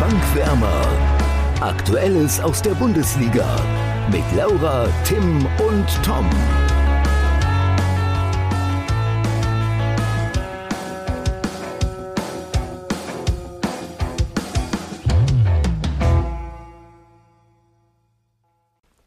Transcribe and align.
Bankwärmer. 0.00 0.86
Aktuelles 1.60 2.40
aus 2.40 2.60
der 2.60 2.72
Bundesliga 2.72 3.56
mit 4.10 4.24
Laura, 4.36 4.88
Tim 5.04 5.46
und 5.66 5.86
Tom. 6.04 6.28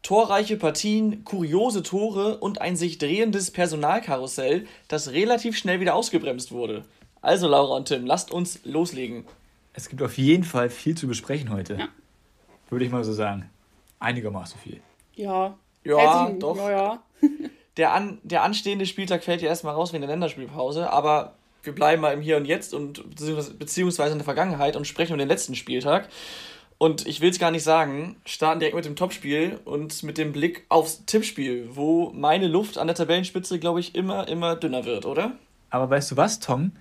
Torreiche 0.02 0.56
Partien, 0.56 1.22
kuriose 1.24 1.82
Tore 1.82 2.38
und 2.38 2.62
ein 2.62 2.76
sich 2.76 2.96
drehendes 2.96 3.50
Personalkarussell, 3.50 4.66
das 4.88 5.12
relativ 5.12 5.58
schnell 5.58 5.80
wieder 5.80 5.94
ausgebremst 5.94 6.50
wurde. 6.50 6.84
Also 7.20 7.46
Laura 7.46 7.76
und 7.76 7.88
Tim, 7.88 8.06
lasst 8.06 8.32
uns 8.32 8.60
loslegen. 8.64 9.24
Es 9.78 9.88
gibt 9.88 10.02
auf 10.02 10.18
jeden 10.18 10.42
Fall 10.42 10.70
viel 10.70 10.96
zu 10.96 11.06
besprechen 11.06 11.50
heute. 11.50 11.76
Ja. 11.76 11.88
Würde 12.68 12.84
ich 12.84 12.90
mal 12.90 13.04
so 13.04 13.12
sagen. 13.12 13.48
Einigermaßen 14.00 14.58
viel. 14.58 14.80
Ja. 15.14 15.56
Ja, 15.84 16.30
doch. 16.30 16.56
Ja, 16.56 16.70
ja. 16.70 17.02
der, 17.76 17.92
an, 17.92 18.18
der 18.24 18.42
anstehende 18.42 18.86
Spieltag 18.86 19.22
fällt 19.22 19.40
ja 19.40 19.48
erstmal 19.48 19.74
raus 19.74 19.92
wegen 19.92 20.00
der 20.00 20.10
Länderspielpause, 20.10 20.90
aber 20.90 21.36
wir 21.62 21.72
bleiben 21.76 22.02
mal 22.02 22.12
im 22.12 22.20
Hier 22.20 22.36
und 22.38 22.44
Jetzt 22.44 22.74
und 22.74 23.04
beziehungsweise 23.16 24.10
in 24.10 24.18
der 24.18 24.24
Vergangenheit 24.24 24.74
und 24.74 24.84
sprechen 24.84 25.12
um 25.12 25.18
den 25.20 25.28
letzten 25.28 25.54
Spieltag. 25.54 26.08
Und 26.78 27.06
ich 27.06 27.20
will 27.20 27.30
es 27.30 27.38
gar 27.38 27.52
nicht 27.52 27.62
sagen, 27.62 28.16
starten 28.24 28.58
direkt 28.58 28.74
mit 28.74 28.84
dem 28.84 28.96
Topspiel 28.96 29.60
und 29.64 30.02
mit 30.02 30.18
dem 30.18 30.32
Blick 30.32 30.66
aufs 30.70 31.04
Tippspiel, 31.06 31.68
wo 31.70 32.10
meine 32.10 32.48
Luft 32.48 32.78
an 32.78 32.88
der 32.88 32.96
Tabellenspitze, 32.96 33.60
glaube 33.60 33.78
ich, 33.78 33.94
immer, 33.94 34.26
immer 34.26 34.56
dünner 34.56 34.84
wird, 34.84 35.06
oder? 35.06 35.36
Aber 35.70 35.88
weißt 35.88 36.10
du 36.10 36.16
was, 36.16 36.40
Tom? 36.40 36.72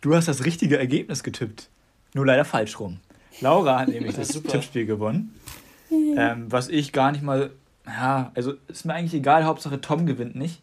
Du 0.00 0.14
hast 0.14 0.28
das 0.28 0.46
richtige 0.46 0.78
Ergebnis 0.78 1.22
getippt. 1.22 1.68
Nur 2.18 2.26
leider 2.26 2.44
falsch 2.44 2.80
rum. 2.80 2.98
Laura 3.40 3.78
hat 3.78 3.88
nämlich 3.90 4.16
das, 4.16 4.26
das 4.26 4.42
Tippspiel 4.42 4.86
gewonnen. 4.86 5.38
Ähm, 5.88 6.50
was 6.50 6.68
ich 6.68 6.92
gar 6.92 7.12
nicht 7.12 7.22
mal. 7.22 7.50
Ja, 7.86 8.32
also 8.34 8.54
ist 8.66 8.84
mir 8.84 8.94
eigentlich 8.94 9.14
egal, 9.14 9.44
Hauptsache 9.44 9.80
Tom 9.80 10.04
gewinnt 10.04 10.34
nicht. 10.34 10.60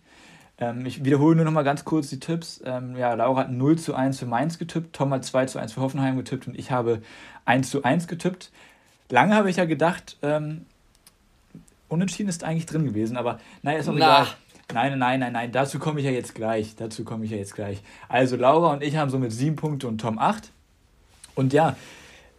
Ähm, 0.57 0.85
ich 0.85 1.05
wiederhole 1.05 1.37
nur 1.37 1.45
noch 1.45 1.53
mal 1.53 1.63
ganz 1.63 1.85
kurz 1.85 2.09
die 2.09 2.19
Tipps. 2.19 2.61
Ähm, 2.65 2.97
ja, 2.97 3.13
Laura 3.13 3.43
hat 3.43 3.51
0 3.53 3.77
zu 3.77 3.95
1 3.95 4.19
für 4.19 4.25
Mainz 4.25 4.59
getippt, 4.59 4.93
Tom 4.93 5.13
hat 5.13 5.23
2 5.23 5.45
zu 5.45 5.57
1 5.57 5.71
für 5.71 5.79
Hoffenheim 5.79 6.17
getippt 6.17 6.45
und 6.49 6.59
ich 6.59 6.71
habe 6.71 7.01
1 7.45 7.69
zu 7.69 7.83
1 7.83 8.09
getippt. 8.09 8.51
Lange 9.09 9.33
habe 9.33 9.49
ich 9.49 9.55
ja 9.55 9.63
gedacht, 9.63 10.17
ähm, 10.23 10.65
unentschieden 11.87 12.27
ist 12.27 12.43
eigentlich 12.43 12.65
drin 12.65 12.83
gewesen, 12.83 13.15
aber 13.15 13.39
naja, 13.61 13.79
ist 13.79 13.87
auch 13.87 13.95
egal. 13.95 14.27
Nein, 14.73 14.99
nein, 14.99 15.21
nein, 15.21 15.31
nein, 15.31 15.51
dazu 15.53 15.79
komme 15.79 16.01
ich 16.01 16.05
ja 16.05 16.11
jetzt 16.11 16.35
gleich. 16.35 16.75
Dazu 16.75 17.05
komme 17.05 17.23
ich 17.23 17.31
ja 17.31 17.37
jetzt 17.37 17.55
gleich. 17.55 17.81
Also 18.09 18.35
Laura 18.35 18.73
und 18.73 18.83
ich 18.83 18.97
haben 18.97 19.09
somit 19.09 19.31
sieben 19.31 19.55
Punkte 19.55 19.87
und 19.87 20.01
Tom 20.01 20.19
acht. 20.19 20.51
Und 21.35 21.53
ja, 21.53 21.75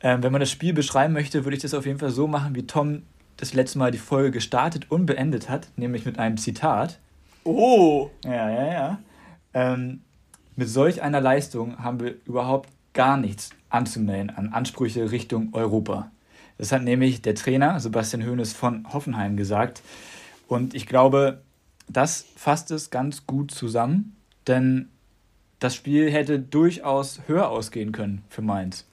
äh, 0.01 0.19
wenn 0.21 0.33
man 0.33 0.41
das 0.41 0.51
Spiel 0.51 0.73
beschreiben 0.73 1.13
möchte, 1.13 1.45
würde 1.45 1.57
ich 1.57 1.63
das 1.63 1.75
auf 1.75 1.87
jeden 1.87 1.99
Fall 1.99 2.11
so 2.11 2.27
machen, 2.27 2.55
wie 2.55 2.67
Tom 2.67 3.03
das 3.37 3.55
letzte 3.55 3.79
Mal 3.79 3.91
die 3.91 3.99
Folge 3.99 4.31
gestartet 4.31 4.91
und 4.91 5.07
beendet 5.07 5.49
hat, 5.49 5.69
nämlich 5.77 6.07
mit 6.07 6.19
einem 6.19 6.39
Zitat. 6.39 6.99
Oh! 7.45 8.11
Ja, 8.25 8.51
ja, 8.51 8.73
ja. 8.73 8.99
Ähm, 9.55 10.01
mit 10.57 10.69
solch 10.69 11.03
einer 11.03 11.21
Leistung 11.21 11.79
haben 11.79 12.01
wir 12.01 12.15
überhaupt 12.25 12.71
gar 12.95 13.17
nichts 13.17 13.51
anzumelden 13.69 14.31
an 14.31 14.53
Ansprüche 14.53 15.11
Richtung 15.11 15.51
Europa. 15.53 16.11
Das 16.59 16.73
hat 16.73 16.83
nämlich 16.83 17.21
der 17.21 17.35
Trainer 17.35 17.79
Sebastian 17.79 18.27
Hoeneß 18.27 18.55
von 18.55 18.91
Hoffenheim 18.93 19.37
gesagt. 19.37 19.83
Und 20.49 20.75
ich 20.75 20.87
glaube, 20.87 21.43
das 21.89 22.25
fasst 22.37 22.71
es 22.71 22.91
ganz 22.91 23.27
gut 23.27 23.51
zusammen, 23.51 24.17
denn 24.47 24.89
das 25.59 25.75
Spiel 25.75 26.11
hätte 26.11 26.39
durchaus 26.39 27.21
höher 27.27 27.49
ausgehen 27.49 27.93
können 27.93 28.23
für 28.29 28.43
Mainz. 28.43 28.87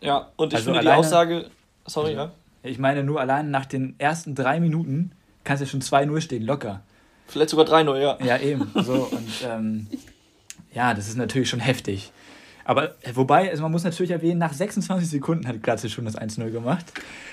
Ja, 0.00 0.30
und 0.36 0.48
ich 0.48 0.56
also 0.56 0.64
finde 0.66 0.80
alleine, 0.80 0.96
die 0.96 1.06
Aussage, 1.06 1.50
sorry, 1.86 2.14
ja. 2.14 2.32
Ich 2.62 2.78
meine, 2.78 3.04
nur 3.04 3.20
allein 3.20 3.50
nach 3.50 3.64
den 3.64 3.94
ersten 3.98 4.34
drei 4.34 4.60
Minuten 4.60 5.12
kannst 5.44 5.62
du 5.62 5.64
ja 5.64 5.70
schon 5.70 5.80
2-0 5.80 6.20
stehen, 6.20 6.42
locker. 6.42 6.82
Vielleicht 7.26 7.50
sogar 7.50 7.66
3-0, 7.66 7.98
ja. 7.98 8.18
Ja, 8.22 8.38
eben. 8.38 8.70
So, 8.74 9.08
und 9.10 9.28
ähm, 9.46 9.86
ja, 10.74 10.94
das 10.94 11.08
ist 11.08 11.16
natürlich 11.16 11.48
schon 11.48 11.60
heftig. 11.60 12.12
Aber 12.64 12.94
äh, 13.02 13.14
wobei, 13.14 13.50
also 13.50 13.62
man 13.62 13.72
muss 13.72 13.84
natürlich 13.84 14.10
erwähnen, 14.10 14.38
nach 14.38 14.52
26 14.52 15.08
Sekunden 15.08 15.46
hat 15.46 15.62
Glatze 15.62 15.88
schon 15.88 16.04
das 16.04 16.16
1-0 16.18 16.50
gemacht. 16.50 16.84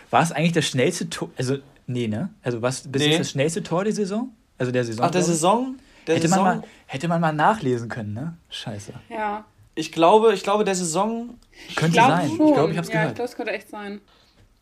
War 0.09 0.23
es 0.23 0.31
eigentlich 0.31 0.53
das 0.53 0.65
schnellste 0.65 1.09
Tor? 1.09 1.29
Also, 1.37 1.57
nee, 1.85 2.07
ne? 2.07 2.29
Also, 2.43 2.61
was 2.61 2.87
bis 2.87 3.01
nee. 3.01 3.09
jetzt 3.09 3.19
das 3.19 3.31
schnellste 3.31 3.63
Tor 3.63 3.83
der 3.83 3.93
Saison? 3.93 4.29
Also 4.57 4.71
der 4.71 4.83
Saison. 4.83 5.05
Ach, 5.05 5.11
der 5.11 5.23
Saison? 5.23 5.75
Der 6.07 6.15
hätte, 6.15 6.27
Saison? 6.27 6.43
Man 6.43 6.59
mal, 6.59 6.67
hätte 6.85 7.07
man 7.07 7.21
mal 7.21 7.33
nachlesen 7.33 7.89
können, 7.89 8.13
ne? 8.13 8.37
Scheiße. 8.49 8.93
Ja. 9.09 9.45
Ich 9.75 9.91
glaube, 9.91 10.33
ich 10.33 10.43
glaube, 10.43 10.63
der 10.63 10.75
Saison. 10.75 11.35
Könnte 11.75 11.97
ich 11.97 12.03
sein. 12.03 12.29
Schon. 12.29 12.47
Ich 12.47 12.53
glaube, 12.53 12.71
ich 12.71 12.77
hab's 12.77 12.87
ja, 12.87 12.93
gehört. 12.93 13.09
Ich 13.09 13.15
glaube, 13.15 13.29
es 13.29 13.35
könnte 13.35 13.51
echt 13.51 13.69
sein. 13.69 14.01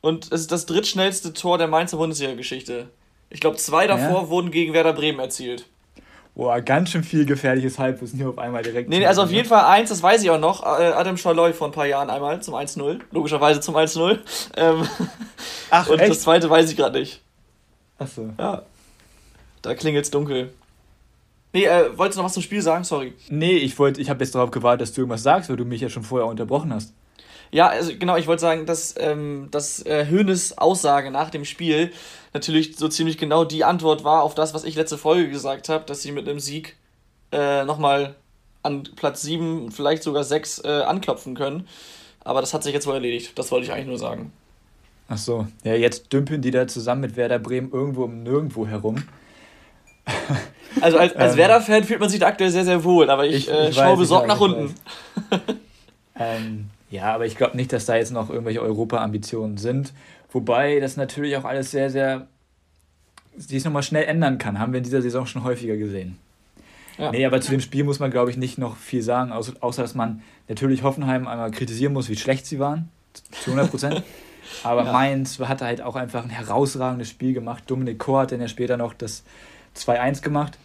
Und 0.02 0.26
es 0.26 0.42
ist 0.42 0.52
das 0.52 0.66
drittschnellste 0.66 1.34
Tor 1.34 1.58
der 1.58 1.68
Mainzer 1.68 1.98
Bundesliga-Geschichte. 1.98 2.90
Ich 3.30 3.40
glaube, 3.40 3.58
zwei 3.58 3.88
davor 3.88 4.24
ja. 4.24 4.30
wurden 4.30 4.52
gegen 4.52 4.74
Werder 4.74 4.94
Bremen 4.94 5.20
erzielt. 5.20 5.66
Boah, 6.36 6.60
ganz 6.60 6.90
schön 6.90 7.04
viel 7.04 7.26
gefährliches 7.26 7.80
Halbwissen 7.80 8.18
hier 8.18 8.28
auf 8.28 8.38
einmal 8.38 8.62
direkt. 8.62 8.90
Nee, 8.90 9.06
also 9.06 9.24
auf 9.24 9.32
jeden 9.32 9.48
Fall 9.48 9.64
eins, 9.64 9.90
das 9.90 10.04
weiß 10.04 10.22
ich 10.22 10.30
auch 10.30 10.40
noch. 10.40 10.64
Äh, 10.64 10.92
Adam 10.92 11.16
Schalloy 11.16 11.54
vor 11.54 11.70
ein 11.70 11.72
paar 11.72 11.86
Jahren 11.86 12.10
einmal 12.10 12.42
zum 12.42 12.56
1-0. 12.56 13.00
Logischerweise 13.12 13.62
zum 13.62 13.76
1-0. 13.76 14.20
Ähm, 14.58 14.88
Ach, 15.70 15.88
Und 15.88 16.00
echt? 16.00 16.12
das 16.12 16.22
zweite 16.22 16.50
weiß 16.50 16.70
ich 16.70 16.78
gerade 16.78 17.00
nicht. 17.00 17.22
Achso. 17.98 18.30
Ja. 18.38 18.64
Da 19.62 19.74
klingelt's 19.76 20.12
dunkel. 20.12 20.54
Nee, 21.56 21.68
äh, 21.68 21.98
wolltest 21.98 22.18
du 22.18 22.22
noch 22.22 22.26
was 22.26 22.34
zum 22.34 22.44
Spiel 22.44 22.62
sagen? 22.62 22.84
Sorry. 22.84 23.14
Nee, 23.30 23.56
ich 23.56 23.80
wollte, 23.80 24.02
ich 24.02 24.10
habe 24.10 24.22
jetzt 24.22 24.36
darauf 24.36 24.52
gewartet, 24.52 24.82
dass 24.82 24.92
du 24.94 25.00
irgendwas 25.00 25.24
sagst, 25.24 25.50
weil 25.50 25.56
du 25.56 25.64
mich 25.64 25.80
ja 25.80 25.88
schon 25.88 26.04
vorher 26.04 26.28
unterbrochen 26.28 26.74
hast. 26.74 26.94
Ja, 27.50 27.68
also 27.68 27.94
genau, 27.98 28.18
ich 28.18 28.28
wollte 28.28 28.42
sagen, 28.42 28.66
dass, 28.66 28.94
ähm, 28.98 29.48
dass 29.52 29.82
äh, 29.86 30.06
Hönes 30.10 30.58
Aussage 30.58 31.12
nach 31.12 31.30
dem 31.30 31.46
Spiel 31.46 31.94
natürlich 32.34 32.76
so 32.76 32.90
ziemlich 32.90 33.18
genau 33.18 33.46
die 33.46 33.64
Antwort 33.64 34.04
war 34.04 34.24
auf 34.24 34.36
das, 34.36 34.54
was 34.54 34.66
ich 34.66 34.76
letzte 34.76 34.98
Folge 34.98 35.30
gesagt 35.30 35.70
habe, 35.70 35.86
dass 35.86 36.02
sie 36.02 36.12
mit 36.12 36.28
einem 36.28 36.42
Sieg 36.42 36.76
äh, 37.32 37.64
nochmal 37.64 38.16
an 38.62 38.84
Platz 38.98 39.22
7, 39.22 39.72
vielleicht 39.72 40.04
sogar 40.04 40.26
6 40.26 40.60
äh, 40.66 40.82
anklopfen 40.82 41.36
können. 41.36 41.70
Aber 42.20 42.42
das 42.42 42.54
hat 42.54 42.64
sich 42.64 42.74
jetzt 42.74 42.86
wohl 42.86 42.96
erledigt. 42.96 43.40
Das 43.40 43.50
wollte 43.52 43.66
ich 43.66 43.72
eigentlich 43.72 43.88
nur 43.88 43.98
sagen. 43.98 44.34
Ach 45.08 45.18
so, 45.18 45.48
ja, 45.64 45.74
jetzt 45.76 46.12
dümpeln 46.12 46.42
die 46.42 46.52
da 46.52 46.68
zusammen 46.68 47.00
mit 47.00 47.16
Werder 47.16 47.40
Bremen 47.40 47.72
irgendwo 47.72 48.04
um 48.04 48.24
nirgendwo 48.24 48.68
herum. 48.68 49.06
Also 50.82 50.98
als, 50.98 51.16
als 51.16 51.32
ähm, 51.32 51.38
Werder-Fan 51.38 51.84
fühlt 51.86 52.02
man 52.02 52.10
sich 52.10 52.20
da 52.20 52.28
aktuell 52.28 52.50
sehr, 52.50 52.66
sehr 52.66 52.84
wohl, 52.84 53.10
aber 53.10 53.26
ich, 53.26 53.48
ich, 53.48 53.52
äh, 53.52 53.70
ich 53.70 53.76
schaue 53.76 53.98
besorgt 53.98 54.28
nach 54.28 54.40
unten. 54.42 54.76
ähm, 56.20 56.66
ja, 56.92 57.14
aber 57.16 57.26
ich 57.26 57.38
glaube 57.38 57.56
nicht, 57.56 57.72
dass 57.72 57.86
da 57.86 57.96
jetzt 57.96 58.12
noch 58.12 58.30
irgendwelche 58.30 58.62
Europa-Ambitionen 58.62 59.58
sind. 59.58 59.94
Wobei 60.32 60.80
das 60.80 60.98
natürlich 60.98 61.38
auch 61.38 61.46
alles 61.46 61.72
sehr, 61.72 61.90
sehr 61.90 62.28
sich 63.38 63.64
nochmal 63.66 63.84
schnell 63.84 64.04
ändern 64.04 64.38
kann. 64.38 64.60
Haben 64.60 64.74
wir 64.74 64.80
in 64.80 64.84
dieser 64.84 65.02
Saison 65.02 65.26
schon 65.26 65.44
häufiger 65.44 65.78
gesehen. 65.78 66.18
Ja. 66.98 67.12
Nee, 67.12 67.26
aber 67.26 67.42
zu 67.42 67.52
dem 67.52 67.62
Spiel 67.62 67.84
muss 67.84 68.00
man, 68.00 68.12
glaube 68.12 68.32
ich, 68.32 68.38
nicht 68.38 68.58
noch 68.58 68.78
viel 68.78 69.02
sagen, 69.02 69.32
außer, 69.32 69.82
dass 69.82 69.96
man 69.96 70.22
natürlich 70.48 70.84
Hoffenheim 70.84 71.28
einmal 71.28 71.52
kritisieren 71.52 71.94
muss, 71.94 72.10
wie 72.10 72.16
schlecht 72.16 72.46
sie 72.46 72.60
waren. 72.60 72.90
Zu 73.32 73.52
100 73.52 73.70
Prozent. 73.70 74.04
aber 74.64 74.86
ja. 74.86 74.92
Mainz 74.92 75.40
hat 75.40 75.62
halt 75.62 75.82
auch 75.82 75.96
einfach 75.96 76.24
ein 76.24 76.30
herausragendes 76.30 77.10
Spiel 77.10 77.34
gemacht. 77.34 77.64
Dominik 77.68 78.00
Kor 78.00 78.22
hat 78.22 78.32
dann 78.32 78.42
ja 78.42 78.48
später 78.48 78.78
noch 78.78 78.94
das 78.94 79.24
2-1 79.76 80.22
gemacht. 80.22 80.58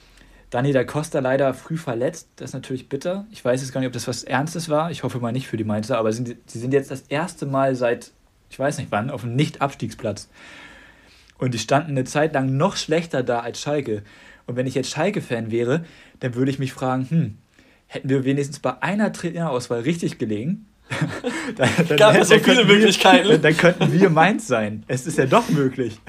Dani 0.50 0.72
da 0.72 0.82
Costa 0.82 1.20
leider 1.20 1.54
früh 1.54 1.76
verletzt. 1.76 2.28
Das 2.36 2.50
ist 2.50 2.54
natürlich 2.54 2.88
bitter. 2.88 3.26
Ich 3.30 3.44
weiß 3.44 3.60
jetzt 3.60 3.72
gar 3.72 3.80
nicht, 3.80 3.86
ob 3.86 3.92
das 3.92 4.08
was 4.08 4.24
Ernstes 4.24 4.68
war. 4.68 4.90
Ich 4.90 5.04
hoffe 5.04 5.20
mal 5.20 5.32
nicht 5.32 5.46
für 5.46 5.56
die 5.56 5.64
Mainzer, 5.64 5.98
aber 5.98 6.12
sie 6.12 6.36
sind 6.46 6.72
jetzt 6.72 6.90
das 6.90 7.02
erste 7.02 7.46
Mal 7.46 7.76
seit, 7.76 8.10
ich 8.50 8.58
weiß 8.58 8.78
nicht 8.78 8.90
wann, 8.90 9.10
auf 9.10 9.22
einem 9.22 9.36
Nicht-Abstiegsplatz. 9.36 10.28
Und 11.38 11.54
die 11.54 11.58
standen 11.58 11.92
eine 11.92 12.04
Zeit 12.04 12.34
lang 12.34 12.56
noch 12.56 12.76
schlechter 12.76 13.22
da 13.22 13.40
als 13.40 13.60
Schalke. 13.60 14.02
Und 14.46 14.56
wenn 14.56 14.66
ich 14.66 14.74
jetzt 14.74 14.90
Schalke-Fan 14.90 15.50
wäre, 15.50 15.84
dann 16.18 16.34
würde 16.34 16.50
ich 16.50 16.58
mich 16.58 16.72
fragen, 16.72 17.08
hm, 17.08 17.38
hätten 17.86 18.08
wir 18.08 18.24
wenigstens 18.24 18.58
bei 18.58 18.82
einer 18.82 19.12
Trainerauswahl 19.12 19.80
richtig 19.80 20.18
gelegen, 20.18 20.66
dann, 21.56 21.68
dann, 21.88 21.96
Gab 21.96 22.16
es 22.16 22.28
so 22.28 22.38
viele 22.38 22.64
Möglichkeiten. 22.64 23.28
Wir, 23.28 23.38
dann, 23.38 23.56
könnten 23.56 23.92
wir 23.92 24.10
Mainz 24.10 24.46
sein. 24.46 24.84
Es 24.88 25.06
ist 25.06 25.18
ja 25.18 25.26
doch 25.26 25.48
möglich. 25.48 26.00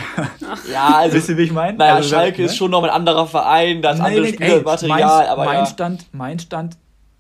Ja, 0.71 0.95
also. 0.95 1.17
Wisst 1.17 1.29
ihr, 1.29 1.37
wie 1.37 1.43
ich 1.43 1.51
meine? 1.51 1.77
Naja, 1.77 1.95
also, 1.95 2.09
Schalke 2.09 2.41
ne? 2.41 2.47
ist 2.47 2.57
schon 2.57 2.71
noch 2.71 2.83
ein 2.83 2.89
anderer 2.89 3.27
Verein, 3.27 3.81
das 3.81 3.99
nee, 3.99 4.05
andere 4.05 4.21
nee, 4.21 4.33
Spielermaterial. 4.33 5.27
Aber 5.27 5.45
Mainz, 5.45 5.69
ja. 5.69 5.73
stand, 5.73 6.13
Mainz 6.13 6.43
stand 6.43 6.77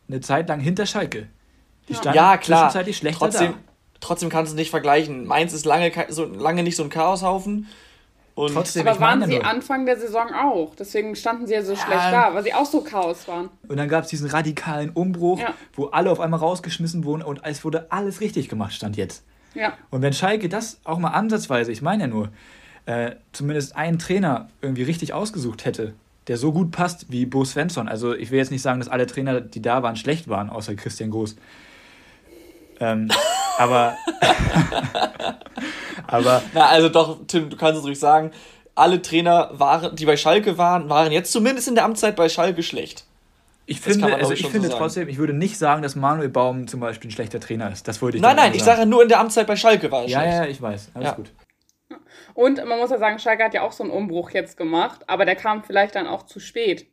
eine 0.07 0.21
Zeit 0.21 0.49
lang 0.49 0.59
hinter 0.59 0.85
Schalke. 0.85 1.27
Die 1.87 1.93
standen 1.93 2.17
ja, 2.17 2.37
klar. 2.37 2.69
zwischenzeitlich 2.69 2.97
schlechter 2.97 3.19
trotzdem, 3.19 3.51
da. 3.51 3.57
Trotzdem 3.99 4.29
kannst 4.29 4.53
du 4.53 4.55
nicht 4.55 4.71
vergleichen. 4.71 5.25
Mainz 5.25 5.53
ist 5.53 5.65
lange, 5.65 5.91
so, 6.09 6.25
lange 6.25 6.63
nicht 6.63 6.75
so 6.75 6.83
ein 6.83 6.89
Chaoshaufen. 6.89 7.67
Und 8.33 8.53
Trotzdem, 8.53 8.87
aber 8.87 8.99
waren 8.99 9.25
sie 9.25 9.41
Anfang 9.41 9.85
der 9.85 9.99
Saison 9.99 10.33
auch. 10.33 10.73
Deswegen 10.75 11.15
standen 11.15 11.47
sie 11.47 11.53
ja 11.53 11.63
so 11.63 11.73
ja. 11.73 11.79
schlecht 11.79 12.13
da, 12.13 12.33
weil 12.33 12.43
sie 12.43 12.53
auch 12.53 12.65
so 12.65 12.81
Chaos 12.81 13.27
waren. 13.27 13.49
Und 13.67 13.77
dann 13.77 13.89
gab 13.89 14.05
es 14.05 14.09
diesen 14.09 14.29
radikalen 14.29 14.89
Umbruch, 14.91 15.39
ja. 15.39 15.53
wo 15.73 15.87
alle 15.87 16.09
auf 16.09 16.19
einmal 16.19 16.39
rausgeschmissen 16.39 17.03
wurden 17.03 17.23
und 17.23 17.41
es 17.43 17.65
wurde 17.65 17.91
alles 17.91 18.21
richtig 18.21 18.47
gemacht, 18.47 18.73
stand 18.73 18.95
jetzt. 18.95 19.23
Ja. 19.53 19.73
Und 19.89 20.01
wenn 20.01 20.13
Schalke 20.13 20.47
das 20.47 20.79
auch 20.85 20.97
mal 20.97 21.09
ansatzweise, 21.09 21.71
ich 21.71 21.81
meine 21.81 22.03
ja 22.03 22.07
nur, 22.07 22.29
äh, 22.85 23.15
zumindest 23.33 23.75
einen 23.75 23.99
Trainer 23.99 24.49
irgendwie 24.61 24.83
richtig 24.83 25.13
ausgesucht 25.13 25.65
hätte, 25.65 25.93
der 26.27 26.37
so 26.37 26.51
gut 26.51 26.71
passt 26.71 27.11
wie 27.11 27.25
Bo 27.25 27.43
Svensson. 27.43 27.87
Also 27.87 28.13
ich 28.15 28.31
will 28.31 28.37
jetzt 28.37 28.51
nicht 28.51 28.61
sagen, 28.61 28.79
dass 28.79 28.89
alle 28.89 29.07
Trainer, 29.07 29.41
die 29.41 29.61
da 29.61 29.83
waren, 29.83 29.95
schlecht 29.95 30.29
waren, 30.29 30.49
außer 30.49 30.75
Christian 30.75 31.11
Groß. 31.11 31.35
Ähm, 32.79 33.09
Aber. 33.61 33.95
aber. 36.07 36.41
Na, 36.53 36.67
also 36.67 36.89
doch, 36.89 37.19
Tim, 37.27 37.49
du 37.49 37.57
kannst 37.57 37.79
es 37.79 37.85
ruhig 37.85 37.99
sagen, 37.99 38.31
alle 38.73 39.01
Trainer, 39.01 39.51
waren, 39.53 39.95
die 39.95 40.05
bei 40.05 40.17
Schalke 40.17 40.57
waren, 40.57 40.89
waren 40.89 41.11
jetzt 41.11 41.31
zumindest 41.31 41.67
in 41.67 41.75
der 41.75 41.85
Amtszeit 41.85 42.15
bei 42.15 42.27
Schalke 42.27 42.63
schlecht. 42.63 43.05
Ich 43.67 43.79
finde, 43.79 44.15
also 44.15 44.33
ich 44.33 44.47
finde 44.47 44.69
so 44.69 44.77
trotzdem, 44.77 45.07
ich 45.07 45.17
würde 45.17 45.33
nicht 45.33 45.57
sagen, 45.57 45.81
dass 45.83 45.95
Manuel 45.95 46.29
Baum 46.29 46.67
zum 46.67 46.79
Beispiel 46.79 47.09
ein 47.09 47.13
schlechter 47.13 47.39
Trainer 47.39 47.71
ist. 47.71 47.87
Das 47.87 48.01
wollte 48.01 48.17
ich 48.17 48.23
Nein, 48.23 48.35
nein, 48.35 48.53
ich 48.53 48.63
sage 48.63 48.85
nur 48.85 49.03
in 49.03 49.09
der 49.09 49.19
Amtszeit 49.19 49.45
bei 49.45 49.55
Schalke 49.55 49.91
war 49.91 50.01
er 50.01 50.09
Ja, 50.09 50.19
schlecht. 50.21 50.37
ja, 50.37 50.45
ich 50.45 50.61
weiß. 50.61 50.91
Alles 50.95 51.07
ja. 51.07 51.13
gut. 51.13 51.31
Und 52.33 52.65
man 52.65 52.79
muss 52.79 52.89
ja 52.89 52.97
sagen, 52.97 53.19
Schalke 53.19 53.43
hat 53.43 53.53
ja 53.53 53.61
auch 53.61 53.71
so 53.71 53.83
einen 53.83 53.91
Umbruch 53.91 54.31
jetzt 54.31 54.57
gemacht, 54.57 55.01
aber 55.07 55.25
der 55.25 55.35
kam 55.35 55.63
vielleicht 55.63 55.95
dann 55.95 56.07
auch 56.07 56.23
zu 56.23 56.39
spät. 56.39 56.87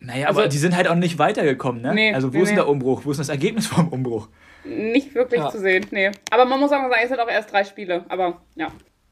Naja, 0.00 0.28
also, 0.28 0.40
aber 0.40 0.48
die 0.48 0.58
sind 0.58 0.74
halt 0.74 0.88
auch 0.88 0.94
nicht 0.94 1.18
weitergekommen, 1.18 1.82
ne? 1.82 1.94
Nee, 1.94 2.14
also 2.14 2.32
wo 2.32 2.38
nee, 2.38 2.42
ist 2.42 2.48
denn 2.48 2.56
der 2.56 2.68
Umbruch? 2.68 3.02
Wo 3.04 3.10
ist 3.10 3.20
das 3.20 3.28
Ergebnis 3.28 3.66
vom 3.66 3.88
Umbruch? 3.88 4.28
Nicht 4.64 5.14
wirklich 5.14 5.40
ja. 5.40 5.50
zu 5.50 5.60
sehen, 5.60 5.86
nee. 5.90 6.10
Aber 6.30 6.44
man 6.44 6.60
muss 6.60 6.70
auch 6.70 6.80
sagen, 6.80 6.92
es 7.02 7.08
sind 7.08 7.20
auch 7.20 7.28
erst 7.28 7.52
drei 7.52 7.64
Spiele, 7.64 8.04
aber 8.08 8.40
ja. 8.54 8.68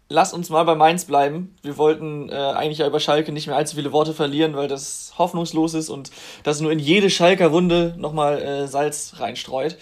Lass 0.08 0.34
uns 0.34 0.50
mal 0.50 0.64
bei 0.64 0.74
Mainz 0.74 1.06
bleiben. 1.06 1.56
Wir 1.62 1.78
wollten 1.78 2.28
äh, 2.28 2.34
eigentlich 2.34 2.78
ja 2.78 2.86
über 2.86 3.00
Schalke 3.00 3.32
nicht 3.32 3.46
mehr 3.46 3.56
allzu 3.56 3.76
viele 3.76 3.92
Worte 3.92 4.12
verlieren, 4.12 4.54
weil 4.56 4.68
das 4.68 5.14
hoffnungslos 5.16 5.72
ist 5.72 5.88
und 5.88 6.10
das 6.42 6.60
nur 6.60 6.70
in 6.70 6.78
jede 6.78 7.08
Schalker 7.08 7.50
Wunde 7.50 7.94
nochmal 7.96 8.42
äh, 8.42 8.66
Salz 8.66 9.14
reinstreut. 9.18 9.78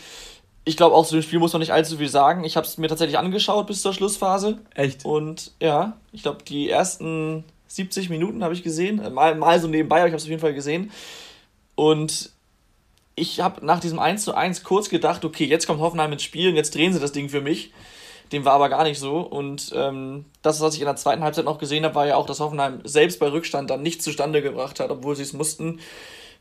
Ich 0.65 0.77
glaube, 0.77 0.95
auch 0.95 1.05
zu 1.05 1.15
dem 1.15 1.23
Spiel 1.23 1.41
muss 1.41 1.53
man 1.53 1.61
nicht 1.61 1.73
allzu 1.73 1.97
viel 1.97 2.09
sagen. 2.09 2.45
Ich 2.45 2.57
habe 2.57 2.67
es 2.67 2.79
mir 2.79 2.87
tatsächlich 2.87 3.19
angeschaut 3.19 3.67
bis 3.67 3.83
zur 3.83 3.93
Schlussphase. 3.93 4.59
Echt? 4.75 5.05
Und 5.05 5.53
ja, 5.61 5.97
ich 6.13 6.23
glaube, 6.23 6.45
die 6.45 6.71
ersten 6.71 7.45
70 7.67 8.09
Minuten 8.09 8.45
habe 8.45 8.55
ich 8.55 8.63
gesehen. 8.63 9.01
Äh, 9.01 9.11
mal, 9.11 9.35
mal 9.35 9.61
so 9.61 9.67
nebenbei, 9.67 9.99
aber 9.99 10.07
ich 10.07 10.13
habe 10.13 10.19
es 10.19 10.25
auf 10.25 10.31
jeden 10.31 10.41
Fall 10.41 10.55
gesehen. 10.55 10.93
Und 11.75 12.31
ich 13.21 13.41
habe 13.41 13.65
nach 13.65 13.81
diesem 13.81 13.99
1 13.99 14.25
zu 14.25 14.35
1 14.35 14.65
kurz 14.65 14.89
gedacht, 14.89 15.25
okay, 15.25 15.45
jetzt 15.45 15.67
kommt 15.67 15.81
Hoffenheim 15.81 16.13
ins 16.13 16.23
Spiel 16.23 16.49
und 16.49 16.57
jetzt 16.57 16.75
drehen 16.75 16.93
sie 16.93 17.01
das 17.01 17.13
Ding 17.13 17.29
für 17.29 17.41
mich. 17.41 17.73
Dem 18.33 18.45
war 18.45 18.55
aber 18.55 18.69
gar 18.69 18.85
nicht 18.85 18.99
so. 18.99 19.19
Und 19.19 19.73
ähm, 19.75 20.25
das, 20.41 20.61
was 20.61 20.75
ich 20.75 20.81
in 20.81 20.87
der 20.87 20.97
zweiten 20.97 21.23
Halbzeit 21.23 21.45
noch 21.45 21.59
gesehen 21.59 21.85
habe, 21.85 21.95
war 21.95 22.07
ja 22.07 22.17
auch, 22.17 22.27
dass 22.27 22.41
Hoffenheim 22.41 22.81
selbst 22.85 23.21
bei 23.21 23.31
Rückstand 23.31 23.69
dann 23.71 23.83
nichts 23.83 24.05
zustande 24.05 24.41
gebracht 24.41 24.81
hat, 24.81 24.91
obwohl 24.91 25.17
sie 25.17 25.23
es 25.23 25.33
mussten. 25.33 25.81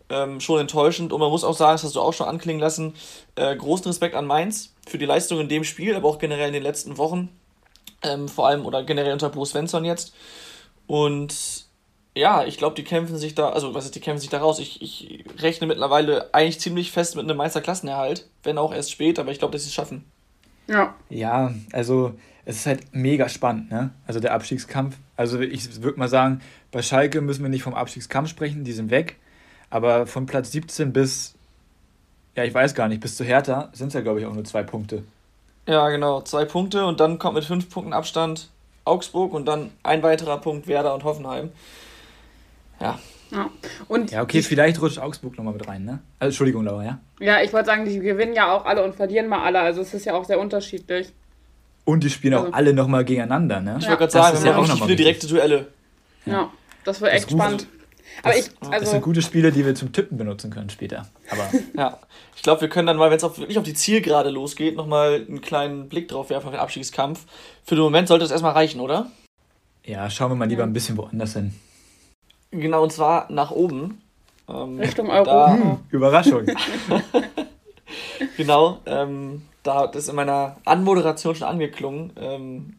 Ähm, 0.10 0.40
schon 0.40 0.60
enttäuschend. 0.60 1.12
Und 1.12 1.20
man 1.20 1.30
muss 1.30 1.44
auch 1.44 1.56
sagen, 1.56 1.74
das 1.74 1.84
hast 1.84 1.96
du 1.96 2.02
auch 2.02 2.14
schon 2.14 2.28
anklingen 2.28 2.62
lassen, 2.62 2.94
äh, 3.36 3.56
großen 3.56 3.88
Respekt 3.88 4.16
an 4.16 4.26
Mainz 4.26 4.74
für 4.88 4.98
die 4.98 5.06
Leistung 5.06 5.40
in 5.40 5.50
dem 5.50 5.64
Spiel, 5.64 5.96
aber 5.96 6.08
auch 6.08 6.20
generell 6.20 6.48
in 6.48 6.54
den 6.54 6.64
letzten 6.64 6.98
Wochen. 6.98 7.30
Ähm, 8.04 8.28
vor 8.28 8.48
allem 8.48 8.66
oder 8.66 8.84
generell 8.84 9.14
unter 9.14 9.30
Bruce 9.30 9.52
Svensson 9.52 9.84
jetzt. 9.84 10.14
Und 10.88 11.69
ja, 12.20 12.44
ich 12.44 12.58
glaube, 12.58 12.76
die 12.76 12.84
kämpfen 12.84 13.18
sich 13.18 13.36
da, 13.36 13.50
also 13.50 13.74
was 13.74 13.86
ist, 13.86 13.96
die 13.96 14.00
kämpfen 14.00 14.22
sich 14.22 14.30
da 14.30 14.40
raus. 14.40 14.60
Ich, 14.60 14.82
ich 14.82 15.24
rechne 15.42 15.68
mittlerweile 15.68 16.34
eigentlich 16.34 16.60
ziemlich 16.60 16.92
fest 16.92 17.16
mit 17.16 17.24
einem 17.24 17.38
Meisterklassenerhalt, 17.38 18.28
wenn 18.44 18.58
auch 18.58 18.74
erst 18.74 18.92
spät, 18.92 19.20
aber 19.20 19.32
ich 19.32 19.40
glaube, 19.40 19.54
dass 19.54 19.64
sie 19.64 19.70
es 19.70 19.74
schaffen. 19.74 20.06
Ja. 20.68 20.96
Ja, 21.10 21.54
also 21.72 22.14
es 22.46 22.58
ist 22.58 22.66
halt 22.66 22.82
mega 22.92 23.30
spannend, 23.30 23.72
ne? 23.72 23.92
Also 24.06 24.20
der 24.20 24.34
Abstiegskampf. 24.34 24.98
Also 25.16 25.40
ich 25.40 25.82
würde 25.82 26.00
mal 26.00 26.08
sagen, 26.08 26.42
bei 26.72 26.82
Schalke 26.82 27.22
müssen 27.22 27.42
wir 27.44 27.50
nicht 27.50 27.64
vom 27.64 27.74
Abstiegskampf 27.74 28.30
sprechen, 28.30 28.64
die 28.64 28.74
sind 28.74 28.92
weg. 28.92 29.18
Aber 29.70 30.06
von 30.08 30.26
Platz 30.26 30.52
17 30.52 30.94
bis, 30.94 31.36
ja, 32.36 32.44
ich 32.44 32.54
weiß 32.54 32.76
gar 32.76 32.88
nicht, 32.88 33.02
bis 33.02 33.16
zu 33.16 33.24
Hertha 33.24 33.70
sind 33.74 33.90
es 33.90 33.94
ja, 33.94 34.02
glaube 34.02 34.20
ich, 34.20 34.26
auch 34.26 34.34
nur 34.34 34.46
zwei 34.46 34.64
Punkte. 34.64 35.04
Ja, 35.68 35.90
genau, 35.90 36.22
zwei 36.22 36.46
Punkte 36.46 36.86
und 36.86 37.00
dann 37.00 37.20
kommt 37.20 37.36
mit 37.36 37.46
fünf 37.46 37.70
Punkten 37.70 37.94
Abstand 37.94 38.50
Augsburg 38.86 39.34
und 39.34 39.46
dann 39.46 39.72
ein 39.84 40.02
weiterer 40.02 40.40
Punkt 40.40 40.68
Werder 40.68 40.94
und 40.94 41.04
Hoffenheim. 41.04 41.52
Ja. 42.80 43.00
Ja, 43.32 43.48
und 43.88 44.10
ja 44.10 44.24
okay, 44.24 44.42
vielleicht 44.42 44.82
rutscht 44.82 44.98
Augsburg 44.98 45.38
nochmal 45.38 45.54
mit 45.54 45.68
rein, 45.68 45.86
ne? 45.86 46.00
Also, 46.18 46.30
Entschuldigung, 46.30 46.66
Laura, 46.66 46.84
ja? 46.84 47.00
Ja, 47.20 47.42
ich 47.44 47.54
wollte 47.54 47.68
sagen, 47.68 47.86
die 47.86 48.00
gewinnen 48.00 48.34
ja 48.34 48.52
auch 48.52 48.66
alle 48.66 48.84
und 48.84 48.96
verlieren 48.96 49.28
mal 49.28 49.44
alle, 49.44 49.60
also 49.60 49.82
es 49.82 49.94
ist 49.94 50.06
ja 50.06 50.16
auch 50.16 50.26
sehr 50.26 50.40
unterschiedlich. 50.40 51.14
Und 51.86 52.04
die 52.04 52.10
spielen 52.10 52.34
also. 52.34 52.48
auch 52.48 52.54
alle 52.54 52.74
nochmal 52.74 53.06
gegeneinander, 53.06 53.62
ne? 53.62 53.78
Ich 53.80 53.86
wollte 53.86 54.00
gerade 54.00 54.12
sagen, 54.12 54.44
wir 54.44 54.56
haben 54.56 54.66
ja 54.66 54.74
auch 54.74 54.84
viele 54.84 54.96
direkte 54.96 55.28
Duelle. 55.28 55.68
Ja, 56.26 56.34
ja 56.34 56.52
das 56.84 57.02
wird 57.02 57.14
echt 57.14 57.30
spannend. 57.30 57.68
Aber 58.24 58.34
das, 58.34 58.48
ich, 58.48 58.54
also 58.62 58.80
das 58.80 58.92
sind 58.92 59.02
gute 59.02 59.22
Spiele, 59.22 59.52
die 59.52 59.66
wir 59.66 59.76
zum 59.76 59.92
Tippen 59.92 60.18
benutzen 60.18 60.50
können 60.50 60.70
später. 60.70 61.08
Aber 61.30 61.50
ja, 61.78 62.00
ich 62.36 62.42
glaube, 62.42 62.62
wir 62.62 62.70
können 62.70 62.88
dann 62.88 62.98
mal, 62.98 63.12
wenn 63.12 63.18
es 63.18 63.24
wirklich 63.24 63.58
auf 63.58 63.64
die 63.64 63.74
Zielgerade 63.74 64.30
losgeht, 64.30 64.76
nochmal 64.76 65.26
einen 65.28 65.42
kleinen 65.42 65.88
Blick 65.88 66.08
drauf 66.08 66.30
werfen 66.30 66.48
auf 66.48 66.54
den 66.54 66.60
Abstiegskampf. 66.60 67.26
Für 67.64 67.76
den 67.76 67.84
Moment 67.84 68.08
sollte 68.08 68.26
es 68.26 68.32
erstmal 68.32 68.54
reichen, 68.54 68.82
oder? 68.82 69.12
Ja, 69.86 70.10
schauen 70.10 70.32
wir 70.32 70.36
mal 70.36 70.50
lieber 70.50 70.64
ein 70.64 70.74
bisschen 70.74 70.98
woanders 70.98 71.34
hin. 71.34 71.54
Genau, 72.52 72.84
und 72.84 72.92
zwar 72.92 73.32
nach 73.32 73.52
oben. 73.52 74.02
Ähm, 74.48 74.80
Richtung 74.80 75.10
Europa. 75.10 75.54
Hm, 75.60 75.78
Überraschung. 75.92 76.46
genau, 78.38 78.80
ähm, 78.86 79.44
da 79.64 79.82
hat 79.82 79.96
es 79.96 80.08
in 80.08 80.16
meiner 80.16 80.58
Anmoderation 80.66 81.36
schon 81.36 81.48
angeklungen. 81.48 82.14
Ähm, 82.20 82.78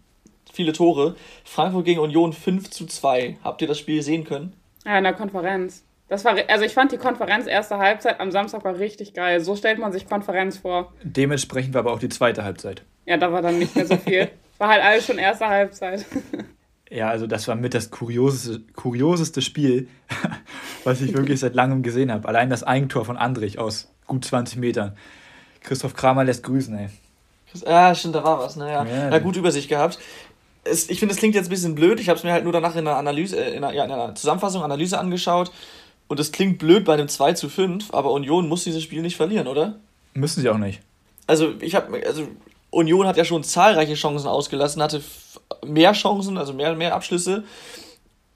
viele 0.52 0.72
Tore. 0.72 1.14
Frankfurt 1.44 1.84
gegen 1.84 2.00
Union 2.00 2.32
5 2.32 2.70
zu 2.70 2.87
2. 2.87 3.38
Habt 3.44 3.62
ihr 3.62 3.69
das 3.69 3.78
Spiel 3.78 4.02
sehen 4.02 4.25
können? 4.25 4.55
Ja, 4.84 4.99
in 4.99 5.05
der 5.05 5.12
Konferenz. 5.12 5.84
Das 6.08 6.25
war, 6.25 6.34
also 6.49 6.64
ich 6.64 6.75
fand 6.75 6.90
die 6.90 6.96
Konferenz 6.96 7.46
erste 7.46 7.78
Halbzeit 7.78 8.19
am 8.19 8.32
Samstag 8.32 8.64
war 8.64 8.76
richtig 8.78 9.14
geil. 9.14 9.40
So 9.40 9.55
stellt 9.55 9.78
man 9.78 9.93
sich 9.93 10.08
Konferenz 10.08 10.58
vor. 10.58 10.93
Dementsprechend 11.05 11.75
war 11.75 11.81
aber 11.81 11.93
auch 11.93 12.00
die 12.00 12.08
zweite 12.08 12.43
Halbzeit. 12.43 12.82
Ja, 13.06 13.16
da 13.16 13.32
war 13.32 13.43
dann 13.43 13.61
nicht 13.61 13.76
mehr 13.76 13.87
so 13.87 13.96
viel. 13.96 14.28
war 14.58 14.69
halt 14.69 14.82
alles 14.82 15.06
schon 15.06 15.19
erste 15.19 15.46
Halbzeit. 15.46 16.05
Ja, 16.90 17.08
also 17.08 17.26
das 17.26 17.46
war 17.48 17.54
mit 17.54 17.72
das 17.72 17.90
kurioseste, 17.90 18.60
kurioseste 18.75 19.42
Spiel, 19.42 19.88
was 20.84 21.00
ich 21.00 21.14
wirklich 21.14 21.40
seit 21.40 21.54
langem 21.54 21.82
gesehen 21.82 22.10
habe. 22.12 22.28
Allein 22.28 22.50
das 22.50 22.64
Eigentor 22.64 23.04
von 23.04 23.16
Andrich 23.16 23.58
aus 23.58 23.88
gut 24.06 24.25
20 24.25 24.58
Metern. 24.58 24.96
Christoph 25.62 25.94
Kramer 25.94 26.25
lässt 26.25 26.42
grüßen, 26.42 26.76
ey. 26.76 26.88
Ja, 27.66 27.94
stimmt, 27.94 28.16
da 28.16 28.25
war 28.25 28.38
was. 28.38 28.56
Naja, 28.56 28.84
ne? 28.84 28.90
ja, 28.90 29.10
ja. 29.10 29.19
gut 29.19 29.37
Übersicht 29.37 29.69
gehabt 29.69 29.98
es, 30.64 30.90
ich 30.90 30.98
finde, 30.98 31.14
es 31.14 31.19
klingt 31.19 31.34
jetzt 31.34 31.46
ein 31.46 31.50
bisschen 31.50 31.75
blöd. 31.75 32.00
Ich 32.00 32.08
habe 32.08 32.19
es 32.19 32.25
mir 32.25 32.32
halt 32.32 32.44
nur 32.44 32.52
danach 32.52 32.75
in 32.75 32.87
einer 32.87 32.96
Analyse, 32.96 33.37
äh, 33.37 33.56
in 33.56 33.64
einer, 33.64 33.75
ja, 33.75 33.84
in 33.84 33.90
einer 33.90 34.14
Zusammenfassung, 34.14 34.62
Analyse 34.62 34.98
angeschaut. 34.98 35.50
Und 36.08 36.19
es 36.20 36.32
klingt 36.32 36.58
blöd 36.58 36.84
bei 36.84 36.94
einem 36.94 37.08
2 37.08 37.34
zu 37.34 37.48
5, 37.48 37.94
aber 37.94 38.10
Union 38.10 38.48
muss 38.48 38.64
dieses 38.64 38.82
Spiel 38.82 39.00
nicht 39.00 39.16
verlieren, 39.16 39.46
oder? 39.46 39.78
Müssen 40.14 40.40
sie 40.40 40.48
auch 40.48 40.58
nicht. 40.58 40.81
Also, 41.26 41.54
ich 41.60 41.75
habe, 41.76 42.04
also 42.04 42.26
Union 42.70 43.06
hat 43.06 43.17
ja 43.17 43.25
schon 43.25 43.43
zahlreiche 43.43 43.94
Chancen 43.94 44.28
ausgelassen, 44.28 44.82
hatte 44.82 45.02
mehr 45.67 45.93
Chancen, 45.93 46.38
also 46.38 46.52
mehr, 46.52 46.75
mehr 46.75 46.94
Abschlüsse. 46.94 47.44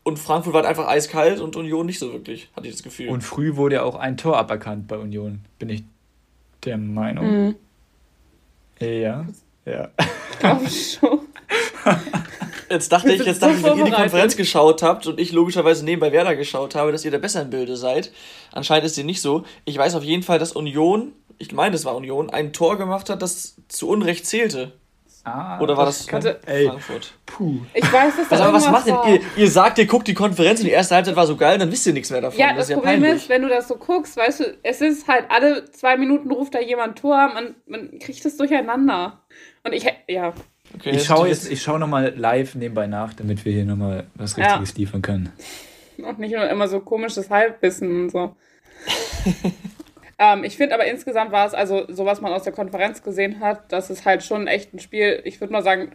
Und 0.03 0.19
Frankfurt 0.19 0.53
war 0.53 0.63
halt 0.63 0.69
einfach 0.69 0.87
eiskalt 0.87 1.41
und 1.41 1.57
Union 1.57 1.87
nicht 1.87 1.99
so 1.99 2.13
wirklich, 2.13 2.51
hatte 2.55 2.67
ich 2.67 2.75
das 2.75 2.83
Gefühl. 2.83 3.09
Und 3.09 3.23
früh 3.23 3.57
wurde 3.57 3.77
ja 3.77 3.83
auch 3.85 3.95
ein 3.95 4.17
Tor 4.17 4.37
aberkannt 4.37 4.87
bei 4.87 4.99
Union, 4.99 5.41
bin 5.59 5.71
ich 5.71 5.85
der 6.65 6.77
Meinung. 6.77 7.27
Mhm. 7.27 7.57
Ja, 8.81 9.27
ja. 9.65 9.89
Ich 10.67 10.99
schon. 11.01 11.21
Jetzt 12.69 12.91
dachte 12.91 13.13
ich, 13.13 13.25
jetzt 13.25 13.43
dachte 13.43 13.57
ich, 13.57 13.63
wenn 13.63 13.79
ihr 13.79 13.85
die 13.85 13.91
Konferenz 13.93 14.37
geschaut 14.37 14.83
habt 14.83 15.07
und 15.07 15.21
ich 15.21 15.33
logischerweise 15.33 15.85
nebenbei 15.85 16.13
Werder 16.13 16.35
geschaut 16.35 16.75
habe, 16.75 16.93
dass 16.93 17.05
ihr 17.05 17.11
da 17.11 17.19
besser 17.19 17.43
im 17.43 17.51
Bilde 17.51 17.77
seid. 17.77 18.11
Anscheinend 18.53 18.87
ist 18.87 18.99
ihr 18.99 19.05
nicht 19.05 19.21
so. 19.21 19.45
Ich 19.65 19.77
weiß 19.77 19.95
auf 19.95 20.03
jeden 20.03 20.23
Fall, 20.23 20.39
dass 20.39 20.53
Union, 20.53 21.13
ich 21.39 21.53
meine, 21.53 21.75
es 21.75 21.85
war 21.85 21.97
Union, 21.97 22.31
ein 22.31 22.53
Tor 22.53 22.79
gemacht 22.79 23.11
hat, 23.11 23.23
das 23.23 23.57
zu 23.69 23.89
Unrecht 23.89 24.27
zählte. 24.27 24.73
Ah, 25.27 25.59
Oder 25.59 25.77
war 25.79 25.87
das, 25.87 26.05
das 26.05 26.25
ey, 26.45 26.67
Frankfurt? 26.67 27.15
Puh. 27.25 27.61
Ich 27.73 27.91
weiß, 27.91 28.17
dass 28.17 28.29
das 28.29 28.41
also, 28.43 28.53
was 28.53 28.71
macht 28.71 28.87
denn 28.87 28.97
ihr? 29.09 29.21
Ihr 29.37 29.51
sagt, 29.51 29.79
ihr 29.79 29.87
guckt 29.87 30.07
die 30.07 30.13
Konferenz 30.13 30.61
und 30.61 30.67
die 30.67 30.73
erste 30.73 30.97
Halbzeit 30.97 31.17
war 31.17 31.27
so 31.27 31.37
geil, 31.37 31.57
dann 31.57 31.73
wisst 31.73 31.87
ihr 31.87 31.95
nichts 31.95 32.11
mehr 32.11 32.21
davon. 32.21 32.39
Ja, 32.39 32.53
das, 32.53 32.69
das 32.69 32.77
Problem 32.77 33.03
ja 33.03 33.15
ist, 33.15 33.31
wenn 33.31 33.41
du 33.41 33.49
das 33.49 33.67
so 33.69 33.77
guckst, 33.77 34.19
weißt 34.19 34.41
du, 34.41 34.59
es 34.63 34.83
ist 34.83 35.09
halt 35.09 35.25
alle 35.31 35.71
zwei 35.71 35.97
Minuten 35.97 36.31
ruft 36.31 36.55
da 36.55 36.61
jemand 36.61 36.99
Tor, 36.99 37.31
man, 37.33 37.55
man 37.67 37.99
kriegt 38.01 38.23
es 38.23 38.37
durcheinander. 38.37 39.23
Und 39.65 39.73
ich, 39.73 39.87
ja, 40.09 40.35
Okay, 40.75 40.91
ich 40.91 41.05
schaue 41.05 41.29
jetzt, 41.29 41.51
ich 41.51 41.63
schaue 41.63 41.79
nochmal 41.79 42.15
live 42.17 42.57
nebenbei 42.57 42.87
nach, 42.87 43.15
damit 43.15 43.45
wir 43.45 43.53
hier 43.53 43.65
nochmal 43.65 44.07
was 44.15 44.37
Richtiges 44.37 44.71
ja. 44.71 44.77
liefern 44.77 45.03
können. 45.03 45.33
Und 45.99 46.19
nicht 46.19 46.35
nur 46.35 46.49
immer 46.49 46.67
so 46.67 46.81
komisches 46.81 47.31
Halbwissen 47.31 48.05
und 48.05 48.11
so. 48.11 48.37
ähm, 50.19 50.45
ich 50.45 50.57
finde 50.57 50.75
aber 50.75 50.87
insgesamt 50.87 51.33
war 51.33 51.47
es, 51.47 51.55
also 51.55 51.85
so 51.89 52.07
was 52.07 52.21
man 52.21 52.33
aus 52.33 52.45
der 52.45 52.53
Konferenz 52.53 53.03
gesehen 53.03 53.41
hat, 53.41 53.73
dass 53.73 53.91
es 53.91 54.05
halt 54.05 54.23
schon 54.23 54.47
echt 54.47 54.73
ein 54.75 54.79
Spiel, 54.79 55.21
ich 55.25 55.41
würde 55.41 55.53
mal 55.53 55.63
sagen, 55.63 55.93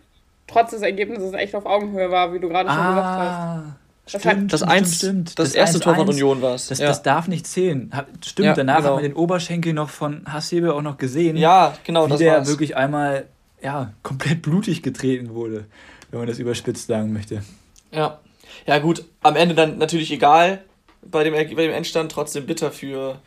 trotz 0.48 0.72
des 0.72 0.82
Ergebnisses 0.82 1.34
echt 1.34 1.56
auf 1.56 1.66
Augenhöhe 1.66 2.12
war, 2.12 2.34
wie 2.34 2.40
du 2.40 2.50
gerade 2.50 2.70
schon 2.70 2.80
ah. 2.80 2.90
gesagt 2.90 3.08
hast. 3.08 3.80
Das, 4.12 4.22
stimmt, 4.22 4.54
das, 4.54 4.64
eins, 4.64 4.96
stimmt. 4.96 5.40
das, 5.40 5.50
das 5.50 5.56
erste 5.56 5.78
1 5.78 5.84
Tor 5.84 5.96
von 5.96 6.10
Union 6.10 6.42
war 6.42 6.56
es. 6.56 6.68
Das, 6.68 6.80
ja. 6.80 6.88
das 6.88 7.04
darf 7.04 7.28
nicht 7.28 7.46
zählen. 7.46 7.92
Stimmt, 8.26 8.46
ja, 8.48 8.54
danach 8.54 8.78
genau. 8.78 8.88
hat 8.88 8.94
man 8.96 9.04
den 9.04 9.14
Oberschenkel 9.14 9.74
noch 9.74 9.90
von 9.90 10.24
Hasebe 10.32 10.74
auch 10.74 10.82
noch 10.82 10.98
gesehen. 10.98 11.38
Ja, 11.38 11.76
genau, 11.84 12.08
wie 12.08 12.10
das 12.10 12.20
der 12.20 12.34
war's. 12.38 12.48
wirklich 12.48 12.76
einmal 12.76 13.26
ja, 13.62 13.94
komplett 14.02 14.42
blutig 14.42 14.82
getreten 14.82 15.36
wurde, 15.36 15.66
wenn 16.10 16.20
man 16.20 16.28
das 16.28 16.40
überspitzt 16.40 16.88
sagen 16.88 17.14
möchte. 17.14 17.44
Ja. 17.92 18.20
Ja, 18.66 18.80
gut, 18.80 19.06
am 19.22 19.36
Ende 19.36 19.54
dann 19.54 19.78
natürlich 19.78 20.12
egal 20.12 20.62
bei 21.04 21.24
dem, 21.24 21.34
bei 21.34 21.44
dem 21.44 21.72
Endstand, 21.72 22.12
trotzdem 22.12 22.46
bitter 22.46 22.72
für, 22.72 23.20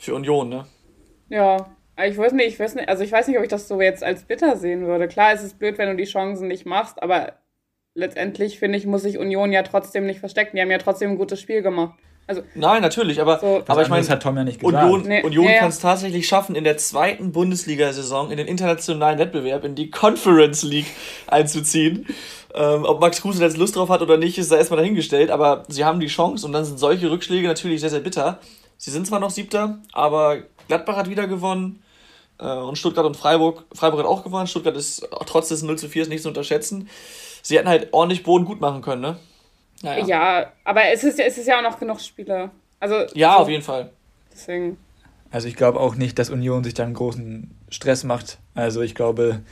für 0.00 0.14
Union, 0.14 0.48
ne? 0.48 0.64
Ja, 1.28 1.68
ich 2.04 2.16
weiß 2.16 2.32
nicht, 2.32 2.48
ich 2.48 2.58
weiß 2.58 2.74
nicht, 2.74 2.88
also 2.88 3.04
ich 3.04 3.12
weiß 3.12 3.28
nicht, 3.28 3.36
ob 3.36 3.44
ich 3.44 3.50
das 3.50 3.68
so 3.68 3.80
jetzt 3.80 4.02
als 4.02 4.24
bitter 4.24 4.56
sehen 4.56 4.86
würde. 4.86 5.06
Klar, 5.06 5.32
es 5.32 5.42
ist 5.42 5.58
blöd, 5.58 5.78
wenn 5.78 5.90
du 5.90 5.96
die 5.96 6.10
Chancen 6.10 6.48
nicht 6.48 6.66
machst, 6.66 7.02
aber 7.02 7.34
letztendlich 7.94 8.58
finde 8.58 8.78
ich, 8.78 8.86
muss 8.86 9.02
sich 9.02 9.18
Union 9.18 9.52
ja 9.52 9.62
trotzdem 9.62 10.06
nicht 10.06 10.20
verstecken. 10.20 10.56
Die 10.56 10.62
haben 10.62 10.70
ja 10.70 10.78
trotzdem 10.78 11.10
ein 11.10 11.18
gutes 11.18 11.40
Spiel 11.40 11.62
gemacht. 11.62 11.98
Also, 12.26 12.42
Nein, 12.54 12.80
natürlich, 12.80 13.20
aber, 13.20 13.40
so. 13.40 13.62
aber 13.66 13.82
ich 13.82 13.88
meine, 13.88 14.08
hat 14.08 14.22
Tom 14.22 14.36
ja 14.36 14.44
nicht 14.44 14.60
gesagt. 14.60 14.84
Union, 14.84 15.02
nee, 15.06 15.22
Union 15.22 15.46
ja, 15.46 15.58
kann 15.58 15.68
es 15.68 15.80
tatsächlich 15.80 16.28
schaffen, 16.28 16.54
in 16.54 16.62
der 16.64 16.76
zweiten 16.78 17.32
Bundesliga-Saison 17.32 18.30
in 18.30 18.36
den 18.36 18.46
internationalen 18.46 19.18
Wettbewerb, 19.18 19.64
in 19.64 19.74
die 19.74 19.90
Conference 19.90 20.62
League 20.62 20.86
einzuziehen. 21.26 22.06
Ähm, 22.54 22.84
ob 22.84 23.00
Max 23.00 23.20
Kruse 23.20 23.42
jetzt 23.42 23.56
Lust 23.56 23.74
drauf 23.76 23.88
hat 23.88 24.00
oder 24.00 24.16
nicht, 24.16 24.38
ist 24.38 24.52
da 24.52 24.56
erstmal 24.56 24.78
dahingestellt, 24.78 25.30
aber 25.30 25.64
sie 25.68 25.84
haben 25.84 25.98
die 25.98 26.06
Chance 26.06 26.46
und 26.46 26.52
dann 26.52 26.64
sind 26.64 26.78
solche 26.78 27.10
Rückschläge 27.10 27.48
natürlich 27.48 27.80
sehr, 27.80 27.90
sehr 27.90 28.00
bitter. 28.00 28.38
Sie 28.80 28.90
sind 28.90 29.06
zwar 29.06 29.20
noch 29.20 29.28
Siebter, 29.28 29.78
aber 29.92 30.38
Gladbach 30.66 30.96
hat 30.96 31.10
wieder 31.10 31.26
gewonnen 31.26 31.82
äh, 32.38 32.46
und 32.46 32.78
Stuttgart 32.78 33.04
und 33.04 33.14
Freiburg. 33.14 33.66
Freiburg 33.74 34.00
hat 34.00 34.06
auch 34.06 34.24
gewonnen. 34.24 34.46
Stuttgart 34.46 34.74
ist 34.74 35.06
trotz 35.26 35.48
des 35.48 35.62
0 35.62 35.76
zu 35.76 35.90
4 35.90 36.08
nicht 36.08 36.22
zu 36.22 36.28
unterschätzen. 36.28 36.88
Sie 37.42 37.58
hätten 37.58 37.68
halt 37.68 37.92
ordentlich 37.92 38.22
Boden 38.22 38.46
gut 38.46 38.62
machen 38.62 38.80
können, 38.80 39.02
ne? 39.02 39.16
Naja. 39.82 40.06
Ja, 40.06 40.52
aber 40.64 40.84
es 40.84 41.04
ist, 41.04 41.20
es 41.20 41.36
ist 41.36 41.46
ja 41.46 41.58
auch 41.58 41.62
noch 41.62 41.78
genug 41.78 42.00
Spieler. 42.00 42.52
Also, 42.80 43.04
ja, 43.12 43.34
so, 43.34 43.38
auf 43.40 43.48
jeden 43.50 43.62
Fall. 43.62 43.90
Deswegen. 44.32 44.78
Also 45.30 45.46
ich 45.46 45.56
glaube 45.56 45.78
auch 45.78 45.94
nicht, 45.94 46.18
dass 46.18 46.30
Union 46.30 46.64
sich 46.64 46.72
dann 46.72 46.94
großen 46.94 47.54
Stress 47.68 48.02
macht. 48.04 48.38
Also 48.54 48.80
ich 48.80 48.94
glaube. 48.94 49.42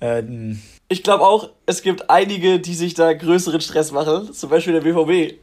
Ähm, 0.00 0.62
ich 0.88 1.02
glaube 1.02 1.26
auch, 1.26 1.50
es 1.66 1.82
gibt 1.82 2.08
einige, 2.08 2.60
die 2.60 2.74
sich 2.74 2.94
da 2.94 3.12
größeren 3.14 3.60
Stress 3.60 3.90
machen. 3.90 4.32
Zum 4.32 4.48
Beispiel 4.48 4.74
der 4.74 4.80
BVB. 4.82 5.40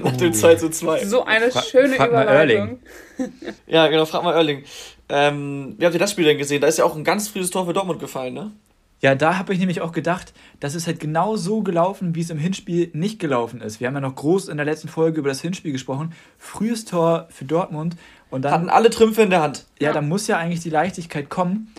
Nach 0.04 0.16
dem 0.16 0.32
2 0.32 0.54
zu 0.56 0.70
2. 0.70 1.04
So 1.04 1.24
eine 1.24 1.50
Fra 1.50 1.62
schöne 1.62 1.96
frag 1.96 2.08
Überleitung. 2.08 2.78
ja, 3.66 3.86
genau, 3.88 4.04
frag 4.04 4.22
mal 4.22 4.34
Erling. 4.34 4.64
Ähm, 5.08 5.74
wie 5.78 5.84
habt 5.84 5.94
ihr 5.94 6.00
das 6.00 6.12
Spiel 6.12 6.24
denn 6.24 6.38
gesehen? 6.38 6.60
Da 6.60 6.66
ist 6.66 6.78
ja 6.78 6.84
auch 6.84 6.96
ein 6.96 7.04
ganz 7.04 7.28
frühes 7.28 7.50
Tor 7.50 7.66
für 7.66 7.72
Dortmund 7.72 8.00
gefallen, 8.00 8.34
ne? 8.34 8.52
Ja, 9.00 9.14
da 9.14 9.38
habe 9.38 9.52
ich 9.52 9.60
nämlich 9.60 9.80
auch 9.80 9.92
gedacht, 9.92 10.32
das 10.58 10.74
ist 10.74 10.88
halt 10.88 10.98
genau 10.98 11.36
so 11.36 11.62
gelaufen, 11.62 12.16
wie 12.16 12.20
es 12.20 12.30
im 12.30 12.38
Hinspiel 12.38 12.90
nicht 12.94 13.20
gelaufen 13.20 13.60
ist. 13.60 13.78
Wir 13.78 13.86
haben 13.86 13.94
ja 13.94 14.00
noch 14.00 14.16
groß 14.16 14.48
in 14.48 14.56
der 14.56 14.66
letzten 14.66 14.88
Folge 14.88 15.20
über 15.20 15.28
das 15.28 15.40
Hinspiel 15.40 15.70
gesprochen. 15.70 16.12
Frühes 16.36 16.84
Tor 16.84 17.28
für 17.30 17.44
Dortmund 17.44 17.96
und 18.30 18.42
dann. 18.42 18.52
Hatten 18.52 18.68
alle 18.68 18.90
Trümpfe 18.90 19.22
in 19.22 19.30
der 19.30 19.40
Hand. 19.40 19.66
Ja, 19.78 19.88
ja. 19.88 19.92
da 19.92 20.00
muss 20.00 20.26
ja 20.26 20.36
eigentlich 20.36 20.60
die 20.60 20.70
Leichtigkeit 20.70 21.30
kommen. 21.30 21.72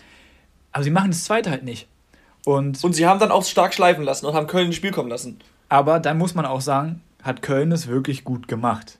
Aber 0.71 0.83
sie 0.83 0.91
machen 0.91 1.11
das 1.11 1.25
zweite 1.25 1.49
halt 1.49 1.63
nicht. 1.63 1.87
Und, 2.45 2.81
und 2.83 2.93
sie 2.93 3.05
haben 3.05 3.19
dann 3.19 3.31
auch 3.31 3.43
stark 3.43 3.73
schleifen 3.73 4.03
lassen 4.03 4.25
und 4.25 4.33
haben 4.33 4.47
Köln 4.47 4.67
ins 4.67 4.75
Spiel 4.75 4.91
kommen 4.91 5.09
lassen. 5.09 5.39
Aber 5.67 5.99
dann 5.99 6.17
muss 6.17 6.35
man 6.35 6.45
auch 6.45 6.61
sagen, 6.61 7.01
hat 7.23 7.41
Köln 7.41 7.71
es 7.71 7.87
wirklich 7.87 8.23
gut 8.23 8.47
gemacht. 8.47 8.99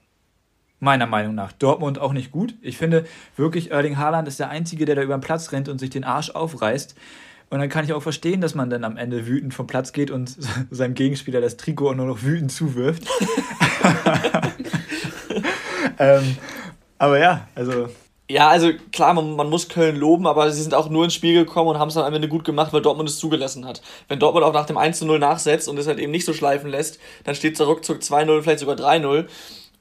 Meiner 0.80 1.08
Meinung 1.08 1.36
nach. 1.36 1.52
Dortmund 1.52 2.00
auch 2.00 2.14
nicht 2.14 2.32
gut. 2.32 2.56
Ich 2.62 2.78
finde 2.78 3.06
wirklich, 3.36 3.72
Erling 3.72 3.98
Haaland 3.98 4.28
ist 4.28 4.40
der 4.40 4.50
Einzige, 4.50 4.86
der 4.86 4.96
da 4.96 5.02
über 5.02 5.18
den 5.18 5.22
Platz 5.22 5.52
rennt 5.52 5.68
und 5.68 5.80
sich 5.80 5.90
den 5.90 6.06
Arsch 6.06 6.30
aufreißt. 6.30 6.96
Und 7.50 7.60
dann 7.60 7.70
kann 7.70 7.84
ich 7.84 7.94
auch 7.94 8.04
verstehen, 8.04 8.42
dass 8.42 8.56
man 8.56 8.70
dann 8.70 8.84
am 8.84 8.96
Ende 8.96 9.28
wütend 9.28 9.54
vom 9.54 9.68
Platz 9.68 9.92
geht 9.92 10.12
und 10.12 10.38
seinem 10.70 10.94
Gegenspieler 10.94 11.42
das 11.42 11.58
Trikot 11.58 11.96
nur 11.96 12.06
noch 12.06 12.24
wütend 12.24 12.52
zuwirft. 12.52 13.04
ähm, 16.00 16.38
aber 16.98 17.20
ja, 17.20 17.48
also. 17.56 17.90
Ja, 18.32 18.48
also 18.50 18.72
klar, 18.92 19.16
man, 19.16 19.36
man, 19.36 19.50
muss 19.50 19.70
Köln 19.70 19.96
loben, 19.96 20.28
aber 20.28 20.52
sie 20.52 20.62
sind 20.62 20.76
auch 20.76 20.88
nur 20.88 21.04
ins 21.04 21.16
Spiel 21.16 21.34
gekommen 21.34 21.72
und 21.72 21.80
haben 21.80 21.88
es 21.88 21.96
dann 21.96 22.06
am 22.06 22.14
Ende 22.14 22.28
gut 22.28 22.44
gemacht, 22.46 22.72
weil 22.72 22.82
Dortmund 22.84 23.10
es 23.10 23.18
zugelassen 23.18 23.66
hat. 23.66 23.82
Wenn 24.08 24.20
Dortmund 24.20 24.46
auch 24.46 24.54
nach 24.54 24.68
dem 24.68 24.78
1-0 24.78 25.18
nachsetzt 25.18 25.68
und 25.68 25.80
es 25.80 25.88
halt 25.88 25.98
eben 25.98 26.12
nicht 26.12 26.26
so 26.26 26.34
schleifen 26.34 26.70
lässt, 26.70 27.00
dann 27.24 27.34
steht 27.34 27.60
es 27.60 27.66
ruckzuck 27.66 28.02
2-0, 28.02 28.44
vielleicht 28.44 28.60
sogar 28.60 28.76
3-0. 28.76 29.26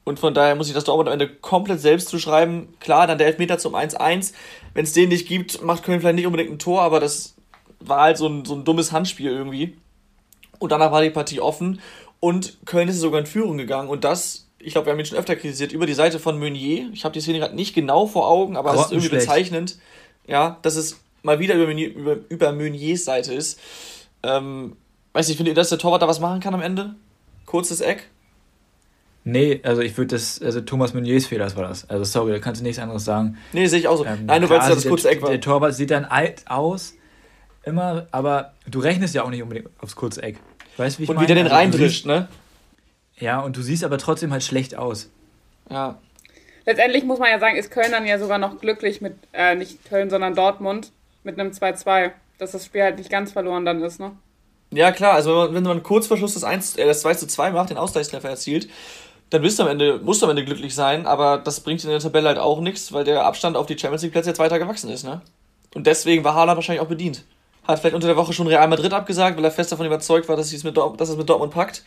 Und 0.03 0.19
von 0.19 0.33
daher 0.33 0.55
muss 0.55 0.67
ich 0.67 0.73
das 0.73 0.83
Dortmund 0.83 1.09
am 1.09 1.13
Ende 1.13 1.29
komplett 1.29 1.79
selbst 1.79 2.09
zuschreiben. 2.09 2.73
Klar, 2.79 3.05
dann 3.05 3.19
der 3.19 3.27
Elfmeter 3.27 3.59
zum 3.59 3.75
1-1. 3.75 4.33
Wenn 4.73 4.83
es 4.83 4.93
den 4.93 5.09
nicht 5.09 5.27
gibt, 5.27 5.61
macht 5.61 5.83
Köln 5.83 5.99
vielleicht 5.99 6.15
nicht 6.15 6.25
unbedingt 6.25 6.51
ein 6.51 6.57
Tor, 6.57 6.81
aber 6.81 6.99
das 6.99 7.35
war 7.79 8.01
halt 8.01 8.17
so 8.17 8.25
ein, 8.27 8.45
so 8.45 8.55
ein 8.55 8.63
dummes 8.63 8.91
Handspiel 8.91 9.29
irgendwie. 9.29 9.77
Und 10.57 10.71
danach 10.71 10.91
war 10.91 11.03
die 11.03 11.11
Partie 11.11 11.39
offen 11.39 11.79
und 12.19 12.57
Köln 12.65 12.89
ist 12.89 12.99
sogar 12.99 13.19
in 13.19 13.27
Führung 13.27 13.59
gegangen 13.59 13.89
und 13.89 14.03
das, 14.03 14.48
ich 14.59 14.73
glaube, 14.73 14.87
wir 14.87 14.91
haben 14.93 14.99
ihn 14.99 15.05
schon 15.05 15.17
öfter 15.17 15.35
kritisiert, 15.35 15.71
über 15.71 15.85
die 15.85 15.93
Seite 15.93 16.19
von 16.19 16.37
Meunier. 16.37 16.89
Ich 16.93 17.05
habe 17.05 17.13
die 17.13 17.21
Szene 17.21 17.39
gerade 17.39 17.55
nicht 17.55 17.73
genau 17.73 18.05
vor 18.05 18.27
Augen, 18.27 18.57
aber 18.57 18.73
es 18.73 18.81
ist 18.81 18.91
irgendwie 18.91 19.09
bezeichnend, 19.09 19.77
ja, 20.27 20.57
dass 20.61 20.75
es 20.75 20.99
mal 21.23 21.39
wieder 21.39 21.55
über, 21.55 21.65
Meunier, 21.65 21.93
über, 21.93 22.17
über 22.29 22.51
Meuniers 22.51 23.05
Seite 23.05 23.33
ist. 23.33 23.59
Ähm, 24.23 24.75
weiß 25.13 25.27
nicht, 25.27 25.37
findet 25.37 25.53
ihr, 25.53 25.55
dass 25.55 25.69
der 25.69 25.77
Torwart 25.77 26.01
da 26.01 26.07
was 26.07 26.19
machen 26.19 26.39
kann 26.39 26.53
am 26.53 26.61
Ende? 26.61 26.95
Kurzes 27.45 27.81
Eck? 27.81 28.09
Nee, 29.23 29.59
also 29.63 29.81
ich 29.81 29.97
würde 29.97 30.15
das, 30.15 30.41
also 30.41 30.61
Thomas 30.61 30.93
Meuniers 30.93 31.25
Fehler 31.25 31.53
war 31.55 31.67
das. 31.67 31.89
Also 31.89 32.03
sorry, 32.03 32.31
da 32.31 32.39
kannst 32.39 32.61
du 32.61 32.65
nichts 32.65 32.81
anderes 32.81 33.05
sagen. 33.05 33.37
Nee, 33.53 33.67
sehe 33.67 33.79
ich 33.79 33.87
auch 33.87 33.97
so. 33.97 34.05
Ähm, 34.05 34.25
Nein, 34.25 34.41
nur 34.41 34.49
weil 34.49 34.59
es 34.59 34.67
das 34.67 34.87
kurze 34.87 35.09
Eck 35.09 35.21
war. 35.21 35.29
Der 35.29 35.41
Torwart 35.41 35.75
sieht 35.75 35.91
dann 35.91 36.05
alt 36.05 36.43
aus, 36.47 36.93
immer, 37.63 38.07
aber 38.11 38.53
du 38.67 38.79
rechnest 38.79 39.15
ja 39.15 39.23
auch 39.23 39.29
nicht 39.29 39.43
unbedingt 39.43 39.69
aufs 39.79 39.95
kurze 39.95 40.23
Eck. 40.23 40.37
Weißt 40.77 40.99
wie 40.99 41.03
ich 41.03 41.09
Und 41.09 41.17
meine? 41.17 41.27
wie 41.27 41.33
der 41.33 41.35
den 41.35 41.45
also, 41.45 41.55
reindrischt, 41.55 42.05
ne? 42.05 42.27
Ja, 43.19 43.39
und 43.39 43.57
du 43.57 43.61
siehst 43.61 43.83
aber 43.83 43.97
trotzdem 43.97 44.31
halt 44.31 44.43
schlecht 44.43 44.75
aus. 44.75 45.09
Ja. 45.69 45.99
Letztendlich 46.65 47.03
muss 47.03 47.19
man 47.19 47.29
ja 47.29 47.39
sagen, 47.39 47.57
ist 47.57 47.71
Köln 47.71 47.91
dann 47.91 48.05
ja 48.05 48.19
sogar 48.19 48.37
noch 48.37 48.59
glücklich 48.59 49.01
mit, 49.01 49.15
äh, 49.33 49.55
nicht 49.55 49.83
Köln, 49.89 50.09
sondern 50.09 50.35
Dortmund 50.35 50.91
mit 51.23 51.39
einem 51.39 51.51
2-2, 51.51 52.11
dass 52.37 52.51
das 52.51 52.65
Spiel 52.65 52.83
halt 52.83 52.97
nicht 52.97 53.09
ganz 53.09 53.31
verloren 53.31 53.65
dann 53.65 53.81
ist, 53.81 53.99
ne? 53.99 54.11
Ja, 54.71 54.91
klar, 54.91 55.13
also 55.13 55.31
wenn 55.31 55.37
man, 55.37 55.55
wenn 55.55 55.63
man 55.63 55.83
kurz 55.83 56.07
vor 56.07 56.17
Schluss 56.17 56.35
das, 56.35 56.43
1, 56.43 56.77
äh, 56.77 56.85
das 56.85 57.01
2 57.01 57.15
zu 57.15 57.27
2 57.27 57.51
macht, 57.51 57.71
den 57.71 57.77
Ausgleichstreffer 57.77 58.29
erzielt, 58.29 58.69
dann 59.31 59.41
bist 59.41 59.59
du 59.59 59.63
am 59.63 59.69
Ende, 59.69 59.99
musst 59.99 60.21
du 60.21 60.25
am 60.25 60.31
Ende 60.31 60.45
glücklich 60.45 60.73
sein, 60.75 61.05
aber 61.05 61.37
das 61.37 61.59
bringt 61.59 61.83
in 61.83 61.89
der 61.89 61.99
Tabelle 61.99 62.29
halt 62.29 62.39
auch 62.39 62.61
nichts, 62.61 62.93
weil 62.93 63.03
der 63.03 63.25
Abstand 63.25 63.57
auf 63.57 63.65
die 63.65 63.77
Champions 63.77 64.03
League 64.03 64.11
Plätze 64.11 64.29
jetzt 64.29 64.39
weiter 64.39 64.59
gewachsen 64.59 64.89
ist, 64.89 65.03
ne? 65.03 65.21
Und 65.75 65.85
deswegen 65.85 66.23
war 66.23 66.33
Haaland 66.33 66.57
wahrscheinlich 66.57 66.81
auch 66.81 66.87
bedient 66.87 67.25
hat 67.69 67.79
vielleicht 67.79 67.95
unter 67.95 68.07
der 68.07 68.17
Woche 68.17 68.33
schon 68.33 68.47
Real 68.47 68.67
Madrid 68.67 68.93
abgesagt, 68.93 69.37
weil 69.37 69.45
er 69.45 69.51
fest 69.51 69.71
davon 69.71 69.85
überzeugt 69.85 70.27
war, 70.27 70.35
dass, 70.35 70.51
es 70.51 70.63
mit, 70.63 70.75
dass 70.75 71.09
es 71.09 71.17
mit 71.17 71.29
Dortmund 71.29 71.53
packt. 71.53 71.83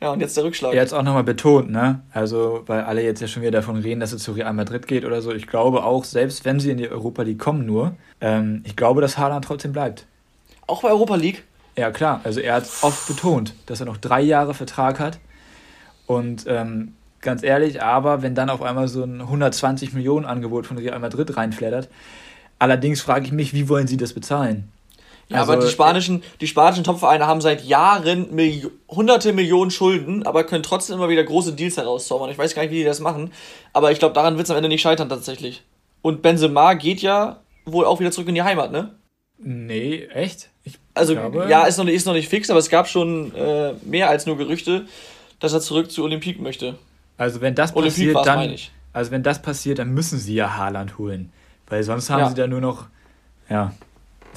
Ja, 0.00 0.12
und 0.12 0.20
jetzt 0.20 0.36
der 0.36 0.44
Rückschlag. 0.44 0.74
Er 0.74 0.80
hat 0.80 0.86
es 0.86 0.92
auch 0.92 1.02
nochmal 1.02 1.24
betont, 1.24 1.70
ne? 1.70 2.00
Also, 2.12 2.62
weil 2.66 2.82
alle 2.82 3.02
jetzt 3.02 3.20
ja 3.20 3.26
schon 3.26 3.42
wieder 3.42 3.50
davon 3.50 3.76
reden, 3.76 3.98
dass 3.98 4.12
es 4.12 4.22
zu 4.22 4.32
Real 4.32 4.52
Madrid 4.52 4.86
geht 4.86 5.04
oder 5.04 5.20
so. 5.22 5.32
Ich 5.32 5.48
glaube 5.48 5.82
auch, 5.82 6.04
selbst 6.04 6.44
wenn 6.44 6.60
sie 6.60 6.70
in 6.70 6.78
die 6.78 6.88
Europa 6.88 7.22
League 7.22 7.40
kommen 7.40 7.66
nur, 7.66 7.96
ähm, 8.20 8.62
ich 8.64 8.76
glaube, 8.76 9.00
dass 9.00 9.18
Haaland 9.18 9.44
trotzdem 9.44 9.72
bleibt. 9.72 10.06
Auch 10.68 10.82
bei 10.82 10.90
Europa 10.90 11.16
League? 11.16 11.44
Ja, 11.76 11.90
klar. 11.90 12.20
Also, 12.22 12.38
er 12.38 12.54
hat 12.54 12.68
oft 12.82 13.08
betont, 13.08 13.54
dass 13.66 13.80
er 13.80 13.86
noch 13.86 13.96
drei 13.96 14.20
Jahre 14.20 14.54
Vertrag 14.54 15.00
hat. 15.00 15.18
Und 16.06 16.44
ähm, 16.46 16.94
ganz 17.20 17.42
ehrlich, 17.42 17.82
aber 17.82 18.22
wenn 18.22 18.36
dann 18.36 18.50
auf 18.50 18.62
einmal 18.62 18.86
so 18.86 19.02
ein 19.02 19.20
120 19.20 19.94
Millionen 19.94 20.26
Angebot 20.26 20.66
von 20.66 20.78
Real 20.78 20.98
Madrid 21.00 21.36
reinflattert, 21.36 21.88
allerdings 22.60 23.00
frage 23.00 23.26
ich 23.26 23.32
mich, 23.32 23.52
wie 23.52 23.68
wollen 23.68 23.88
sie 23.88 23.96
das 23.96 24.12
bezahlen? 24.12 24.68
Ja, 25.30 25.40
also, 25.40 25.52
aber 25.52 25.62
die 25.62 25.70
spanischen, 25.70 26.22
die 26.40 26.46
spanischen 26.46 26.84
Topvereine 26.84 27.26
haben 27.26 27.40
seit 27.40 27.64
Jahren 27.64 28.34
Milli 28.34 28.66
hunderte 28.88 29.32
Millionen 29.32 29.70
Schulden, 29.70 30.24
aber 30.24 30.44
können 30.44 30.62
trotzdem 30.62 30.96
immer 30.96 31.10
wieder 31.10 31.22
große 31.22 31.52
Deals 31.52 31.76
herauszaubern. 31.76 32.30
Ich 32.30 32.38
weiß 32.38 32.54
gar 32.54 32.62
nicht, 32.62 32.70
wie 32.70 32.78
die 32.78 32.84
das 32.84 33.00
machen, 33.00 33.32
aber 33.74 33.92
ich 33.92 33.98
glaube, 33.98 34.14
daran 34.14 34.36
wird 34.36 34.46
es 34.46 34.50
am 34.50 34.56
Ende 34.56 34.70
nicht 34.70 34.80
scheitern 34.80 35.08
tatsächlich. 35.08 35.62
Und 36.00 36.22
Benzema 36.22 36.74
geht 36.74 37.02
ja 37.02 37.40
wohl 37.66 37.84
auch 37.84 38.00
wieder 38.00 38.10
zurück 38.10 38.28
in 38.28 38.34
die 38.34 38.42
Heimat, 38.42 38.72
ne? 38.72 38.94
Nee, 39.38 40.08
echt? 40.12 40.48
Ich 40.64 40.78
also, 40.94 41.14
glaube... 41.14 41.46
ja, 41.48 41.64
ist 41.64 41.76
noch, 41.76 41.86
ist 41.86 42.06
noch 42.06 42.14
nicht 42.14 42.28
fix, 42.28 42.50
aber 42.50 42.58
es 42.58 42.70
gab 42.70 42.88
schon 42.88 43.34
äh, 43.34 43.74
mehr 43.84 44.08
als 44.08 44.26
nur 44.26 44.36
Gerüchte, 44.36 44.86
dass 45.40 45.52
er 45.52 45.60
zurück 45.60 45.90
zu 45.90 46.02
Olympique 46.02 46.42
möchte. 46.42 46.76
Also, 47.16 47.40
wenn 47.40 47.54
das 47.54 47.72
passiert, 47.72 48.16
dann. 48.26 48.56
Also, 48.92 49.10
wenn 49.10 49.22
das 49.22 49.40
passiert, 49.42 49.78
dann 49.78 49.90
müssen 49.90 50.18
sie 50.18 50.34
ja 50.34 50.56
Haaland 50.56 50.98
holen. 50.98 51.32
Weil 51.68 51.82
sonst 51.82 52.10
haben 52.10 52.20
ja. 52.20 52.28
sie 52.30 52.34
da 52.34 52.46
nur 52.46 52.60
noch. 52.60 52.86
Ja, 53.48 53.72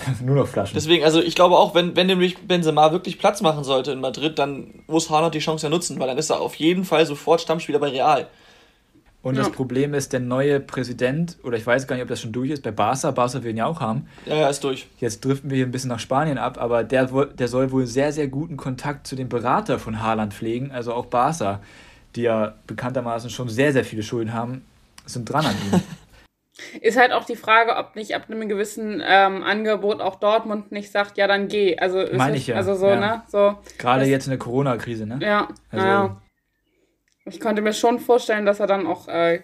Nur 0.23 0.35
noch 0.35 0.47
Flaschen. 0.47 0.75
Deswegen, 0.75 1.03
also 1.03 1.21
ich 1.21 1.35
glaube 1.35 1.57
auch, 1.57 1.75
wenn, 1.75 1.95
wenn 1.95 2.07
nämlich 2.07 2.37
Benzema 2.39 2.91
wirklich 2.91 3.19
Platz 3.19 3.41
machen 3.41 3.63
sollte 3.63 3.91
in 3.91 3.99
Madrid, 3.99 4.39
dann 4.39 4.83
muss 4.87 5.09
Haaland 5.09 5.35
die 5.35 5.39
Chance 5.39 5.65
ja 5.65 5.69
nutzen, 5.69 5.99
weil 5.99 6.07
dann 6.07 6.17
ist 6.17 6.29
er 6.29 6.41
auf 6.41 6.55
jeden 6.55 6.85
Fall 6.85 7.05
sofort 7.05 7.41
Stammspieler 7.41 7.79
bei 7.79 7.89
Real. 7.89 8.27
Und 9.23 9.35
ja. 9.35 9.43
das 9.43 9.51
Problem 9.51 9.93
ist, 9.93 10.13
der 10.13 10.19
neue 10.19 10.59
Präsident, 10.59 11.37
oder 11.43 11.55
ich 11.55 11.65
weiß 11.65 11.85
gar 11.85 11.95
nicht, 11.95 12.03
ob 12.03 12.09
das 12.09 12.21
schon 12.21 12.31
durch 12.31 12.49
ist, 12.49 12.63
bei 12.63 12.71
Barca, 12.71 13.11
Barca 13.11 13.43
will 13.43 13.51
ihn 13.51 13.57
ja 13.57 13.67
auch 13.67 13.79
haben. 13.79 14.07
Ja, 14.25 14.35
ja, 14.35 14.49
ist 14.49 14.63
durch. 14.63 14.87
Jetzt 14.99 15.23
driften 15.23 15.51
wir 15.51 15.57
hier 15.57 15.65
ein 15.67 15.71
bisschen 15.71 15.89
nach 15.89 15.99
Spanien 15.99 16.39
ab, 16.39 16.57
aber 16.59 16.83
der, 16.83 17.05
der 17.05 17.47
soll 17.47 17.71
wohl 17.71 17.85
sehr, 17.85 18.11
sehr 18.11 18.27
guten 18.27 18.57
Kontakt 18.57 19.05
zu 19.05 19.15
dem 19.15 19.29
Berater 19.29 19.77
von 19.77 20.01
Haaland 20.01 20.33
pflegen, 20.33 20.71
also 20.71 20.93
auch 20.93 21.05
Barca, 21.05 21.61
die 22.15 22.23
ja 22.23 22.55
bekanntermaßen 22.65 23.29
schon 23.29 23.47
sehr, 23.47 23.73
sehr 23.73 23.85
viele 23.85 24.01
Schulden 24.01 24.33
haben, 24.33 24.65
sind 25.05 25.29
dran 25.29 25.45
an 25.45 25.55
ihm. 25.71 25.81
Ist 26.81 26.97
halt 26.97 27.11
auch 27.11 27.25
die 27.25 27.35
Frage, 27.35 27.75
ob 27.75 27.95
nicht 27.95 28.15
ab 28.15 28.23
einem 28.29 28.47
gewissen 28.47 29.01
ähm, 29.05 29.43
Angebot 29.43 30.01
auch 30.01 30.15
Dortmund 30.15 30.71
nicht 30.71 30.91
sagt, 30.91 31.17
ja, 31.17 31.27
dann 31.27 31.47
geh. 31.47 31.77
Also, 31.77 32.05
Meine 32.13 32.37
ich 32.37 32.47
ja. 32.47 32.55
Also 32.55 32.75
so, 32.75 32.87
ja. 32.87 32.99
ne? 32.99 33.23
So, 33.27 33.57
Gerade 33.77 34.05
jetzt 34.05 34.25
in 34.25 34.31
der 34.31 34.39
Corona-Krise, 34.39 35.05
ne? 35.05 35.19
Ja, 35.21 35.47
also, 35.69 35.85
ja. 35.85 36.21
Ich 37.25 37.39
konnte 37.39 37.61
mir 37.61 37.73
schon 37.73 37.99
vorstellen, 37.99 38.45
dass 38.45 38.59
er 38.59 38.67
dann 38.67 38.87
auch 38.87 39.07
äh, 39.07 39.41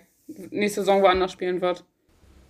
nächste 0.50 0.82
Saison 0.82 1.02
woanders 1.02 1.32
spielen 1.32 1.62
wird. 1.62 1.84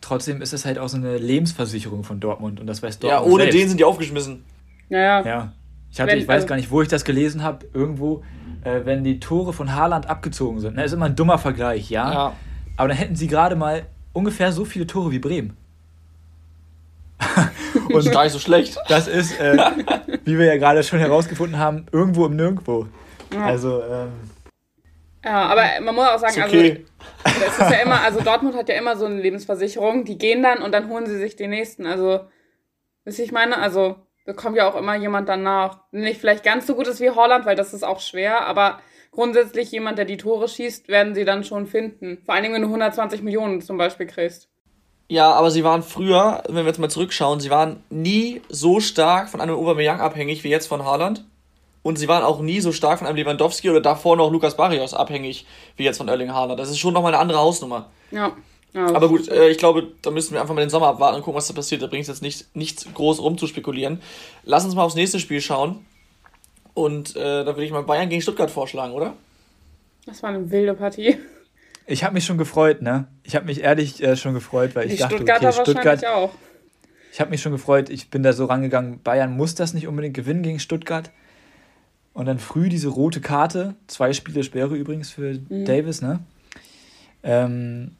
Trotzdem 0.01 0.41
ist 0.41 0.53
es 0.53 0.65
halt 0.65 0.77
auch 0.79 0.89
so 0.89 0.97
eine 0.97 1.17
Lebensversicherung 1.17 2.03
von 2.03 2.19
Dortmund 2.19 2.59
und 2.59 2.67
das 2.67 2.81
weiß 2.81 2.99
Dortmund. 2.99 3.25
Ja, 3.25 3.31
ohne 3.31 3.43
selbst. 3.43 3.59
den 3.59 3.67
sind 3.69 3.79
die 3.79 3.83
aufgeschmissen. 3.83 4.45
Ja, 4.89 4.99
ja. 4.99 5.25
ja. 5.25 5.53
Ich, 5.91 5.99
hatte, 5.99 6.11
wenn, 6.11 6.19
ich 6.19 6.27
weiß 6.27 6.35
also, 6.35 6.47
gar 6.47 6.55
nicht, 6.55 6.71
wo 6.71 6.81
ich 6.81 6.87
das 6.87 7.03
gelesen 7.03 7.43
habe. 7.43 7.65
Irgendwo, 7.73 8.23
äh, 8.63 8.81
wenn 8.83 9.03
die 9.03 9.19
Tore 9.19 9.53
von 9.53 9.73
Haaland 9.73 10.09
abgezogen 10.09 10.59
sind. 10.59 10.75
Ne, 10.75 10.83
ist 10.83 10.93
immer 10.93 11.05
ein 11.05 11.15
dummer 11.15 11.37
Vergleich, 11.37 11.89
ja. 11.89 12.11
ja. 12.11 12.33
Aber 12.75 12.87
dann 12.89 12.97
hätten 12.97 13.15
sie 13.15 13.27
gerade 13.27 13.55
mal 13.55 13.85
ungefähr 14.17 14.51
so 14.51 14.65
viele 14.65 14.87
Tore 14.87 15.11
wie 15.11 15.19
Bremen. 15.19 15.55
Und 17.89 17.99
ist 17.99 18.11
gar 18.11 18.23
nicht 18.23 18.33
so 18.33 18.39
schlecht. 18.39 18.77
Das 18.89 19.07
ist, 19.07 19.39
äh, 19.39 19.57
wie 20.25 20.37
wir 20.37 20.45
ja 20.45 20.57
gerade 20.57 20.83
schon 20.83 20.99
herausgefunden 20.99 21.59
haben, 21.59 21.85
irgendwo 21.91 22.25
im 22.25 22.35
Nirgendwo. 22.35 22.87
Ja. 23.31 23.45
Also, 23.45 23.83
ähm, 23.83 24.11
Ja, 25.23 25.45
aber 25.45 25.63
man 25.81 25.95
muss 25.95 26.07
auch 26.07 26.19
sagen, 26.19 26.41
also, 26.41 26.57
okay. 26.57 26.85
also 27.23 27.39
es 27.45 27.59
ist 27.59 27.71
ja 27.71 27.77
immer, 27.83 28.01
also 28.01 28.21
Dortmund 28.21 28.55
hat 28.55 28.69
ja 28.69 28.75
immer 28.75 28.97
so 28.97 29.05
eine 29.05 29.21
Lebensversicherung, 29.21 30.03
die 30.03 30.17
gehen 30.17 30.41
dann 30.41 30.61
und 30.61 30.71
dann 30.71 30.89
holen 30.89 31.05
sie 31.05 31.17
sich 31.17 31.35
den 31.35 31.51
nächsten. 31.51 31.85
Also, 31.85 32.21
wisst 33.03 33.19
ihr, 33.19 33.25
ich 33.25 33.31
meine, 33.31 33.59
also 33.59 33.97
bekommt 34.25 34.57
ja 34.57 34.67
auch 34.67 34.75
immer 34.75 34.95
jemand 34.95 35.29
danach. 35.29 35.81
Nicht 35.91 36.19
vielleicht 36.19 36.43
ganz 36.43 36.65
so 36.65 36.75
gut 36.75 36.87
ist 36.87 36.99
wie 37.01 37.11
Holland, 37.11 37.45
weil 37.45 37.55
das 37.55 37.73
ist 37.73 37.83
auch 37.83 37.99
schwer, 37.99 38.45
aber 38.45 38.79
grundsätzlich 39.11 39.71
jemand, 39.71 39.97
der 39.97 40.05
die 40.05 40.17
Tore 40.17 40.47
schießt, 40.47 40.87
werden 40.87 41.15
sie 41.15 41.25
dann 41.25 41.43
schon 41.43 41.65
finden. 41.65 42.19
Vor 42.25 42.33
allen 42.33 42.43
Dingen, 42.43 42.55
wenn 42.55 42.61
du 42.61 42.67
120 42.67 43.21
Millionen 43.21 43.61
zum 43.61 43.77
Beispiel 43.77 44.05
kriegst. 44.05 44.49
Ja, 45.09 45.31
aber 45.31 45.51
sie 45.51 45.63
waren 45.63 45.83
früher, 45.83 46.43
wenn 46.47 46.65
wir 46.65 46.67
jetzt 46.67 46.79
mal 46.79 46.89
zurückschauen, 46.89 47.39
sie 47.39 47.49
waren 47.49 47.81
nie 47.89 48.41
so 48.49 48.79
stark 48.79 49.29
von 49.29 49.39
einem 49.39 49.55
Aubameyang 49.55 50.01
abhängig 50.01 50.43
wie 50.43 50.49
jetzt 50.49 50.67
von 50.67 50.83
Haaland. 50.83 51.23
Und 51.81 51.97
sie 51.97 52.09
waren 52.09 52.23
auch 52.23 52.41
nie 52.41 52.59
so 52.59 52.73
stark 52.73 52.99
von 52.99 53.07
einem 53.07 53.15
Lewandowski 53.15 53.69
oder 53.69 53.79
davor 53.79 54.17
noch 54.17 54.29
Lukas 54.29 54.57
Barrios 54.57 54.93
abhängig 54.93 55.45
wie 55.77 55.85
jetzt 55.85 55.97
von 55.97 56.09
Erling 56.09 56.33
Haaland. 56.33 56.59
Das 56.59 56.69
ist 56.69 56.79
schon 56.79 56.93
nochmal 56.93 57.13
eine 57.13 57.21
andere 57.21 57.37
Hausnummer. 57.37 57.89
Ja. 58.11 58.33
ja 58.73 58.93
aber 58.93 59.07
gut, 59.07 59.29
äh, 59.29 59.47
ich 59.47 59.57
glaube, 59.57 59.87
da 60.01 60.11
müssen 60.11 60.33
wir 60.33 60.41
einfach 60.41 60.53
mal 60.53 60.59
den 60.59 60.69
Sommer 60.69 60.87
abwarten 60.87 61.15
und 61.15 61.21
gucken, 61.21 61.37
was 61.37 61.47
da 61.47 61.53
passiert. 61.53 61.81
Da 61.81 61.87
bringt 61.87 62.01
es 62.01 62.09
jetzt 62.09 62.21
nicht, 62.21 62.53
nichts 62.53 62.85
groß 62.93 63.21
rumzuspekulieren. 63.21 64.01
Lass 64.43 64.65
uns 64.65 64.75
mal 64.75 64.83
aufs 64.83 64.95
nächste 64.95 65.21
Spiel 65.21 65.39
schauen. 65.39 65.85
Und 66.77 67.15
äh, 67.15 67.43
da 67.43 67.47
würde 67.47 67.63
ich 67.63 67.71
mal 67.71 67.81
Bayern 67.81 68.07
gegen 68.07 68.21
Stuttgart 68.21 68.51
vorschlagen, 68.51 68.93
oder? 68.93 69.15
Das 70.05 70.21
war 70.21 70.29
eine 70.29 70.51
wilde 70.51 70.75
Partie. 70.75 71.17
Ich 71.87 72.03
habe 72.03 72.13
mich 72.13 72.23
schon 72.23 72.37
gefreut, 72.37 72.83
ne? 72.83 73.07
Ich 73.23 73.35
habe 73.35 73.47
mich 73.47 73.63
ehrlich 73.63 74.03
äh, 74.03 74.15
schon 74.15 74.35
gefreut, 74.35 74.75
weil 74.75 74.87
Die 74.87 74.93
ich 74.93 74.99
dachte, 74.99 75.15
Stuttgarter 75.15 75.49
okay, 75.49 75.61
Stuttgart 75.63 76.05
auch. 76.05 76.29
Ich 77.11 77.19
habe 77.19 77.31
mich 77.31 77.41
schon 77.41 77.51
gefreut, 77.51 77.89
ich 77.89 78.11
bin 78.11 78.21
da 78.21 78.31
so 78.31 78.45
rangegangen, 78.45 79.01
Bayern 79.01 79.35
muss 79.35 79.55
das 79.55 79.73
nicht 79.73 79.87
unbedingt 79.87 80.13
gewinnen 80.13 80.43
gegen 80.43 80.59
Stuttgart. 80.59 81.09
Und 82.13 82.27
dann 82.27 82.37
früh 82.37 82.69
diese 82.69 82.89
rote 82.89 83.21
Karte, 83.21 83.73
zwei 83.87 84.13
Spiele 84.13 84.43
Sperre 84.43 84.75
übrigens 84.75 85.09
für 85.09 85.39
mhm. 85.49 85.65
Davis, 85.65 86.03
ne? 86.03 86.19
Ähm, 87.23 87.95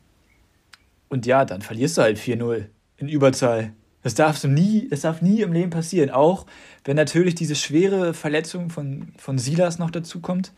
und 1.09 1.25
ja, 1.25 1.45
dann 1.45 1.63
verlierst 1.63 1.97
du 1.97 2.03
halt 2.03 2.19
4-0 2.19 2.65
in 2.97 3.09
Überzahl. 3.09 3.73
Das 4.07 4.15
darfst 4.15 4.45
du 4.45 4.47
nie, 4.47 4.87
das 4.89 5.01
darf 5.01 5.21
nie 5.21 5.41
im 5.41 5.51
Leben 5.51 5.69
passieren. 5.69 6.11
Auch 6.11 6.45
wenn 6.85 6.95
natürlich 6.95 7.35
diese 7.35 7.55
schwere 7.55 8.13
Verletzung 8.13 8.69
von, 8.69 9.09
von 9.17 9.37
Silas 9.37 9.79
noch 9.79 9.91
dazu 9.91 10.21
kommt. 10.21 10.53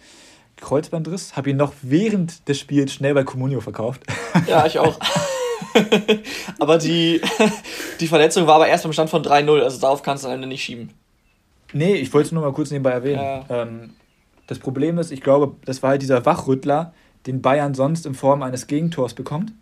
Kreuzbandriss. 0.57 1.35
Habe 1.35 1.49
ihn 1.49 1.57
noch 1.57 1.73
während 1.81 2.47
des 2.47 2.59
Spiels 2.59 2.93
schnell 2.93 3.15
bei 3.15 3.23
Comunio 3.23 3.59
verkauft. 3.59 4.03
Ja, 4.47 4.67
ich 4.67 4.77
auch. 4.77 4.99
aber 6.59 6.77
die, 6.77 7.21
die 7.99 8.07
Verletzung 8.07 8.45
war 8.45 8.57
aber 8.57 8.67
erst 8.67 8.83
beim 8.83 8.93
Stand 8.93 9.09
von 9.09 9.23
3-0, 9.23 9.63
also 9.63 9.81
darauf 9.81 10.03
kannst 10.03 10.25
du 10.25 10.27
am 10.27 10.35
Ende 10.35 10.47
nicht 10.47 10.63
schieben. 10.63 10.91
Nee, 11.73 11.95
ich 11.95 12.13
wollte 12.13 12.27
es 12.27 12.31
nur 12.31 12.43
mal 12.43 12.53
kurz 12.53 12.69
nebenbei 12.69 12.91
erwähnen. 12.91 13.23
Ja. 13.23 13.45
Ähm, 13.49 13.95
das 14.45 14.59
Problem 14.59 14.99
ist, 14.99 15.11
ich 15.11 15.21
glaube, 15.21 15.55
das 15.65 15.81
war 15.81 15.89
halt 15.89 16.03
dieser 16.03 16.23
Wachrüttler, 16.23 16.93
den 17.25 17.41
Bayern 17.41 17.73
sonst 17.73 18.05
in 18.05 18.13
Form 18.13 18.43
eines 18.43 18.67
Gegentors 18.67 19.15
bekommt. 19.15 19.53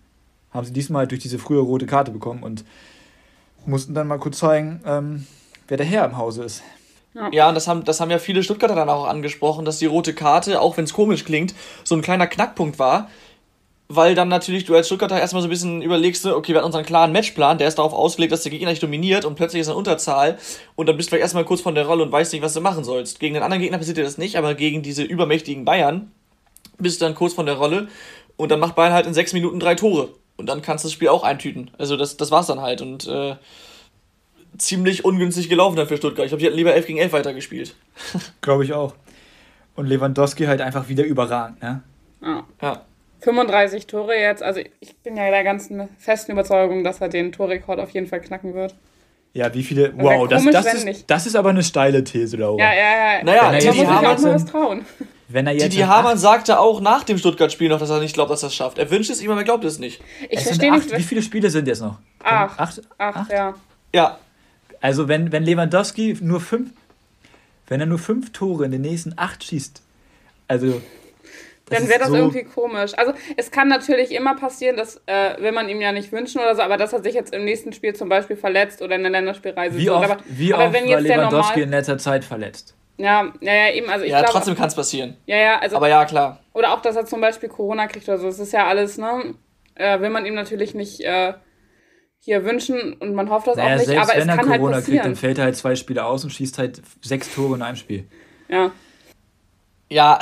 Haben 0.52 0.66
sie 0.66 0.74
diesmal 0.74 1.08
durch 1.08 1.22
diese 1.22 1.40
frühe 1.40 1.62
rote 1.62 1.86
Karte 1.86 2.12
bekommen 2.12 2.44
und 2.44 2.66
mussten 3.68 3.94
dann 3.94 4.08
mal 4.08 4.18
kurz 4.18 4.40
zeigen, 4.40 4.82
ähm, 4.86 5.28
wer 5.68 5.78
der 5.78 5.86
Herr 5.86 6.06
im 6.06 6.18
Hause 6.18 6.44
ist. 6.44 6.64
Ja, 7.32 7.50
und 7.50 7.56
das 7.56 7.68
haben, 7.68 7.84
das 7.84 8.00
haben 8.00 8.12
ja 8.12 8.20
viele 8.20 8.44
Stuttgarter 8.44 8.76
dann 8.76 8.90
auch 8.90 9.08
angesprochen, 9.08 9.66
dass 9.66 9.80
die 9.80 9.88
rote 9.88 10.14
Karte, 10.14 10.62
auch 10.62 10.78
wenn 10.78 10.84
es 10.84 10.94
komisch 10.94 11.26
klingt, 11.26 11.56
so 11.84 11.96
ein 11.96 12.02
kleiner 12.02 12.28
Knackpunkt 12.28 12.78
war. 12.78 13.10
Weil 13.90 14.16
dann 14.16 14.28
natürlich 14.28 14.66
du 14.66 14.76
als 14.76 14.88
Stuttgarter 14.88 15.20
erstmal 15.20 15.42
so 15.42 15.48
ein 15.48 15.50
bisschen 15.50 15.82
überlegst, 15.82 16.26
okay, 16.26 16.52
wir 16.52 16.60
haben 16.60 16.66
unseren 16.66 16.86
klaren 16.86 17.14
Matchplan, 17.14 17.58
der 17.58 17.70
ist 17.70 17.80
darauf 17.80 17.94
ausgelegt, 17.94 18.34
dass 18.34 18.44
der 18.44 18.52
Gegner 18.52 18.70
nicht 18.70 18.84
dominiert 18.84 19.24
und 19.24 19.36
plötzlich 19.36 19.62
ist 19.62 19.68
er 19.68 19.72
in 19.72 19.78
Unterzahl 19.78 20.38
und 20.76 20.88
dann 20.88 20.98
bist 20.98 21.08
du 21.08 21.12
vielleicht 21.12 21.24
erstmal 21.24 21.46
kurz 21.46 21.62
von 21.62 21.74
der 21.74 21.88
Rolle 21.88 22.04
und 22.04 22.12
weißt 22.12 22.34
nicht, 22.34 22.42
was 22.42 22.54
du 22.54 22.60
machen 22.60 22.84
sollst. 22.84 23.20
Gegen 23.20 23.34
den 23.34 23.44
anderen 23.44 23.62
Gegner 23.62 23.78
passiert 23.78 23.98
dir 23.98 24.04
das 24.04 24.18
nicht, 24.18 24.36
aber 24.36 24.56
gegen 24.56 24.84
diese 24.84 25.04
übermächtigen 25.04 25.64
Bayern 25.64 26.12
bist 26.78 27.00
du 27.02 27.06
dann 27.06 27.16
kurz 27.16 27.34
von 27.34 27.46
der 27.46 27.56
Rolle 27.56 27.88
und 28.36 28.52
dann 28.52 28.60
macht 28.60 28.76
Bayern 28.76 28.94
halt 28.94 29.08
in 29.08 29.14
sechs 29.14 29.32
Minuten 29.32 29.62
drei 29.62 29.76
Tore. 29.76 30.10
Und 30.38 30.48
dann 30.48 30.62
kannst 30.62 30.84
du 30.84 30.88
das 30.88 30.94
Spiel 30.94 31.10
auch 31.10 31.24
eintüten. 31.24 31.72
Also 31.78 31.98
das, 31.98 32.18
das 32.18 32.32
war's 32.32 32.48
dann 32.48 32.62
halt. 32.62 32.82
Und 32.82 33.08
äh, 33.08 33.36
ziemlich 34.58 35.04
ungünstig 35.04 35.50
gelaufen 35.50 35.76
dann 35.76 35.88
für 35.88 35.98
Stuttgart. 35.98 36.26
Ich 36.26 36.30
glaube, 36.30 36.40
die 36.40 36.46
hätten 36.46 36.58
lieber 36.58 36.74
11 36.74 36.88
gegen 36.88 37.00
11 37.00 37.14
weitergespielt. 37.14 37.76
glaube 38.42 38.64
ich 38.64 38.74
auch. 38.74 38.94
Und 39.76 39.88
Lewandowski 39.88 40.46
halt 40.46 40.62
einfach 40.62 40.90
wieder 40.90 41.04
überragend, 41.04 41.62
ne? 41.62 41.84
Ja. 42.22 42.44
ja. 42.62 42.82
35 43.22 43.88
Tore 43.88 44.16
jetzt. 44.16 44.44
Also 44.44 44.62
ich 44.80 44.96
bin 44.98 45.18
ja 45.18 45.30
der 45.30 45.44
ganzen 45.44 45.90
festen 45.98 46.32
Überzeugung, 46.32 46.84
dass 46.84 47.02
er 47.02 47.10
den 47.10 47.32
Torrekord 47.32 47.80
auf 47.80 47.90
jeden 47.92 48.08
Fall 48.08 48.22
knacken 48.22 48.54
wird. 48.54 48.76
Ja, 49.34 49.54
wie 49.54 49.64
viele. 49.64 49.94
Wow, 49.98 50.28
das, 50.28 50.44
das, 50.46 50.74
ist, 50.74 51.06
das 51.08 51.28
ist 51.28 51.36
aber 51.36 51.50
eine 51.50 51.64
steile 51.64 52.04
These, 52.04 52.38
Laura. 52.38 52.60
Ja, 52.60 52.74
ja, 52.74 53.18
ja. 53.18 53.24
Naja, 53.24 53.60
Didi 53.60 53.86
Hamann, 53.86 54.24
was 54.24 54.46
trauen. 54.46 54.86
Wenn 55.30 55.46
er 55.46 55.54
jetzt 55.54 55.74
Didi 55.74 55.84
Hamann 55.84 56.18
sagte 56.18 56.60
auch 56.60 56.80
nach 56.80 57.04
dem 57.04 57.18
Stuttgart-Spiel 57.18 57.70
noch, 57.70 57.80
dass 57.80 57.90
er 57.90 58.00
nicht 58.00 58.14
glaubt, 58.14 58.32
dass 58.32 58.44
er 58.44 58.48
es 58.48 58.56
schafft. 58.56 58.78
Er 58.78 58.90
wünscht 58.90 59.10
es 59.10 59.22
ihm, 59.22 59.30
aber 59.30 59.42
er 59.42 59.44
glaubt 59.44 59.66
es 59.66 59.78
nicht. 59.78 60.02
Ich 60.30 60.42
verstehe 60.42 60.72
nicht. 60.72 60.96
Wie 60.98 61.04
viele 61.04 61.22
Spiele 61.22 61.50
sind 61.50 61.68
jetzt 61.68 61.82
noch? 61.82 62.00
Acht. 62.24 62.60
Acht, 62.60 62.82
acht, 62.98 63.18
acht? 63.18 63.32
ja. 63.32 63.54
Ja, 63.94 64.20
also 64.82 65.08
wenn, 65.08 65.32
wenn 65.32 65.44
Lewandowski 65.44 66.18
nur 66.22 66.40
fünf, 66.40 66.72
wenn 67.68 67.80
er 67.80 67.86
nur 67.86 68.00
fünf 68.00 68.32
Tore 68.32 68.66
in 68.66 68.72
den 68.72 68.82
nächsten 68.82 69.14
acht 69.18 69.44
schießt, 69.44 69.82
also 70.48 70.82
dann 71.70 71.90
wäre 71.90 72.00
das 72.00 72.10
so 72.10 72.16
irgendwie 72.16 72.44
komisch. 72.46 72.94
Also 72.98 73.14
es 73.36 73.52
kann 73.52 73.68
natürlich 73.68 74.12
immer 74.12 74.36
passieren, 74.36 74.78
dass, 74.78 75.02
äh, 75.06 75.42
will 75.42 75.52
man 75.52 75.68
ihm 75.68 75.82
ja 75.82 75.92
nicht 75.92 76.14
wünschen 76.14 76.40
oder 76.40 76.56
so, 76.56 76.62
aber 76.62 76.78
dass 76.78 76.94
er 76.94 77.04
sich 77.04 77.14
jetzt 77.14 77.34
im 77.34 77.44
nächsten 77.44 77.74
Spiel 77.74 77.94
zum 77.94 78.08
Beispiel 78.08 78.38
verletzt 78.38 78.82
oder 78.82 78.96
in 78.96 79.02
der 79.02 79.12
Länderspielreise. 79.12 79.78
Wie 79.78 79.90
oft, 79.90 80.10
aber, 80.10 80.24
wie 80.28 80.54
aber 80.54 80.66
oft 80.66 80.74
wenn 80.74 80.90
war 80.90 81.02
Lewandowski 81.02 81.32
normal, 81.32 81.60
in 81.64 81.70
letzter 81.72 81.98
Zeit 81.98 82.24
verletzt? 82.24 82.77
Ja, 82.98 83.32
ja, 83.42 83.54
ja, 83.54 83.72
eben. 83.74 83.90
Also 83.90 84.06
ich 84.06 84.12
ja, 84.12 84.20
glaub, 84.22 84.32
trotzdem 84.32 84.56
kann 84.56 84.68
es 84.68 84.76
passieren. 84.76 85.18
Ja, 85.26 85.38
ja, 85.38 85.60
also. 85.60 85.76
Aber 85.76 85.88
ja, 85.88 86.06
klar. 86.06 86.40
Oder 86.54 86.74
auch, 86.74 86.82
dass 86.82 86.96
er 86.96 87.06
zum 87.06 87.22
Beispiel 87.22 87.50
Corona 87.50 87.88
kriegt 87.88 88.08
oder 88.10 88.18
so. 88.18 88.26
Das 88.26 88.40
ist 88.40 88.54
ja 88.54 88.68
alles, 88.68 88.98
ne? 88.98 89.36
Äh, 89.76 90.00
will 90.02 90.10
man 90.10 90.26
ihm 90.26 90.34
natürlich 90.34 90.74
nicht 90.74 91.02
äh, 91.02 91.34
hier 92.20 92.44
wünschen 92.44 92.94
und 92.94 93.14
man 93.14 93.30
hofft 93.30 93.48
das 93.48 93.58
naja, 93.58 93.76
auch 93.76 93.78
nicht, 93.78 93.86
selbst 93.86 94.10
aber 94.10 94.20
wenn 94.20 94.30
es 94.30 94.36
er 94.36 94.38
kann 94.38 94.50
halt 94.50 94.60
Corona 94.60 94.76
halt 94.78 94.86
kriegt, 94.86 95.06
dann 95.06 95.16
fällt 95.16 95.38
er 95.38 95.44
halt 95.46 95.56
zwei 95.56 95.76
Spiele 95.76 96.04
aus 96.04 96.24
und 96.24 96.32
schießt 96.32 96.58
halt 96.58 96.82
sechs 97.02 97.34
Tore 97.34 97.56
in 97.56 97.62
einem 97.62 97.78
Spiel. 97.78 98.08
Ja. 98.50 98.72
Ja. 99.90 100.20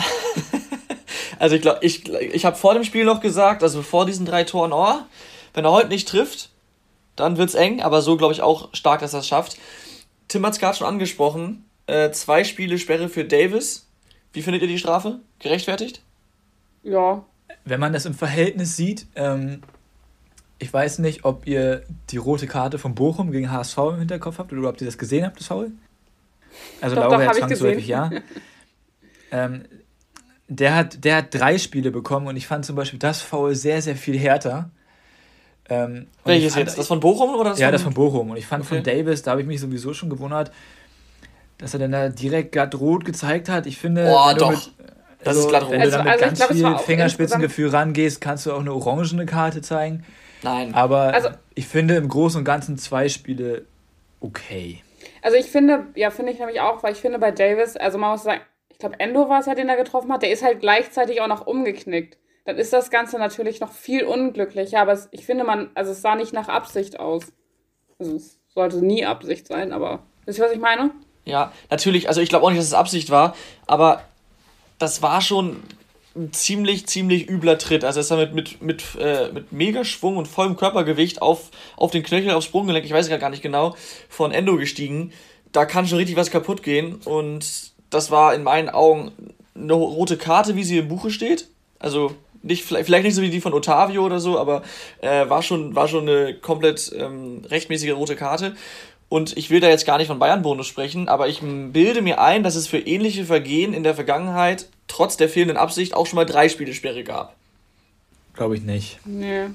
also 1.40 1.56
ich 1.56 1.62
glaube, 1.62 1.80
ich, 1.82 2.08
ich 2.10 2.46
habe 2.46 2.58
vor 2.58 2.74
dem 2.74 2.84
Spiel 2.84 3.06
noch 3.06 3.22
gesagt, 3.22 3.64
also 3.64 3.82
vor 3.82 4.06
diesen 4.06 4.26
drei 4.26 4.44
Toren, 4.44 4.74
oh, 4.74 5.00
wenn 5.54 5.64
er 5.64 5.72
heute 5.72 5.88
nicht 5.88 6.08
trifft, 6.08 6.50
dann 7.16 7.38
wird 7.38 7.50
es 7.50 7.56
eng, 7.56 7.82
aber 7.82 8.02
so 8.02 8.18
glaube 8.18 8.34
ich 8.34 8.42
auch 8.42 8.70
stark, 8.74 9.00
dass 9.00 9.14
er 9.14 9.22
es 9.22 9.28
schafft. 9.28 9.58
Tim 10.28 10.46
hat 10.46 10.54
es 10.54 10.60
gerade 10.60 10.78
schon 10.78 10.88
angesprochen, 10.88 11.66
äh, 11.88 12.12
zwei 12.12 12.44
Spiele 12.44 12.78
Sperre 12.78 13.10
für 13.10 13.26
Davis. 13.26 13.88
Wie 14.34 14.42
findet 14.42 14.62
ihr 14.62 14.68
die 14.68 14.80
Strafe? 14.80 15.20
Gerechtfertigt? 15.40 16.02
Ja. 16.84 17.26
Wenn 17.64 17.80
man 17.80 17.94
das 17.94 18.06
im 18.06 18.14
Verhältnis 18.14 18.76
sieht, 18.76 19.08
ähm, 19.16 19.62
ich 20.60 20.72
weiß 20.72 21.00
nicht, 21.00 21.26
ob 21.26 21.48
ihr 21.48 21.84
die 22.10 22.18
rote 22.18 22.48
Karte 22.48 22.78
von 22.78 22.96
Bochum 22.96 23.32
gegen 23.32 23.52
HSV 23.52 23.78
im 23.78 24.00
Hinterkopf 24.00 24.40
habt 24.40 24.54
oder 24.54 24.70
ob 24.70 24.80
ihr 24.80 24.86
das 24.86 24.98
gesehen 24.98 25.26
habt, 25.26 25.40
das 25.40 25.48
Foul. 25.48 25.72
Also 26.82 26.96
doch, 26.96 27.04
Laura 27.04 27.18
doch, 27.18 27.24
jetzt 27.24 27.38
zwangsläufig 27.38 27.88
ja. 27.88 28.10
ähm, 29.32 29.66
der, 30.48 30.76
hat, 30.76 31.04
der 31.04 31.18
hat 31.18 31.34
drei 31.34 31.58
Spiele 31.58 31.92
bekommen 31.92 32.28
und 32.28 32.38
ich 32.38 32.48
fand 32.48 32.66
zum 32.66 32.76
Beispiel 32.76 33.00
das 33.00 33.22
Foul 33.22 33.56
sehr, 33.56 33.82
sehr 33.82 33.96
viel 33.96 34.18
härter. 34.18 34.70
Ähm, 35.68 36.08
Welches 36.24 36.54
fand, 36.54 36.68
jetzt? 36.68 36.78
Das 36.78 36.88
von 36.88 37.00
Bochum 37.00 37.36
oder 37.36 37.50
das 37.52 37.60
Ja, 37.60 37.68
von... 37.68 37.74
das 37.74 37.82
von 37.82 37.94
Bochum. 37.94 38.30
Und 38.30 38.38
ich 38.38 38.46
fand 38.46 38.64
okay. 38.64 38.76
von 38.76 38.84
Davis, 38.84 39.24
da 39.24 39.32
habe 39.32 39.42
ich 39.42 39.48
mich 39.48 39.60
sowieso 39.60 39.94
schon 39.94 40.10
gewundert, 40.10 40.52
dass 41.58 41.74
er 41.74 41.80
dann 41.80 41.92
da 41.92 42.10
direkt 42.10 42.52
glatt 42.52 42.76
rot 42.76 43.06
gezeigt 43.06 43.50
hat. 43.50 43.66
Ich 43.66 43.78
finde, 43.78 44.12
oh, 44.14 44.34
doch. 44.38 44.52
Mit, 44.52 44.72
das 45.20 45.28
also, 45.28 45.40
ist 45.42 45.50
glatt 45.50 45.64
rot. 45.64 45.72
Wenn 45.72 45.82
du 45.82 45.92
dann 45.92 46.04
mit 46.04 46.14
also, 46.14 46.26
ganz 46.26 46.38
glaub, 46.38 46.52
viel 46.52 46.86
Fingerspitzengefühl 46.86 47.70
rangehst, 47.70 48.22
kannst 48.22 48.46
du 48.46 48.54
auch 48.54 48.60
eine 48.60 48.74
orangene 48.74 49.26
Karte 49.26 49.62
zeigen. 49.62 50.06
Nein. 50.44 50.76
Aber 50.76 51.14
also, 51.14 51.30
ich 51.56 51.68
finde 51.68 51.96
im 51.96 52.08
Großen 52.08 52.40
und 52.40 52.46
Ganzen 52.46 52.78
zwei 52.78 53.10
Spiele 53.10 53.66
okay. 54.20 54.84
Also 55.22 55.38
ich 55.38 55.48
finde, 55.48 55.88
ja, 55.96 56.12
finde 56.12 56.32
ich 56.32 56.40
nämlich 56.40 56.62
auch, 56.62 56.84
weil 56.84 56.94
ich 56.94 57.00
finde 57.00 57.18
bei 57.18 57.32
Davis, 57.32 57.78
also 57.78 57.98
man 57.98 58.12
muss 58.12 58.24
sagen, 58.24 58.42
ich 58.70 58.78
glaube, 58.78 59.00
Endo 59.00 59.30
war 59.30 59.40
es 59.40 59.46
ja, 59.46 59.56
den 59.56 59.70
er 59.70 59.78
getroffen 59.78 60.12
hat, 60.12 60.22
der 60.22 60.32
ist 60.32 60.44
halt 60.44 60.60
gleichzeitig 60.60 61.22
auch 61.22 61.28
noch 61.28 61.48
umgeknickt. 61.48 62.18
Dann 62.46 62.58
ist 62.58 62.74
das 62.74 62.92
Ganze 62.92 63.18
natürlich 63.18 63.60
noch 63.60 63.72
viel 63.72 64.04
unglücklicher, 64.04 64.80
aber 64.80 64.92
es, 64.92 65.08
ich 65.12 65.26
finde 65.26 65.44
man, 65.44 65.72
also 65.74 65.94
es 65.94 66.02
sah 66.02 66.16
nicht 66.16 66.34
nach 66.34 66.48
Absicht 66.48 67.00
aus. 67.00 67.34
Also 67.98 68.16
es 68.16 68.40
sollte 68.54 68.86
nie 68.86 69.06
Absicht 69.06 69.48
sein, 69.48 69.74
aber 69.74 70.04
wisst 70.26 70.38
ihr, 70.38 70.46
was 70.46 70.52
ich 70.52 70.60
meine? 70.60 70.92
Ja, 71.26 71.52
natürlich, 71.70 72.08
also 72.08 72.22
ich 72.22 72.30
glaube 72.30 72.46
auch 72.46 72.50
nicht, 72.50 72.60
dass 72.60 72.68
es 72.68 72.74
Absicht 72.74 73.10
war, 73.10 73.36
aber 73.66 74.04
das 74.78 75.02
war 75.02 75.22
schon 75.22 75.64
ein 76.16 76.32
ziemlich, 76.32 76.88
ziemlich 76.88 77.30
übler 77.30 77.58
Tritt. 77.58 77.84
Also 77.84 78.00
er 78.00 78.02
ist 78.02 78.12
damit 78.12 78.34
mit, 78.34 78.62
mit, 78.62 78.84
äh, 79.00 79.32
mit 79.34 79.52
Megaschwung 79.52 80.18
und 80.18 80.28
vollem 80.28 80.56
Körpergewicht 80.56 81.22
auf, 81.22 81.52
auf 81.76 81.92
den 81.92 82.04
Knöchel, 82.04 82.32
aufs 82.32 82.46
Sprunggelenk, 82.46 82.86
ich 82.86 82.94
weiß 82.94 83.10
gar 83.10 83.30
nicht 83.30 83.44
genau, 83.44 83.76
von 84.08 84.32
Endo 84.32 84.56
gestiegen. 84.56 85.12
Da 85.52 85.66
kann 85.66 85.88
schon 85.88 85.98
richtig 85.98 86.16
was 86.16 86.32
kaputt 86.32 86.64
gehen. 86.64 87.00
Und 87.06 87.74
das 87.90 88.12
war 88.12 88.34
in 88.34 88.44
meinen 88.44 88.70
Augen 88.70 89.12
eine 89.56 89.74
rote 89.74 90.18
Karte, 90.18 90.56
wie 90.56 90.64
sie 90.64 90.78
im 90.78 90.88
Buche 90.88 91.12
steht. 91.12 91.48
Also 91.80 92.16
nicht, 92.42 92.64
vielleicht 92.64 93.04
nicht 93.04 93.16
so 93.16 93.22
wie 93.22 93.30
die 93.30 93.42
von 93.42 93.54
Otavio 93.54 94.06
oder 94.06 94.20
so, 94.20 94.38
aber 94.38 94.62
äh, 95.02 95.28
war, 95.30 95.42
schon, 95.42 95.76
war 95.76 95.88
schon 95.88 96.08
eine 96.08 96.36
komplett 96.36 96.94
ähm, 96.98 97.42
rechtmäßige 97.50 97.94
rote 97.94 98.16
Karte. 98.16 98.56
Und 99.08 99.38
ich 99.38 99.50
will 99.50 99.60
da 99.60 99.70
jetzt 99.70 99.86
gar 99.86 99.98
nicht 99.98 100.08
von 100.08 100.20
Bayern-Bonus 100.20 100.68
sprechen, 100.68 101.08
aber 101.08 101.28
ich 101.28 101.42
bilde 101.42 102.02
mir 102.02 102.20
ein, 102.20 102.44
dass 102.44 102.56
es 102.56 102.68
für 102.68 102.80
ähnliche 102.80 103.26
Vergehen 103.26 103.74
in 103.74 103.84
der 103.84 103.94
Vergangenheit 103.94 104.68
trotz 104.88 105.16
der 105.16 105.30
fehlenden 105.30 105.58
Absicht 105.58 105.94
auch 105.94 106.06
schon 106.06 106.18
mal 106.18 106.26
drei 106.26 106.50
Spielesperre 106.50 107.04
gab. 107.04 107.36
Glaube 108.34 108.56
ich 108.56 108.64
nicht. 108.64 109.00
Nee. 109.06 109.46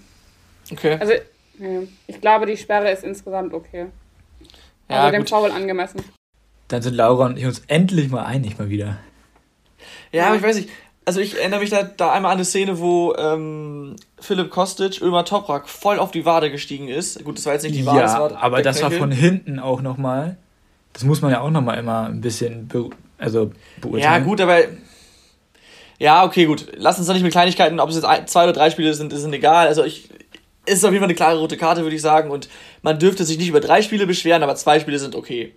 Okay. 0.71 0.97
Also, 1.01 1.13
nee. 1.59 1.89
ich 2.07 2.21
glaube, 2.21 2.47
die 2.47 2.57
Sperre 2.57 2.91
ist 2.91 3.05
insgesamt 3.05 3.53
okay. 3.53 3.87
Ja, 4.89 5.05
also 5.05 5.13
dem 5.13 5.27
Foul 5.27 5.51
angemessen. 5.51 6.03
Dann 6.69 6.83
sind 6.83 6.95
Laura 6.95 7.27
und 7.27 7.37
ich 7.37 7.47
uns 7.47 7.63
endlich 7.67 8.09
mal 8.09 8.25
einig 8.25 8.59
mal 8.59 8.69
wieder. 8.69 8.99
Ja, 10.13 10.29
aber 10.29 10.37
ich 10.37 10.43
weiß 10.43 10.57
nicht. 10.57 10.69
Also 11.05 11.21
ich 11.21 11.39
erinnere 11.39 11.61
mich 11.61 11.71
da, 11.71 11.83
da 11.83 12.13
einmal 12.13 12.33
an 12.33 12.39
eine 12.39 12.45
Szene, 12.45 12.79
wo 12.79 13.15
ähm, 13.17 13.97
Philipp 14.21 14.51
Kostic, 14.51 15.01
Ömer 15.01 15.25
Toprak, 15.25 15.69
voll 15.69 15.99
auf 15.99 16.11
die 16.11 16.25
Wade 16.25 16.51
gestiegen 16.51 16.89
ist. 16.89 17.25
Gut, 17.25 17.39
das 17.39 17.47
war 17.47 17.55
jetzt 17.55 17.63
nicht 17.63 17.75
die 17.75 17.87
Wade, 17.87 17.99
ja, 17.99 18.03
das 18.05 18.19
war 18.19 18.43
aber 18.43 18.63
das 18.63 18.79
Knöchel. 18.79 18.93
war 18.93 18.99
von 18.99 19.11
hinten 19.11 19.59
auch 19.59 19.81
nochmal. 19.83 20.37
Das 20.93 21.05
muss 21.05 21.23
man 21.23 21.31
ja 21.31 21.41
auch 21.41 21.51
nochmal 21.51 21.79
immer 21.79 22.07
ein 22.07 22.21
bisschen 22.21 22.69
be 22.69 22.91
also 23.19 23.51
beurteilen. 23.81 24.03
Ja, 24.03 24.19
gut, 24.19 24.41
aber 24.41 24.61
ja, 25.99 26.25
okay, 26.25 26.47
gut. 26.47 26.67
Lass 26.77 26.99
uns 26.99 27.07
doch 27.07 27.15
nicht 27.15 27.23
mit 27.23 27.33
Kleinigkeiten, 27.33 27.79
ob 27.79 27.91
es 27.91 27.97
jetzt 27.97 28.05
ein, 28.05 28.27
zwei 28.27 28.45
oder 28.45 28.55
drei 28.55 28.71
Spiele 28.71 28.95
sind, 28.95 29.13
ist 29.13 29.25
egal. 29.27 29.67
Also 29.67 29.85
ich, 29.85 30.09
ist 30.65 30.85
auf 30.85 30.93
jeden 30.93 31.01
Fall 31.01 31.09
eine 31.09 31.15
klare 31.15 31.39
rote 31.39 31.57
Karte, 31.57 31.83
würde 31.83 31.97
ich 31.97 32.03
sagen. 32.03 32.31
Und 32.31 32.49
man 32.83 32.99
dürfte 32.99 33.25
sich 33.25 33.39
nicht 33.39 33.49
über 33.49 33.61
drei 33.61 33.83
Spiele 33.83 34.07
beschweren, 34.07 34.43
aber 34.43 34.55
zwei 34.57 34.81
Spiele 34.81 34.99
sind 34.99 35.15
okay. 35.15 35.55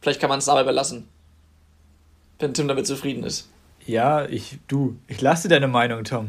Vielleicht 0.00 0.20
kann 0.20 0.30
man 0.30 0.38
es 0.38 0.46
dabei 0.46 0.64
belassen. 0.64 1.08
Wenn 2.38 2.54
Tim 2.54 2.68
damit 2.68 2.86
zufrieden 2.86 3.24
ist. 3.24 3.48
Ja, 3.88 4.26
ich, 4.26 4.58
du, 4.68 4.96
ich 5.08 5.22
lasse 5.22 5.48
deine 5.48 5.66
Meinung, 5.66 6.04
Tom. 6.04 6.28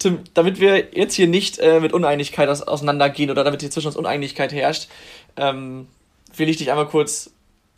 Tim, 0.00 0.18
damit 0.34 0.58
wir 0.58 0.88
jetzt 0.92 1.14
hier 1.14 1.28
nicht 1.28 1.60
äh, 1.60 1.78
mit 1.78 1.92
Uneinigkeit 1.92 2.48
aus, 2.48 2.62
auseinandergehen 2.62 3.30
oder 3.30 3.44
damit 3.44 3.60
hier 3.60 3.70
zwischen 3.70 3.86
uns 3.86 3.96
Uneinigkeit 3.96 4.52
herrscht, 4.52 4.88
ähm, 5.36 5.86
will 6.36 6.48
ich 6.48 6.56
dich 6.56 6.72
einmal 6.72 6.88
kurz 6.88 7.30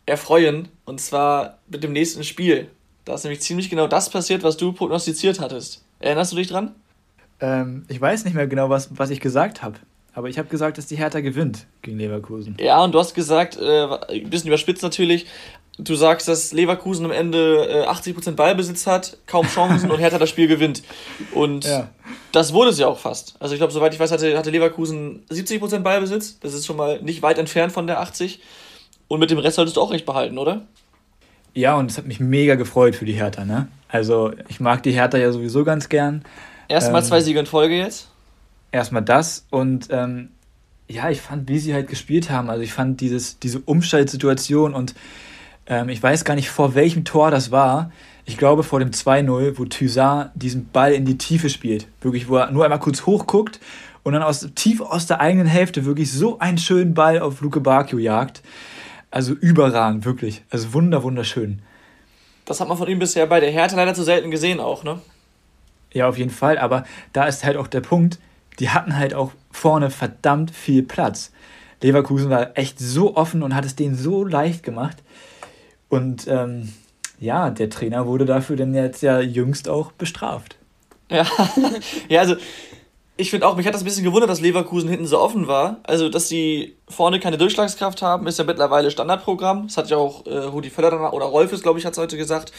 erfreuen. 0.07 0.69
Und 0.85 0.99
zwar 0.99 1.59
mit 1.67 1.83
dem 1.83 1.93
nächsten 1.93 2.23
Spiel. 2.23 2.69
Da 3.05 3.13
ist 3.13 3.23
nämlich 3.23 3.41
ziemlich 3.41 3.69
genau 3.69 3.85
das 3.85 4.09
passiert, 4.09 4.41
was 4.41 4.57
du 4.57 4.73
prognostiziert 4.73 5.39
hattest. 5.39 5.85
Erinnerst 5.99 6.31
du 6.31 6.37
dich 6.37 6.47
dran? 6.47 6.73
Ähm, 7.39 7.85
ich 7.89 8.01
weiß 8.01 8.25
nicht 8.25 8.33
mehr 8.33 8.47
genau, 8.47 8.71
was, 8.71 8.89
was 8.97 9.11
ich 9.11 9.19
gesagt 9.19 9.61
habe. 9.61 9.77
Aber 10.15 10.27
ich 10.27 10.39
habe 10.39 10.47
gesagt, 10.47 10.79
dass 10.79 10.87
die 10.87 10.97
Hertha 10.97 11.19
gewinnt 11.19 11.67
gegen 11.83 11.99
Leverkusen. 11.99 12.57
Ja, 12.59 12.83
und 12.83 12.93
du 12.93 12.99
hast 12.99 13.13
gesagt, 13.13 13.57
äh, 13.57 13.83
ein 14.09 14.31
bisschen 14.31 14.47
überspitzt 14.47 14.81
natürlich, 14.81 15.27
du 15.77 15.95
sagst, 15.95 16.27
dass 16.27 16.53
Leverkusen 16.53 17.05
am 17.05 17.11
Ende 17.11 17.85
äh, 17.85 17.87
80% 17.87 18.31
Ballbesitz 18.31 18.87
hat, 18.87 19.17
kaum 19.27 19.47
Chancen 19.47 19.91
und 19.91 19.99
Hertha 19.99 20.17
das 20.17 20.29
Spiel 20.29 20.47
gewinnt. 20.47 20.83
Und 21.33 21.65
ja. 21.65 21.89
das 22.31 22.53
wurde 22.53 22.71
es 22.71 22.79
ja 22.79 22.87
auch 22.87 22.99
fast. 22.99 23.35
Also 23.39 23.53
ich 23.53 23.59
glaube, 23.59 23.73
soweit 23.73 23.93
ich 23.93 23.99
weiß, 23.99 24.11
hatte, 24.11 24.37
hatte 24.37 24.49
Leverkusen 24.49 25.23
70% 25.29 25.79
Ballbesitz. 25.79 26.39
Das 26.39 26.53
ist 26.53 26.65
schon 26.65 26.77
mal 26.77 27.01
nicht 27.01 27.21
weit 27.21 27.37
entfernt 27.37 27.71
von 27.71 27.87
der 27.87 27.99
80. 27.99 28.41
Und 29.07 29.19
mit 29.19 29.29
dem 29.29 29.37
Rest 29.37 29.55
solltest 29.55 29.77
du 29.77 29.81
auch 29.81 29.91
recht 29.91 30.05
behalten, 30.05 30.37
oder? 30.37 30.63
Ja, 31.53 31.75
und 31.75 31.89
es 31.89 31.97
hat 31.97 32.05
mich 32.05 32.19
mega 32.19 32.55
gefreut 32.55 32.95
für 32.95 33.05
die 33.05 33.13
Hertha, 33.13 33.45
ne? 33.45 33.67
Also 33.89 34.33
ich 34.49 34.59
mag 34.59 34.83
die 34.83 34.91
Hertha 34.91 35.17
ja 35.17 35.31
sowieso 35.31 35.63
ganz 35.63 35.89
gern. 35.89 36.23
Erstmal 36.67 37.01
ähm, 37.01 37.07
zwei 37.07 37.21
Siege 37.21 37.39
in 37.39 37.45
Folge 37.45 37.77
jetzt? 37.77 38.09
Erstmal 38.71 39.01
das 39.01 39.45
und 39.49 39.87
ähm, 39.91 40.29
ja, 40.89 41.09
ich 41.09 41.21
fand, 41.21 41.49
wie 41.49 41.59
sie 41.59 41.73
halt 41.73 41.87
gespielt 41.87 42.29
haben. 42.29 42.49
Also 42.49 42.63
ich 42.63 42.73
fand 42.73 43.01
dieses, 43.01 43.39
diese 43.39 43.59
Umschaltsituation 43.59 44.73
und 44.73 44.93
ähm, 45.67 45.89
ich 45.89 46.01
weiß 46.01 46.25
gar 46.25 46.35
nicht, 46.35 46.49
vor 46.49 46.75
welchem 46.75 47.05
Tor 47.05 47.31
das 47.31 47.51
war. 47.51 47.91
Ich 48.25 48.37
glaube 48.37 48.63
vor 48.63 48.79
dem 48.79 48.91
2-0, 48.91 49.57
wo 49.57 49.65
Thysar 49.65 50.31
diesen 50.35 50.69
Ball 50.69 50.93
in 50.93 51.05
die 51.05 51.17
Tiefe 51.17 51.49
spielt. 51.49 51.87
Wirklich, 52.01 52.27
wo 52.27 52.37
er 52.37 52.51
nur 52.51 52.63
einmal 52.63 52.79
kurz 52.79 53.05
hochguckt 53.05 53.59
und 54.03 54.13
dann 54.13 54.23
aus, 54.23 54.49
tief 54.55 54.81
aus 54.81 55.07
der 55.07 55.21
eigenen 55.21 55.47
Hälfte 55.47 55.85
wirklich 55.85 56.11
so 56.11 56.39
einen 56.39 56.57
schönen 56.57 56.93
Ball 56.93 57.19
auf 57.19 57.41
Luke 57.41 57.61
Bacchio 57.61 57.99
jagt. 57.99 58.41
Also 59.11 59.33
überragend, 59.33 60.05
wirklich. 60.05 60.43
Also 60.49 60.73
wunder, 60.73 61.03
wunderschön. 61.03 61.61
Das 62.45 62.59
hat 62.59 62.67
man 62.67 62.77
von 62.77 62.87
ihm 62.87 62.99
bisher 62.99 63.25
bei 63.27 63.39
der 63.39 63.51
Härte 63.51 63.75
leider 63.75 63.93
zu 63.93 64.03
selten 64.03 64.31
gesehen 64.31 64.59
auch, 64.59 64.83
ne? 64.83 64.99
Ja, 65.91 66.07
auf 66.07 66.17
jeden 66.17 66.29
Fall. 66.29 66.57
Aber 66.57 66.83
da 67.13 67.25
ist 67.25 67.43
halt 67.43 67.57
auch 67.57 67.67
der 67.67 67.81
Punkt, 67.81 68.19
die 68.59 68.69
hatten 68.69 68.97
halt 68.97 69.13
auch 69.13 69.31
vorne 69.51 69.89
verdammt 69.89 70.51
viel 70.51 70.83
Platz. 70.83 71.31
Leverkusen 71.81 72.29
war 72.29 72.57
echt 72.57 72.79
so 72.79 73.15
offen 73.15 73.43
und 73.43 73.55
hat 73.55 73.65
es 73.65 73.75
denen 73.75 73.95
so 73.95 74.23
leicht 74.23 74.63
gemacht. 74.63 75.03
Und 75.89 76.27
ähm, 76.27 76.73
ja, 77.19 77.49
der 77.49 77.69
Trainer 77.69 78.05
wurde 78.07 78.25
dafür 78.25 78.55
dann 78.55 78.73
jetzt 78.73 79.01
ja 79.01 79.19
jüngst 79.19 79.69
auch 79.69 79.91
bestraft. 79.91 80.55
Ja, 81.09 81.25
ja 82.09 82.19
also 82.21 82.35
ich 83.19 83.31
finde 83.31 83.47
auch, 83.47 83.55
mich 83.55 83.65
hat 83.65 83.73
das 83.73 83.81
ein 83.81 83.85
bisschen 83.85 84.03
gewundert, 84.03 84.29
dass 84.29 84.41
Leverkusen 84.41 84.89
hinten 84.89 85.07
so 85.07 85.19
offen 85.19 85.47
war. 85.47 85.77
Also, 85.83 86.07
dass 86.07 86.29
sie 86.29 86.77
vorne 86.87 87.19
keine 87.19 87.37
Durchschlagskraft 87.39 88.03
haben, 88.03 88.27
ist 88.27 88.37
ja 88.37 88.45
mittlerweile 88.45 88.91
Standardprogramm. 88.91 89.67
Das 89.67 89.77
hat 89.77 89.89
ja 89.89 89.97
auch 89.97 90.25
äh, 90.27 90.37
Rudi 90.37 90.69
Völler 90.69 91.13
oder 91.13 91.25
Rolfes, 91.25 91.63
glaube 91.63 91.79
ich, 91.79 91.85
hat 91.85 91.93
es 91.93 91.99
heute 91.99 92.15
gesagt. 92.15 92.51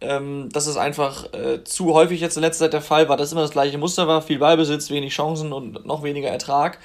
Ähm, 0.00 0.48
dass 0.52 0.66
es 0.66 0.76
einfach 0.76 1.32
äh, 1.32 1.62
zu 1.62 1.94
häufig 1.94 2.20
jetzt 2.20 2.36
in 2.36 2.42
letzter 2.42 2.64
Zeit 2.64 2.72
der 2.72 2.82
Fall 2.82 3.08
war, 3.08 3.16
dass 3.16 3.30
immer 3.30 3.42
das 3.42 3.52
gleiche 3.52 3.78
Muster 3.78 4.08
war. 4.08 4.20
Viel 4.20 4.40
Ballbesitz, 4.40 4.90
wenig 4.90 5.14
Chancen 5.14 5.52
und 5.52 5.86
noch 5.86 6.02
weniger 6.02 6.28
Ertrag. 6.28 6.80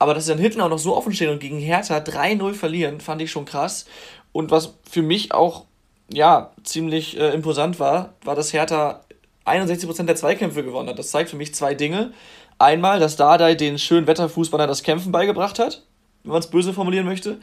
Aber 0.00 0.14
dass 0.14 0.26
sie 0.26 0.32
dann 0.32 0.40
hinten 0.40 0.60
auch 0.60 0.68
noch 0.68 0.78
so 0.78 0.96
offen 0.96 1.12
stehen 1.12 1.30
und 1.30 1.38
gegen 1.38 1.60
Hertha 1.60 1.98
3-0 1.98 2.54
verlieren, 2.54 3.00
fand 3.00 3.22
ich 3.22 3.30
schon 3.30 3.44
krass. 3.44 3.86
Und 4.32 4.50
was 4.50 4.74
für 4.88 5.02
mich 5.02 5.32
auch 5.32 5.64
ja, 6.12 6.50
ziemlich 6.64 7.18
äh, 7.18 7.32
imposant 7.32 7.78
war, 7.78 8.14
war, 8.24 8.34
dass 8.34 8.52
Hertha 8.52 9.04
61% 9.46 10.04
der 10.04 10.16
Zweikämpfe 10.16 10.64
gewonnen 10.64 10.88
hat. 10.88 10.98
Das 10.98 11.10
zeigt 11.10 11.30
für 11.30 11.36
mich 11.36 11.54
zwei 11.54 11.74
Dinge. 11.74 12.12
Einmal, 12.58 13.00
dass 13.00 13.16
Dardai 13.16 13.54
den 13.54 13.78
schönen 13.78 14.06
Wetterfußballer 14.06 14.66
das 14.66 14.82
Kämpfen 14.82 15.12
beigebracht 15.12 15.58
hat, 15.58 15.82
wenn 16.24 16.32
man 16.32 16.40
es 16.40 16.50
böse 16.50 16.72
formulieren 16.72 17.06
möchte. 17.06 17.38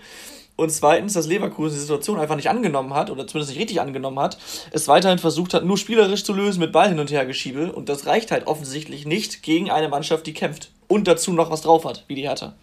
Und 0.55 0.71
zweitens, 0.71 1.13
dass 1.13 1.27
Leverkusen 1.27 1.75
die 1.75 1.81
Situation 1.81 2.19
einfach 2.19 2.35
nicht 2.35 2.49
angenommen 2.49 2.93
hat, 2.93 3.11
oder 3.11 3.27
zumindest 3.27 3.51
nicht 3.51 3.61
richtig 3.61 3.79
angenommen 3.79 4.19
hat, 4.19 4.37
es 4.71 4.87
weiterhin 4.87 5.19
versucht 5.19 5.53
hat, 5.53 5.63
nur 5.63 5.77
spielerisch 5.77 6.23
zu 6.23 6.33
lösen 6.33 6.59
mit 6.59 6.71
Ball 6.71 6.89
hin 6.89 6.99
und 6.99 7.11
her 7.11 7.25
geschiebe. 7.25 7.71
Und 7.71 7.89
das 7.89 8.07
reicht 8.07 8.31
halt 8.31 8.47
offensichtlich 8.47 9.05
nicht 9.05 9.43
gegen 9.43 9.69
eine 9.69 9.87
Mannschaft, 9.87 10.25
die 10.25 10.33
kämpft. 10.33 10.71
Und 10.87 11.07
dazu 11.07 11.31
noch 11.31 11.51
was 11.51 11.61
drauf 11.61 11.85
hat, 11.85 12.05
wie 12.07 12.15
die 12.15 12.23
Hertha. 12.23 12.55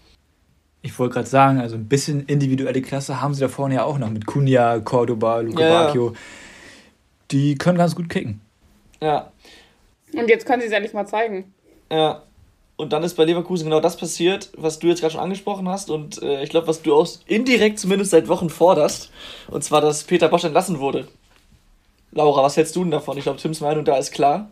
Ich 0.84 0.98
wollte 0.98 1.14
gerade 1.14 1.26
sagen, 1.26 1.60
also 1.60 1.76
ein 1.76 1.88
bisschen 1.88 2.26
individuelle 2.26 2.82
Klasse 2.82 3.22
haben 3.22 3.32
sie 3.32 3.40
da 3.40 3.48
vorne 3.48 3.76
ja 3.76 3.84
auch 3.84 3.96
noch 3.96 4.10
mit 4.10 4.26
Kunja, 4.26 4.80
Cordoba, 4.80 5.40
Luca 5.40 5.66
ja, 5.66 5.84
Bacchio. 5.86 6.12
Die 7.30 7.54
können 7.54 7.78
ganz 7.78 7.96
gut 7.96 8.10
kicken. 8.10 8.42
Ja. 9.00 9.32
Und 10.14 10.28
jetzt 10.28 10.44
können 10.44 10.60
sie 10.60 10.68
es 10.68 10.74
endlich 10.74 10.92
mal 10.92 11.06
zeigen. 11.06 11.54
Ja. 11.90 12.22
Und 12.76 12.92
dann 12.92 13.02
ist 13.02 13.14
bei 13.14 13.24
Leverkusen 13.24 13.64
genau 13.64 13.80
das 13.80 13.96
passiert, 13.96 14.50
was 14.58 14.78
du 14.78 14.88
jetzt 14.88 15.00
gerade 15.00 15.12
schon 15.12 15.22
angesprochen 15.22 15.70
hast 15.70 15.88
und 15.88 16.22
äh, 16.22 16.42
ich 16.42 16.50
glaube, 16.50 16.66
was 16.66 16.82
du 16.82 16.94
auch 16.94 17.08
indirekt 17.26 17.78
zumindest 17.78 18.10
seit 18.10 18.28
Wochen 18.28 18.50
forderst. 18.50 19.10
Und 19.48 19.64
zwar, 19.64 19.80
dass 19.80 20.04
Peter 20.04 20.28
Bosch 20.28 20.44
entlassen 20.44 20.80
wurde. 20.80 21.08
Laura, 22.14 22.44
was 22.44 22.56
hältst 22.56 22.76
du 22.76 22.82
denn 22.82 22.92
davon? 22.92 23.18
Ich 23.18 23.24
glaube, 23.24 23.40
Tims 23.40 23.60
Meinung 23.60 23.84
da 23.84 23.98
ist 23.98 24.12
klar. 24.12 24.48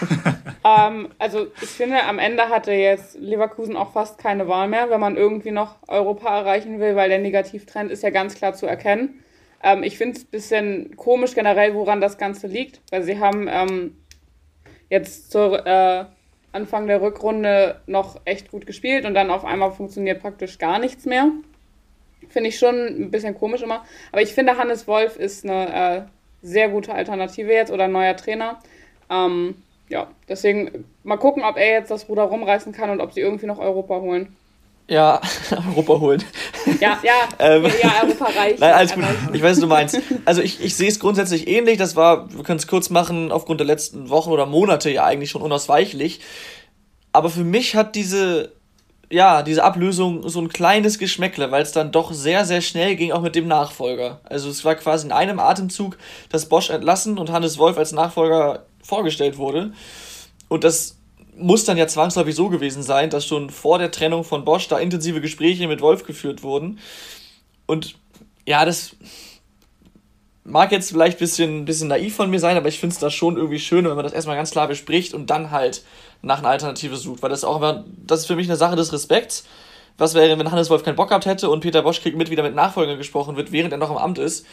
ähm, 0.64 1.08
also 1.18 1.48
ich 1.60 1.68
finde, 1.68 2.04
am 2.04 2.20
Ende 2.20 2.48
hatte 2.48 2.70
jetzt 2.70 3.18
Leverkusen 3.18 3.76
auch 3.76 3.92
fast 3.92 4.18
keine 4.18 4.46
Wahl 4.46 4.68
mehr, 4.68 4.90
wenn 4.90 5.00
man 5.00 5.16
irgendwie 5.16 5.50
noch 5.50 5.76
Europa 5.88 6.38
erreichen 6.38 6.78
will, 6.78 6.94
weil 6.94 7.08
der 7.08 7.18
Negativtrend 7.18 7.90
ist 7.90 8.04
ja 8.04 8.10
ganz 8.10 8.36
klar 8.36 8.54
zu 8.54 8.66
erkennen. 8.66 9.24
Ähm, 9.60 9.82
ich 9.82 9.98
finde 9.98 10.18
es 10.18 10.24
ein 10.24 10.30
bisschen 10.30 10.96
komisch 10.96 11.34
generell, 11.34 11.74
woran 11.74 12.00
das 12.00 12.16
Ganze 12.16 12.46
liegt, 12.46 12.80
weil 12.92 13.02
sie 13.02 13.18
haben 13.18 13.48
ähm, 13.50 13.96
jetzt 14.88 15.32
zur 15.32 15.66
äh, 15.66 16.04
Anfang 16.52 16.86
der 16.86 17.02
Rückrunde 17.02 17.80
noch 17.86 18.20
echt 18.24 18.52
gut 18.52 18.66
gespielt 18.66 19.04
und 19.04 19.14
dann 19.14 19.30
auf 19.30 19.44
einmal 19.44 19.72
funktioniert 19.72 20.22
praktisch 20.22 20.58
gar 20.58 20.78
nichts 20.78 21.06
mehr. 21.06 21.32
Finde 22.28 22.50
ich 22.50 22.58
schon 22.58 22.76
ein 22.76 23.10
bisschen 23.10 23.34
komisch 23.34 23.62
immer. 23.62 23.84
Aber 24.12 24.22
ich 24.22 24.32
finde, 24.32 24.56
Hannes 24.56 24.86
Wolf 24.86 25.16
ist 25.16 25.44
eine 25.44 25.96
äh, 25.96 26.02
sehr 26.42 26.68
gute 26.68 26.94
Alternative 26.94 27.52
jetzt 27.52 27.70
oder 27.70 27.84
ein 27.84 27.92
neuer 27.92 28.16
Trainer. 28.16 28.58
Ähm, 29.10 29.56
ja, 29.88 30.08
deswegen 30.28 30.84
mal 31.02 31.16
gucken, 31.16 31.42
ob 31.42 31.56
er 31.56 31.72
jetzt 31.72 31.90
das 31.90 32.08
Ruder 32.08 32.22
rumreißen 32.24 32.72
kann 32.72 32.90
und 32.90 33.00
ob 33.00 33.12
sie 33.12 33.20
irgendwie 33.20 33.46
noch 33.46 33.58
Europa 33.58 33.96
holen. 34.00 34.36
Ja, 34.88 35.20
Europa 35.68 36.00
holen. 36.00 36.24
Ja, 36.80 36.98
ja, 37.02 37.28
ähm, 37.38 37.64
ja, 37.80 38.02
Europa 38.02 38.24
reicht. 38.24 38.58
Nein, 38.58 38.72
alles 38.72 38.92
gut. 38.92 39.04
Ich 39.32 39.42
weiß, 39.42 39.52
was 39.52 39.60
du 39.60 39.66
meinst. 39.66 40.00
Also 40.24 40.42
ich, 40.42 40.62
ich 40.64 40.76
sehe 40.76 40.88
es 40.88 40.98
grundsätzlich 40.98 41.46
ähnlich. 41.46 41.78
Das 41.78 41.94
war, 41.94 42.32
wir 42.34 42.42
können 42.42 42.58
es 42.58 42.66
kurz 42.66 42.90
machen, 42.90 43.30
aufgrund 43.30 43.60
der 43.60 43.66
letzten 43.66 44.08
Wochen 44.08 44.30
oder 44.30 44.46
Monate 44.46 44.90
ja 44.90 45.04
eigentlich 45.04 45.30
schon 45.30 45.42
unausweichlich. 45.42 46.20
Aber 47.12 47.30
für 47.30 47.44
mich 47.44 47.76
hat 47.76 47.94
diese 47.94 48.52
ja, 49.10 49.42
diese 49.42 49.64
Ablösung 49.64 50.28
so 50.28 50.40
ein 50.40 50.48
kleines 50.48 50.98
Geschmäckle, 50.98 51.50
weil 51.50 51.62
es 51.62 51.72
dann 51.72 51.90
doch 51.90 52.12
sehr, 52.12 52.44
sehr 52.44 52.60
schnell 52.60 52.94
ging, 52.94 53.10
auch 53.10 53.22
mit 53.22 53.34
dem 53.34 53.48
Nachfolger. 53.48 54.20
Also 54.24 54.48
es 54.48 54.64
war 54.64 54.76
quasi 54.76 55.06
in 55.06 55.12
einem 55.12 55.40
Atemzug, 55.40 55.98
dass 56.28 56.48
Bosch 56.48 56.70
entlassen 56.70 57.18
und 57.18 57.30
Hannes 57.30 57.58
Wolf 57.58 57.76
als 57.76 57.90
Nachfolger 57.90 58.66
vorgestellt 58.82 59.36
wurde. 59.36 59.72
Und 60.48 60.62
das 60.62 60.96
muss 61.36 61.64
dann 61.64 61.76
ja 61.76 61.88
zwangsläufig 61.88 62.34
so 62.34 62.48
gewesen 62.48 62.82
sein, 62.82 63.10
dass 63.10 63.26
schon 63.26 63.50
vor 63.50 63.78
der 63.78 63.90
Trennung 63.90 64.22
von 64.22 64.44
Bosch 64.44 64.68
da 64.68 64.78
intensive 64.78 65.20
Gespräche 65.20 65.66
mit 65.66 65.80
Wolf 65.80 66.04
geführt 66.04 66.44
wurden. 66.44 66.78
Und 67.66 67.96
ja, 68.46 68.64
das 68.64 68.96
mag 70.44 70.70
jetzt 70.70 70.90
vielleicht 70.90 71.16
ein 71.16 71.20
bisschen, 71.20 71.64
bisschen 71.64 71.88
naiv 71.88 72.14
von 72.14 72.30
mir 72.30 72.40
sein, 72.40 72.56
aber 72.56 72.68
ich 72.68 72.78
finde 72.78 72.94
es 72.94 73.00
da 73.00 73.10
schon 73.10 73.36
irgendwie 73.36 73.58
schön, 73.58 73.84
wenn 73.86 73.94
man 73.94 74.04
das 74.04 74.12
erstmal 74.12 74.36
ganz 74.36 74.50
klar 74.50 74.68
bespricht 74.68 75.14
und 75.14 75.30
dann 75.30 75.50
halt 75.50 75.84
nach 76.22 76.38
einer 76.38 76.48
Alternative 76.48 76.96
sucht, 76.96 77.22
weil 77.22 77.30
das 77.30 77.44
auch 77.44 77.56
immer, 77.56 77.84
das 78.06 78.20
ist 78.20 78.26
für 78.26 78.36
mich 78.36 78.48
eine 78.48 78.56
Sache 78.56 78.76
des 78.76 78.92
Respekts, 78.92 79.44
was 79.98 80.14
wäre, 80.14 80.38
wenn 80.38 80.50
Hannes 80.50 80.70
Wolf 80.70 80.82
keinen 80.82 80.96
Bock 80.96 81.08
gehabt 81.08 81.26
hätte 81.26 81.50
und 81.50 81.60
Peter 81.60 81.82
Bosch 81.82 82.00
kriegt 82.00 82.16
mit, 82.16 82.30
wieder 82.30 82.42
mit 82.42 82.54
Nachfolger 82.54 82.96
gesprochen 82.96 83.36
wird, 83.36 83.52
während 83.52 83.72
er 83.72 83.78
noch 83.78 83.90
im 83.90 83.98
Amt 83.98 84.18
ist, 84.18 84.46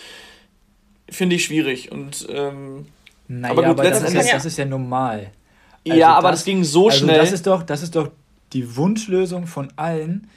finde 1.10 1.36
ich 1.36 1.45
schwierig. 1.45 1.91
Und, 1.91 2.27
ähm, 2.30 2.86
naja, 3.27 3.53
aber 3.53 3.63
gut, 3.63 3.80
aber 3.80 3.89
das, 3.89 4.03
ist, 4.03 4.13
ja, 4.13 4.34
das 4.34 4.45
ist 4.45 4.58
ja 4.58 4.65
normal. 4.65 5.32
Also 5.88 5.99
ja, 5.99 6.13
aber 6.13 6.32
das, 6.32 6.39
das, 6.39 6.45
ging 6.45 6.63
so 6.63 6.88
also 6.88 6.99
schnell. 6.99 7.17
Das 7.17 7.32
ist, 7.32 7.47
doch, 7.47 7.63
das 7.63 7.82
ist 7.82 7.95
doch 7.95 8.10
die 8.53 8.75
Wunschlösung 8.75 9.47
von 9.47 9.71
allen 9.77 10.30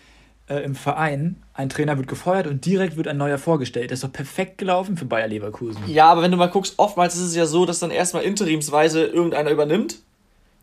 äh, 0.48 0.58
im 0.58 0.74
Verein. 0.74 1.42
Ein 1.54 1.68
Trainer 1.68 1.96
wird 1.96 2.08
gefeuert 2.08 2.46
und 2.46 2.64
direkt 2.64 2.96
wird 2.96 3.08
ein 3.08 3.16
neuer 3.16 3.38
vorgestellt. 3.38 3.90
Das 3.90 3.98
ist 3.98 4.04
doch 4.04 4.12
perfekt 4.12 4.58
gelaufen 4.58 4.96
für 4.96 5.04
Bayer 5.04 5.28
Leverkusen. 5.28 5.82
Ja, 5.88 6.10
aber 6.10 6.22
wenn 6.22 6.30
du 6.30 6.36
mal 6.36 6.48
guckst, 6.48 6.74
oftmals 6.76 7.16
ist 7.16 7.22
es 7.22 7.36
ja 7.36 7.46
so, 7.46 7.66
dass 7.66 7.78
dann 7.78 7.90
erstmal 7.90 8.22
interimsweise 8.22 9.06
irgendeiner 9.06 9.50
übernimmt. 9.50 9.98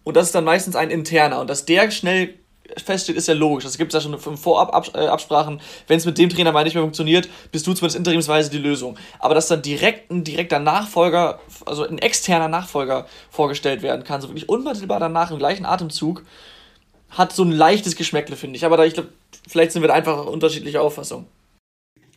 Und 0.08 0.15
das 0.15 0.28
ist 0.28 0.36
dann 0.36 0.46
meistens 0.46 0.78
ein 0.78 0.89
interner. 0.89 1.41
Und 1.41 1.50
dass 1.50 1.65
der 1.65 1.91
schnell 1.91 2.36
feststeht, 2.78 3.17
ist 3.17 3.28
ja 3.28 3.34
logisch. 3.34 3.65
Das 3.65 3.78
gibt 3.78 3.93
es 3.93 4.02
ja 4.02 4.10
schon 4.10 4.13
im 4.13 4.38
Vorab 4.38 4.89
äh, 4.96 5.08
Absprachen. 5.08 5.60
Wenn 5.88 5.98
es 5.98 6.06
mit 6.06 6.17
dem 6.17 6.30
Trainer 6.30 6.54
mal 6.54 6.63
nicht 6.63 6.76
mehr 6.76 6.84
funktioniert, 6.84 7.28
bist 7.52 7.67
du 7.67 7.74
zumindest 7.74 7.98
interimsweise 7.98 8.50
die 8.50 8.58
Lösung. 8.58 8.98
Aber 9.20 9.36
dass 9.36 9.50
dann 9.50 9.62
direkt 9.62 10.10
ein 10.10 10.24
direkter 10.24 10.60
Nachfolger, 10.60 11.41
also 11.65 11.86
ein 11.86 11.98
externer 11.98 12.48
Nachfolger 12.48 13.06
vorgestellt 13.30 13.82
werden 13.82 14.06
kann, 14.06 14.22
so 14.22 14.30
wirklich 14.30 14.48
unmittelbar 14.48 15.02
danach 15.02 15.30
im 15.32 15.39
gleichen 15.39 15.65
Atemzug, 15.65 16.24
hat 17.10 17.34
so 17.34 17.43
ein 17.43 17.52
leichtes 17.52 17.98
Geschmäckle, 17.98 18.38
finde 18.38 18.56
ich. 18.56 18.63
Aber 18.63 18.78
da, 18.78 18.86
ich 18.86 18.93
glaube, 18.93 19.10
vielleicht 19.46 19.74
sind 19.74 19.82
wir 19.82 19.89
da 19.89 19.93
einfach 19.93 20.26
unterschiedliche 20.26 20.80
Auffassungen. 20.80 21.28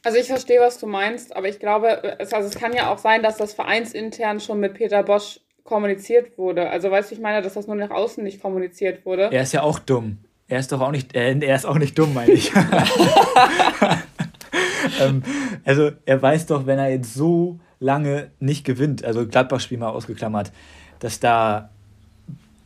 Also 0.04 0.16
ich 0.16 0.28
verstehe, 0.28 0.60
was 0.60 0.78
du 0.78 0.86
meinst, 0.86 1.34
aber 1.34 1.48
ich 1.48 1.58
glaube, 1.58 2.20
es, 2.20 2.32
also 2.32 2.48
es 2.48 2.54
kann 2.54 2.72
ja 2.72 2.92
auch 2.92 2.98
sein, 2.98 3.24
dass 3.24 3.36
das 3.36 3.52
vereinsintern 3.52 4.38
schon 4.38 4.60
mit 4.60 4.74
Peter 4.74 5.02
Bosch 5.02 5.40
kommuniziert 5.70 6.36
wurde. 6.36 6.68
Also 6.68 6.90
weißt 6.90 7.10
du, 7.10 7.14
ich 7.14 7.20
meine, 7.22 7.40
dass 7.40 7.54
das 7.54 7.66
nur 7.66 7.76
nach 7.76 7.90
außen 7.90 8.22
nicht 8.22 8.42
kommuniziert 8.42 9.06
wurde. 9.06 9.32
Er 9.32 9.42
ist 9.42 9.52
ja 9.52 9.62
auch 9.62 9.78
dumm. 9.78 10.18
Er 10.48 10.58
ist 10.58 10.72
doch 10.72 10.80
auch 10.80 10.90
nicht, 10.90 11.14
äh, 11.14 11.38
er 11.38 11.56
ist 11.56 11.64
auch 11.64 11.78
nicht 11.78 11.98
dumm, 11.98 12.12
meine 12.12 12.32
ich. 12.32 12.52
ähm, 15.00 15.22
also 15.64 15.92
er 16.04 16.20
weiß 16.20 16.46
doch, 16.46 16.66
wenn 16.66 16.78
er 16.78 16.90
jetzt 16.90 17.14
so 17.14 17.60
lange 17.78 18.30
nicht 18.40 18.64
gewinnt, 18.64 19.04
also 19.04 19.26
Gladbach-Spiel 19.26 19.78
mal 19.78 19.90
ausgeklammert, 19.90 20.50
dass 20.98 21.20
da 21.20 21.70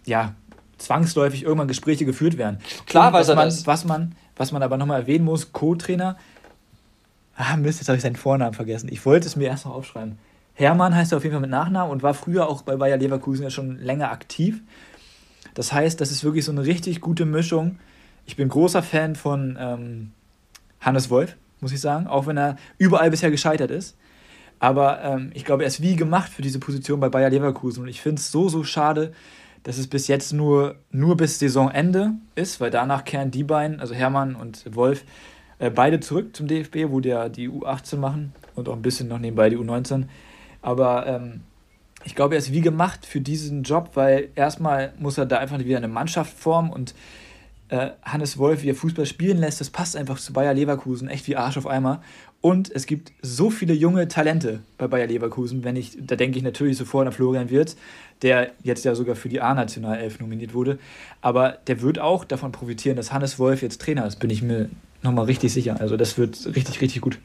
ja 0.06 0.34
zwangsläufig 0.78 1.44
irgendwann 1.44 1.68
Gespräche 1.68 2.06
geführt 2.06 2.38
werden. 2.38 2.58
Klar 2.86 3.12
weiß 3.12 3.28
er 3.28 3.36
man, 3.36 3.46
das. 3.46 3.66
Was 3.66 3.84
man, 3.84 4.16
was 4.36 4.50
man 4.50 4.62
aber 4.62 4.78
nochmal 4.78 5.02
erwähnen 5.02 5.26
muss, 5.26 5.52
Co-Trainer, 5.52 6.16
ah 7.36 7.56
Mist, 7.56 7.80
jetzt 7.80 7.88
habe 7.88 7.96
ich 7.96 8.02
seinen 8.02 8.16
Vornamen 8.16 8.54
vergessen. 8.54 8.88
Ich 8.90 9.04
wollte 9.04 9.26
es 9.26 9.36
mir 9.36 9.48
erst 9.48 9.66
noch 9.66 9.74
aufschreiben. 9.74 10.18
Hermann 10.54 10.94
heißt 10.94 11.12
er 11.12 11.18
auf 11.18 11.24
jeden 11.24 11.34
Fall 11.34 11.40
mit 11.40 11.50
Nachnamen 11.50 11.90
und 11.90 12.02
war 12.02 12.14
früher 12.14 12.48
auch 12.48 12.62
bei 12.62 12.76
Bayer 12.76 12.96
Leverkusen 12.96 13.42
ja 13.42 13.50
schon 13.50 13.78
länger 13.78 14.10
aktiv. 14.10 14.62
Das 15.54 15.72
heißt, 15.72 16.00
das 16.00 16.10
ist 16.10 16.24
wirklich 16.24 16.44
so 16.44 16.52
eine 16.52 16.64
richtig 16.64 17.00
gute 17.00 17.24
Mischung. 17.24 17.78
Ich 18.26 18.36
bin 18.36 18.48
großer 18.48 18.82
Fan 18.82 19.16
von 19.16 19.56
ähm, 19.60 20.12
Hannes 20.80 21.10
Wolf, 21.10 21.36
muss 21.60 21.72
ich 21.72 21.80
sagen, 21.80 22.06
auch 22.06 22.26
wenn 22.26 22.36
er 22.36 22.56
überall 22.78 23.10
bisher 23.10 23.30
gescheitert 23.30 23.70
ist. 23.70 23.96
Aber 24.60 25.02
ähm, 25.02 25.30
ich 25.34 25.44
glaube, 25.44 25.64
er 25.64 25.66
ist 25.66 25.82
wie 25.82 25.96
gemacht 25.96 26.30
für 26.30 26.42
diese 26.42 26.60
Position 26.60 27.00
bei 27.00 27.08
Bayer 27.08 27.30
Leverkusen. 27.30 27.82
Und 27.82 27.88
ich 27.88 28.00
finde 28.00 28.20
es 28.20 28.30
so, 28.30 28.48
so 28.48 28.64
schade, 28.64 29.12
dass 29.64 29.78
es 29.78 29.88
bis 29.88 30.06
jetzt 30.06 30.32
nur, 30.32 30.76
nur 30.90 31.16
bis 31.16 31.38
Saisonende 31.38 32.12
ist, 32.34 32.60
weil 32.60 32.70
danach 32.70 33.04
kehren 33.04 33.30
die 33.30 33.44
beiden, 33.44 33.80
also 33.80 33.94
Hermann 33.94 34.36
und 34.36 34.74
Wolf, 34.74 35.04
äh, 35.58 35.70
beide 35.70 36.00
zurück 36.00 36.36
zum 36.36 36.46
DFB, 36.46 36.86
wo 36.88 37.00
die 37.00 37.14
die 37.34 37.48
U18 37.48 37.96
machen 37.96 38.32
und 38.54 38.68
auch 38.68 38.74
ein 38.74 38.82
bisschen 38.82 39.08
noch 39.08 39.18
nebenbei 39.18 39.50
die 39.50 39.56
U19. 39.56 40.04
Aber 40.64 41.06
ähm, 41.06 41.42
ich 42.04 42.14
glaube, 42.14 42.34
er 42.34 42.38
ist 42.38 42.52
wie 42.52 42.62
gemacht 42.62 43.04
für 43.04 43.20
diesen 43.20 43.64
Job, 43.64 43.90
weil 43.94 44.30
erstmal 44.34 44.94
muss 44.98 45.18
er 45.18 45.26
da 45.26 45.38
einfach 45.38 45.58
wieder 45.58 45.76
eine 45.76 45.88
Mannschaft 45.88 46.36
formen 46.36 46.70
und 46.70 46.94
äh, 47.68 47.90
Hannes 48.02 48.38
Wolf, 48.38 48.62
wie 48.62 48.70
er 48.70 48.74
Fußball 48.74 49.04
spielen 49.04 49.38
lässt, 49.38 49.60
das 49.60 49.68
passt 49.68 49.94
einfach 49.94 50.18
zu 50.18 50.32
Bayer 50.32 50.54
Leverkusen, 50.54 51.08
echt 51.08 51.28
wie 51.28 51.36
Arsch 51.36 51.58
auf 51.58 51.66
Eimer. 51.66 52.02
Und 52.40 52.70
es 52.70 52.86
gibt 52.86 53.12
so 53.20 53.50
viele 53.50 53.74
junge 53.74 54.08
Talente 54.08 54.60
bei 54.78 54.88
Bayer 54.88 55.06
Leverkusen, 55.06 55.64
wenn 55.64 55.76
ich, 55.76 55.98
da 56.00 56.16
denke 56.16 56.38
ich 56.38 56.44
natürlich 56.44 56.78
sofort 56.78 57.06
an 57.06 57.12
Florian 57.12 57.50
Wirtz, 57.50 57.76
der 58.22 58.52
jetzt 58.62 58.86
ja 58.86 58.94
sogar 58.94 59.16
für 59.16 59.28
die 59.28 59.42
A-Nationalelf 59.42 60.18
nominiert 60.18 60.54
wurde. 60.54 60.78
Aber 61.20 61.58
der 61.66 61.82
wird 61.82 61.98
auch 61.98 62.24
davon 62.24 62.52
profitieren, 62.52 62.96
dass 62.96 63.12
Hannes 63.12 63.38
Wolf 63.38 63.60
jetzt 63.60 63.82
Trainer 63.82 64.06
ist, 64.06 64.18
bin 64.18 64.30
ich 64.30 64.42
mir 64.42 64.70
nochmal 65.02 65.26
richtig 65.26 65.52
sicher. 65.52 65.78
Also 65.78 65.98
das 65.98 66.16
wird 66.16 66.38
richtig, 66.54 66.80
richtig 66.80 67.02
gut. 67.02 67.18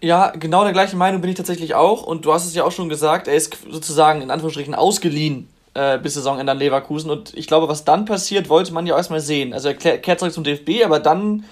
Ja, 0.00 0.30
genau 0.30 0.62
der 0.62 0.72
gleichen 0.72 0.98
Meinung 0.98 1.20
bin 1.20 1.30
ich 1.30 1.36
tatsächlich 1.36 1.74
auch. 1.74 2.02
Und 2.04 2.24
du 2.24 2.32
hast 2.32 2.46
es 2.46 2.54
ja 2.54 2.64
auch 2.64 2.72
schon 2.72 2.88
gesagt, 2.88 3.28
er 3.28 3.34
ist 3.34 3.56
sozusagen 3.68 4.22
in 4.22 4.30
Anführungsstrichen 4.30 4.74
ausgeliehen 4.74 5.48
äh, 5.74 5.98
bis 5.98 6.14
Saisonende 6.14 6.52
an 6.52 6.58
Leverkusen. 6.58 7.10
Und 7.10 7.34
ich 7.36 7.46
glaube, 7.46 7.68
was 7.68 7.84
dann 7.84 8.04
passiert, 8.04 8.48
wollte 8.48 8.72
man 8.72 8.86
ja 8.86 8.94
auch 8.94 8.98
erstmal 8.98 9.20
sehen. 9.20 9.52
Also 9.52 9.68
er 9.68 9.74
kehrt 9.74 10.18
zurück 10.18 10.32
zum 10.32 10.44
DFB, 10.44 10.84
aber 10.84 11.00
dann 11.00 11.44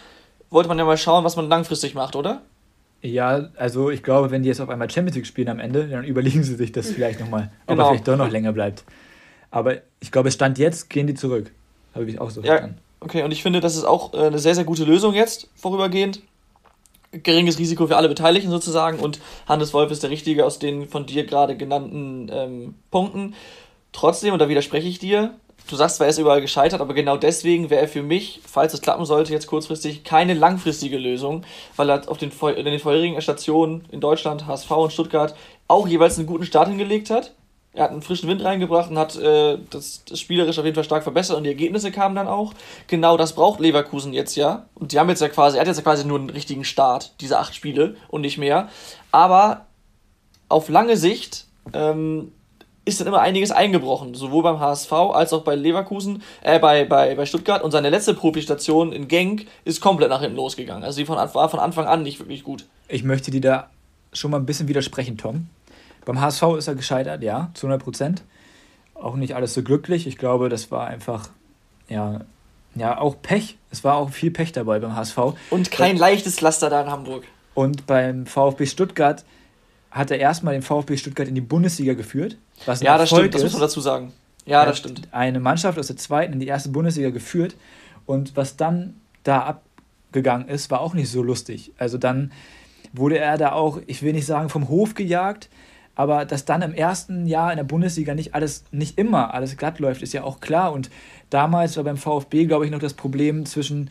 wollte 0.51 0.69
man 0.69 0.79
ja 0.79 0.85
mal 0.85 0.97
schauen, 0.97 1.25
was 1.25 1.37
man 1.37 1.49
langfristig 1.49 1.95
macht, 1.95 2.15
oder? 2.15 2.43
Ja, 3.03 3.51
also 3.57 3.91
ich 3.91 4.03
glaube, 4.03 4.31
wenn 4.31 4.43
die 4.43 4.49
jetzt 4.49 4.61
auf 4.61 4.69
einmal 4.69 4.91
Champions 4.91 5.17
League 5.17 5.27
spielen 5.27 5.49
am 5.49 5.61
Ende, 5.61 5.89
dann 5.89 6.05
überlegen 6.05 6.43
sie 6.43 6.55
sich 6.55 6.73
das 6.73 6.91
vielleicht 6.91 7.21
nochmal, 7.21 7.51
ob 7.67 7.69
genau. 7.69 7.83
er 7.85 7.89
vielleicht 7.91 8.09
doch 8.09 8.17
noch 8.17 8.31
länger 8.31 8.53
bleibt. 8.53 8.85
Aber 9.51 9.77
ich 10.01 10.13
glaube, 10.13 10.31
Stand 10.31 10.59
jetzt 10.59 10.91
gehen 10.91 11.07
die 11.07 11.15
zurück. 11.15 11.51
Habe 11.95 12.09
ich 12.09 12.21
auch 12.21 12.31
so 12.31 12.41
ja, 12.41 12.49
verstanden. 12.49 12.79
Okay, 13.01 13.23
und 13.23 13.31
ich 13.33 13.43
finde, 13.43 13.61
das 13.61 13.77
ist 13.77 13.85
auch 13.85 14.15
äh, 14.15 14.27
eine 14.27 14.39
sehr, 14.39 14.55
sehr 14.55 14.65
gute 14.65 14.85
Lösung 14.85 15.15
jetzt, 15.15 15.49
vorübergehend 15.57 16.21
geringes 17.23 17.59
Risiko 17.59 17.87
für 17.87 17.97
alle 17.97 18.09
Beteiligten 18.09 18.51
sozusagen 18.51 18.99
und 18.99 19.21
Hannes 19.47 19.73
Wolf 19.75 19.91
ist 19.91 20.03
der 20.03 20.11
Richtige 20.11 20.45
aus 20.45 20.59
den 20.59 20.89
von 20.89 21.07
dir 21.07 21.25
gerade 21.25 21.57
genannten 21.57 22.31
ähm, 22.33 22.75
Punkten. 22.91 23.35
Trotzdem, 23.93 24.33
und 24.33 24.39
da 24.41 24.49
widerspreche 24.49 24.89
ich 24.89 24.99
dir, 24.99 25.35
du 25.69 25.77
sagst 25.77 25.97
zwar, 25.97 26.07
er 26.07 26.11
ist 26.11 26.19
überall 26.19 26.41
gescheitert, 26.41 26.81
aber 26.81 26.95
genau 26.95 27.17
deswegen 27.17 27.71
wäre 27.71 27.83
er 27.83 27.89
für 27.89 28.03
mich, 28.03 28.41
falls 28.47 28.75
es 28.75 28.83
klappen 28.83 29.05
sollte, 29.05 29.33
jetzt 29.33 29.47
kurzfristig 29.47 30.05
keine 30.05 30.35
langfristige 30.35 30.99
Lösung, 30.99 31.45
weil 31.77 31.91
er 31.91 32.09
auf 32.09 32.19
den, 32.19 32.31
in 32.31 32.65
den 32.65 32.79
vorherigen 32.79 33.21
Stationen 33.21 33.85
in 33.91 34.01
Deutschland, 34.01 34.47
HSV 34.47 34.71
und 34.71 34.93
Stuttgart, 34.93 35.35
auch 35.69 35.89
jeweils 35.89 36.19
einen 36.19 36.27
guten 36.27 36.45
Start 36.45 36.69
hingelegt 36.69 37.11
hat 37.11 37.33
er 37.77 37.85
hat 37.85 37.91
einen 37.91 38.03
frischen 38.03 38.29
Wind 38.29 38.43
reingebracht 38.43 38.91
und 38.91 38.99
hat 38.99 39.17
äh, 39.17 39.59
das, 39.71 40.03
das 40.09 40.19
spielerisch 40.19 40.59
auf 40.59 40.65
jeden 40.65 40.75
Fall 40.75 40.85
stark 40.85 41.03
verbessert 41.03 41.37
und 41.37 41.45
die 41.45 41.51
Ergebnisse 41.51 41.93
kamen 41.93 42.17
dann 42.17 42.27
auch. 42.27 42.55
Genau 42.87 43.19
das 43.19 43.35
braucht 43.35 43.61
Leverkusen 43.61 44.15
jetzt 44.15 44.35
ja. 44.35 44.65
Und 44.75 44.93
die 44.93 44.99
haben 44.99 45.11
jetzt 45.11 45.21
ja 45.21 45.29
quasi, 45.29 45.59
er 45.59 45.61
hat 45.61 45.69
jetzt 45.69 45.77
ja 45.77 45.83
quasi 45.83 46.07
nur 46.07 46.19
einen 46.19 46.31
richtigen 46.31 46.65
Start, 46.65 47.13
diese 47.21 47.39
acht 47.39 47.55
Spiele 47.55 47.97
und 48.09 48.23
nicht 48.23 48.39
mehr. 48.39 48.71
Aber 49.13 49.67
auf 50.49 50.71
lange 50.71 50.97
Sicht 50.97 51.45
ähm, 51.75 52.33
ist 52.87 53.01
dann 53.01 53.09
immer 53.09 53.21
einiges 53.21 53.51
eingebrochen, 53.51 54.15
sowohl 54.15 54.43
beim 54.43 54.59
HSV 54.59 54.93
als 54.93 55.35
auch 55.35 55.43
bei 55.43 55.55
Leverkusen, 55.55 56.23
äh, 56.43 56.59
bei, 56.59 56.87
bei, 56.87 57.15
bei 57.15 57.27
Stuttgart. 57.27 57.63
Und 57.63 57.73
seine 57.73 57.91
letzte 57.91 58.15
Profi-Station 58.15 58.93
in 58.93 59.07
Genk 59.07 59.47
ist 59.67 59.83
komplett 59.83 60.09
nach 60.09 60.23
hinten 60.23 60.37
losgegangen. 60.37 60.83
Also 60.83 60.99
die 60.99 61.05
von, 61.05 61.17
war 61.17 61.49
von 61.51 61.61
Anfang 61.61 61.87
an 61.87 62.03
nicht 62.03 62.21
wirklich 62.21 62.43
gut. 62.43 62.65
Ich 62.89 63.05
möchte 63.05 63.31
dir 63.31 63.43
da 63.43 63.71
schon 64.15 64.31
mal 64.31 64.39
ein 64.39 64.47
bisschen 64.47 64.67
widersprechen, 64.67 65.19
Tom. 65.19 65.49
Beim 66.07 66.21
HSV 66.21 66.43
ist 66.57 66.69
er 66.69 66.77
gescheitert, 66.77 67.23
ja, 67.23 67.51
zu 67.53 67.67
100 67.67 67.83
Prozent. 67.83 68.23
Auch 68.95 69.17
nicht 69.17 69.35
alles 69.35 69.53
so 69.53 69.63
glücklich. 69.63 70.07
Ich 70.07 70.17
glaube, 70.17 70.49
das 70.49 70.71
war 70.71 70.87
einfach, 70.87 71.29
ja, 71.89 72.21
ja, 72.77 72.99
auch 72.99 73.17
Pech. 73.21 73.59
Es 73.71 73.85
war 73.85 73.97
auch 73.97 74.11
viel 74.11 74.31
Pech 74.31 74.53
dabei 74.53 74.79
beim 74.79 74.95
HSV. 74.95 75.19
Und 75.51 75.71
kein 75.71 75.97
leichtes 75.97 76.41
Laster 76.41 76.71
da 76.71 76.83
in 76.83 76.91
Hamburg. 76.91 77.25
Und 77.55 77.87
beim 77.87 78.25
VfB 78.25 78.67
Stuttgart 78.67 79.25
hat 79.91 80.11
er 80.11 80.19
erstmal 80.19 80.55
den 80.55 80.63
VfB 80.63 80.97
Stuttgart 80.97 81.27
in 81.27 81.35
die 81.35 81.41
Bundesliga 81.41 81.95
geführt. 81.95 82.37
Was 82.67 82.81
ja, 82.83 82.97
das 82.97 83.09
stimmt, 83.09 83.35
das 83.35 83.43
muss 83.43 83.53
man 83.53 83.63
dazu 83.63 83.81
sagen. 83.81 84.13
Ja, 84.45 84.65
das 84.65 84.79
stimmt. 84.79 85.09
Eine 85.11 85.41
Mannschaft 85.41 85.79
aus 85.79 85.89
der 85.89 85.97
zweiten 85.97 86.35
in 86.35 86.41
die 86.41 86.47
erste 86.47 86.69
Bundesliga 86.69 87.11
geführt. 87.11 87.57
Und 88.05 88.37
was 88.37 88.57
dann 88.57 89.01
da 89.25 89.41
abgegangen 89.41 90.49
ist, 90.49 90.71
war 90.71 90.81
auch 90.81 90.95
nicht 90.95 91.11
so 91.11 91.23
lustig. 91.23 91.73
Also 91.79 91.99
dann 91.99 92.31
wurde 92.93 93.19
er 93.19 93.39
da 93.39 93.53
auch, 93.53 93.81
ich 93.89 94.03
will 94.03 94.13
nicht 94.13 94.27
sagen, 94.27 94.49
vom 94.51 94.69
Hof 94.69 94.95
gejagt, 94.95 95.49
aber 95.97 96.27
dass 96.27 96.45
dann 96.45 96.63
im 96.63 96.75
ersten 96.75 97.27
Jahr 97.27 97.51
in 97.51 97.57
der 97.57 97.65
Bundesliga 97.65 98.15
nicht 98.15 98.35
alles, 98.35 98.65
nicht 98.71 98.99
immer 98.99 99.35
alles 99.35 99.57
glatt 99.57 99.79
läuft, 99.79 100.03
ist 100.03 100.13
ja 100.13 100.23
auch 100.23 100.41
klar. 100.41 100.73
Und 100.73 100.91
damals 101.31 101.77
war 101.79 101.85
beim 101.85 101.97
VfB, 101.97 102.45
glaube 102.45 102.67
ich, 102.67 102.71
noch 102.71 102.79
das 102.79 102.95
Problem 102.95 103.47
zwischen 103.47 103.91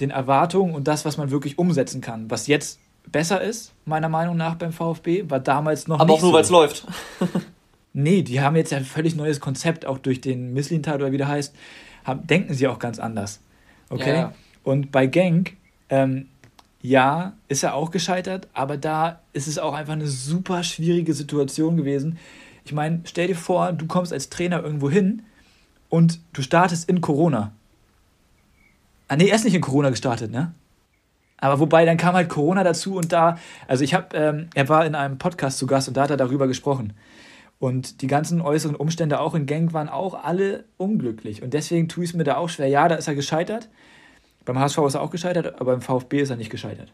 den 0.00 0.10
Erwartungen 0.10 0.74
und 0.74 0.88
das, 0.88 1.04
was 1.04 1.18
man 1.18 1.30
wirklich 1.30 1.58
umsetzen 1.58 2.00
kann. 2.00 2.30
Was 2.30 2.46
jetzt 2.46 2.80
besser 3.06 3.42
ist, 3.42 3.74
meiner 3.84 4.08
Meinung 4.08 4.38
nach, 4.38 4.54
beim 4.54 4.72
VfB, 4.72 5.28
war 5.28 5.38
damals 5.38 5.86
noch 5.86 6.00
Aber 6.00 6.14
nicht. 6.14 6.14
Aber 6.14 6.18
auch 6.18 6.22
nur, 6.22 6.30
so. 6.30 6.34
weil 6.34 6.42
es 6.42 6.50
läuft. 6.50 6.86
nee, 7.92 8.22
die 8.22 8.40
haben 8.40 8.56
jetzt 8.56 8.72
ja 8.72 8.78
ein 8.78 8.84
völlig 8.86 9.14
neues 9.14 9.38
Konzept, 9.38 9.84
auch 9.84 9.98
durch 9.98 10.22
den 10.22 10.54
Misslintat 10.54 10.96
oder 10.96 11.12
wie 11.12 11.18
der 11.18 11.28
heißt, 11.28 11.54
haben, 12.04 12.26
denken 12.26 12.54
sie 12.54 12.66
auch 12.68 12.78
ganz 12.78 12.98
anders. 12.98 13.40
Okay? 13.90 14.14
Ja. 14.14 14.34
Und 14.62 14.90
bei 14.90 15.06
Genk 15.06 15.52
ähm, 15.90 16.28
ja, 16.84 17.32
ist 17.48 17.62
er 17.62 17.74
auch 17.74 17.90
gescheitert, 17.90 18.46
aber 18.52 18.76
da 18.76 19.20
ist 19.32 19.48
es 19.48 19.58
auch 19.58 19.72
einfach 19.72 19.94
eine 19.94 20.06
super 20.06 20.62
schwierige 20.62 21.14
Situation 21.14 21.78
gewesen. 21.78 22.18
Ich 22.66 22.74
meine, 22.74 23.00
stell 23.04 23.28
dir 23.28 23.36
vor, 23.36 23.72
du 23.72 23.86
kommst 23.86 24.12
als 24.12 24.28
Trainer 24.28 24.62
irgendwo 24.62 24.90
hin 24.90 25.22
und 25.88 26.20
du 26.34 26.42
startest 26.42 26.86
in 26.86 27.00
Corona. 27.00 27.52
Ah, 29.08 29.16
nee, 29.16 29.28
er 29.28 29.36
ist 29.36 29.46
nicht 29.46 29.54
in 29.54 29.62
Corona 29.62 29.88
gestartet, 29.88 30.30
ne? 30.30 30.52
Aber 31.38 31.58
wobei, 31.58 31.86
dann 31.86 31.96
kam 31.96 32.14
halt 32.14 32.28
Corona 32.28 32.62
dazu 32.64 32.96
und 32.96 33.12
da, 33.12 33.38
also 33.66 33.82
ich 33.82 33.94
habe, 33.94 34.14
ähm, 34.14 34.48
er 34.54 34.68
war 34.68 34.84
in 34.84 34.94
einem 34.94 35.16
Podcast 35.16 35.56
zu 35.56 35.66
Gast 35.66 35.88
und 35.88 35.96
da 35.96 36.02
hat 36.02 36.10
er 36.10 36.18
darüber 36.18 36.46
gesprochen. 36.46 36.92
Und 37.58 38.02
die 38.02 38.08
ganzen 38.08 38.42
äußeren 38.42 38.76
Umstände 38.76 39.20
auch 39.20 39.34
in 39.34 39.46
Genk 39.46 39.72
waren 39.72 39.88
auch 39.88 40.22
alle 40.22 40.64
unglücklich. 40.76 41.42
Und 41.42 41.54
deswegen 41.54 41.88
tue 41.88 42.04
ich 42.04 42.10
es 42.10 42.16
mir 42.16 42.24
da 42.24 42.36
auch 42.36 42.50
schwer. 42.50 42.68
Ja, 42.68 42.88
da 42.88 42.96
ist 42.96 43.08
er 43.08 43.14
gescheitert 43.14 43.70
Beim 44.44 44.58
HSV 44.58 44.78
ist 44.86 44.94
er 44.94 45.02
auch 45.02 45.10
gescheitert, 45.10 45.60
aber 45.60 45.72
beim 45.72 45.80
VfB 45.80 46.20
ist 46.20 46.30
er 46.30 46.36
nicht 46.36 46.50
gescheitert. 46.50 46.92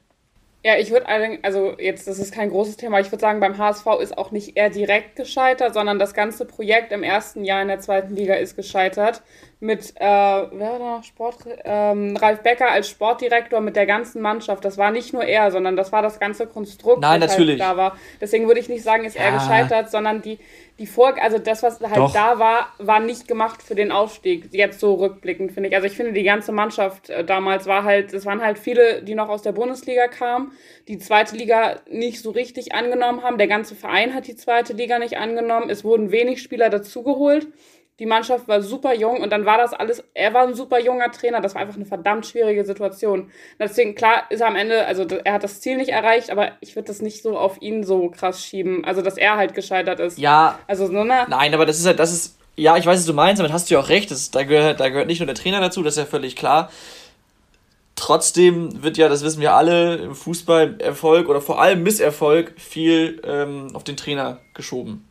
Ja, 0.62 0.76
ich 0.76 0.90
würde 0.90 1.06
also 1.42 1.78
jetzt, 1.78 2.06
das 2.06 2.18
ist 2.18 2.34
kein 2.34 2.50
großes 2.50 2.76
Thema, 2.76 3.00
ich 3.00 3.10
würde 3.10 3.20
sagen, 3.20 3.40
beim 3.40 3.56
HSV 3.56 3.86
ist 4.02 4.18
auch 4.18 4.30
nicht 4.30 4.58
er 4.58 4.68
direkt 4.68 5.16
gescheitert, 5.16 5.72
sondern 5.72 5.98
das 5.98 6.12
ganze 6.12 6.44
Projekt 6.44 6.92
im 6.92 7.02
ersten 7.02 7.44
Jahr 7.44 7.62
in 7.62 7.68
der 7.68 7.80
zweiten 7.80 8.14
Liga 8.14 8.34
ist 8.34 8.56
gescheitert. 8.56 9.22
Mit, 9.62 9.92
äh, 9.96 10.00
wer 10.00 10.50
war 10.58 10.78
da 10.78 11.02
Sport, 11.02 11.36
ähm, 11.64 12.16
Ralf 12.16 12.42
Becker 12.42 12.70
als 12.70 12.88
Sportdirektor 12.88 13.60
mit 13.60 13.76
der 13.76 13.84
ganzen 13.84 14.22
Mannschaft. 14.22 14.64
Das 14.64 14.78
war 14.78 14.90
nicht 14.90 15.12
nur 15.12 15.22
er, 15.22 15.50
sondern 15.50 15.76
das 15.76 15.92
war 15.92 16.00
das 16.00 16.18
ganze 16.18 16.46
Konstrukt, 16.46 17.02
Nein, 17.02 17.20
das 17.20 17.32
natürlich. 17.32 17.60
Halt 17.60 17.72
da 17.72 17.76
war. 17.76 17.96
Deswegen 18.22 18.46
würde 18.46 18.58
ich 18.58 18.70
nicht 18.70 18.82
sagen, 18.82 19.04
ist 19.04 19.16
ja. 19.16 19.24
er 19.24 19.32
gescheitert, 19.32 19.90
sondern 19.90 20.22
die, 20.22 20.38
die 20.78 20.86
Vor 20.86 21.14
also 21.20 21.38
das, 21.38 21.62
was 21.62 21.78
halt 21.78 21.98
Doch. 21.98 22.10
da 22.14 22.38
war, 22.38 22.68
war 22.78 23.00
nicht 23.00 23.28
gemacht 23.28 23.62
für 23.62 23.74
den 23.74 23.92
Aufstieg. 23.92 24.48
Jetzt 24.52 24.80
so 24.80 24.94
rückblickend, 24.94 25.52
finde 25.52 25.68
ich. 25.68 25.74
Also 25.74 25.86
ich 25.86 25.94
finde, 25.94 26.14
die 26.14 26.22
ganze 26.22 26.52
Mannschaft 26.52 27.10
äh, 27.10 27.22
damals 27.22 27.66
war 27.66 27.84
halt, 27.84 28.14
es 28.14 28.24
waren 28.24 28.40
halt 28.40 28.58
viele, 28.58 29.02
die 29.02 29.14
noch 29.14 29.28
aus 29.28 29.42
der 29.42 29.52
Bundesliga 29.52 30.08
kamen, 30.08 30.52
die 30.88 30.96
zweite 30.96 31.36
Liga 31.36 31.80
nicht 31.90 32.22
so 32.22 32.30
richtig 32.30 32.74
angenommen 32.74 33.22
haben. 33.22 33.36
Der 33.36 33.46
ganze 33.46 33.74
Verein 33.74 34.14
hat 34.14 34.26
die 34.26 34.36
zweite 34.36 34.72
Liga 34.72 34.98
nicht 34.98 35.18
angenommen. 35.18 35.68
Es 35.68 35.84
wurden 35.84 36.12
wenig 36.12 36.40
Spieler 36.40 36.70
dazugeholt. 36.70 37.46
Die 38.00 38.06
Mannschaft 38.06 38.48
war 38.48 38.62
super 38.62 38.94
jung 38.94 39.20
und 39.20 39.30
dann 39.30 39.44
war 39.44 39.58
das 39.58 39.74
alles, 39.74 40.02
er 40.14 40.32
war 40.32 40.46
ein 40.46 40.54
super 40.54 40.80
junger 40.80 41.12
Trainer, 41.12 41.42
das 41.42 41.54
war 41.54 41.60
einfach 41.60 41.76
eine 41.76 41.84
verdammt 41.84 42.24
schwierige 42.24 42.64
Situation. 42.64 43.30
Deswegen, 43.58 43.94
klar, 43.94 44.22
ist 44.30 44.40
er 44.40 44.48
am 44.48 44.56
Ende, 44.56 44.86
also 44.86 45.04
er 45.04 45.34
hat 45.34 45.44
das 45.44 45.60
Ziel 45.60 45.76
nicht 45.76 45.90
erreicht, 45.90 46.30
aber 46.30 46.52
ich 46.60 46.74
würde 46.76 46.86
das 46.86 47.02
nicht 47.02 47.22
so 47.22 47.36
auf 47.36 47.60
ihn 47.60 47.84
so 47.84 48.08
krass 48.08 48.42
schieben, 48.42 48.86
also 48.86 49.02
dass 49.02 49.18
er 49.18 49.36
halt 49.36 49.54
gescheitert 49.54 50.00
ist. 50.00 50.18
Ja. 50.18 50.58
Also 50.66 50.86
so 50.86 50.98
eine. 50.98 51.26
Nein, 51.28 51.52
aber 51.52 51.66
das 51.66 51.78
ist 51.78 51.84
halt, 51.84 51.98
das 51.98 52.10
ist, 52.10 52.38
ja, 52.56 52.78
ich 52.78 52.86
weiß, 52.86 53.00
was 53.00 53.06
du 53.06 53.12
meinst, 53.12 53.38
damit 53.38 53.52
hast 53.52 53.68
du 53.68 53.74
ja 53.74 53.80
auch 53.80 53.90
recht, 53.90 54.10
das, 54.10 54.30
da, 54.30 54.44
gehört, 54.44 54.80
da 54.80 54.88
gehört 54.88 55.06
nicht 55.06 55.20
nur 55.20 55.26
der 55.26 55.34
Trainer 55.34 55.60
dazu, 55.60 55.82
das 55.82 55.98
ist 55.98 55.98
ja 55.98 56.06
völlig 56.06 56.36
klar. 56.36 56.70
Trotzdem 57.96 58.82
wird 58.82 58.96
ja, 58.96 59.10
das 59.10 59.22
wissen 59.22 59.42
wir 59.42 59.52
alle, 59.52 59.96
im 59.96 60.14
Fußball 60.14 60.80
Erfolg 60.80 61.28
oder 61.28 61.42
vor 61.42 61.60
allem 61.60 61.82
Misserfolg 61.82 62.58
viel 62.58 63.20
ähm, 63.24 63.68
auf 63.74 63.84
den 63.84 63.98
Trainer 63.98 64.38
geschoben. 64.54 65.06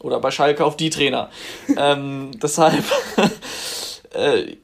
Oder 0.00 0.20
bei 0.20 0.30
Schalke 0.30 0.64
auf 0.64 0.76
die 0.76 0.90
Trainer. 0.90 1.30
ähm, 1.76 2.30
deshalb 2.42 2.84
äh, 4.14 4.56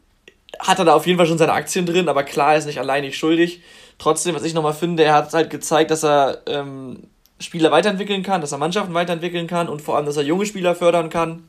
hat 0.59 0.79
er 0.79 0.85
da 0.85 0.95
auf 0.95 1.07
jeden 1.07 1.19
Fall 1.19 1.27
schon 1.27 1.39
seine 1.39 1.53
Aktien 1.53 1.87
drin, 1.87 2.09
aber 2.09 2.23
klar, 2.23 2.53
er 2.53 2.59
ist 2.59 2.67
nicht 2.67 2.79
alleinig 2.79 3.17
schuldig. 3.17 3.63
Trotzdem, 3.99 4.35
was 4.35 4.45
ich 4.45 4.55
nochmal 4.55 4.75
finde, 4.75 5.05
er 5.05 5.15
hat 5.15 5.33
halt 5.33 5.51
gezeigt, 5.51 5.91
dass 5.91 6.05
er 6.05 6.43
ähm, 6.47 7.05
Spieler 7.41 7.71
weiterentwickeln 7.71 8.23
kann, 8.23 8.41
dass 8.41 8.53
er 8.53 8.59
Mannschaften 8.59 8.95
weiterentwickeln 8.95 9.47
kann 9.47 9.69
und 9.69 9.83
vor 9.83 9.97
allem, 9.97 10.07
dass 10.07 10.17
er 10.17 10.25
junge 10.25 10.47
Spieler 10.47 10.75
fördern 10.75 11.11
kann. 11.11 11.49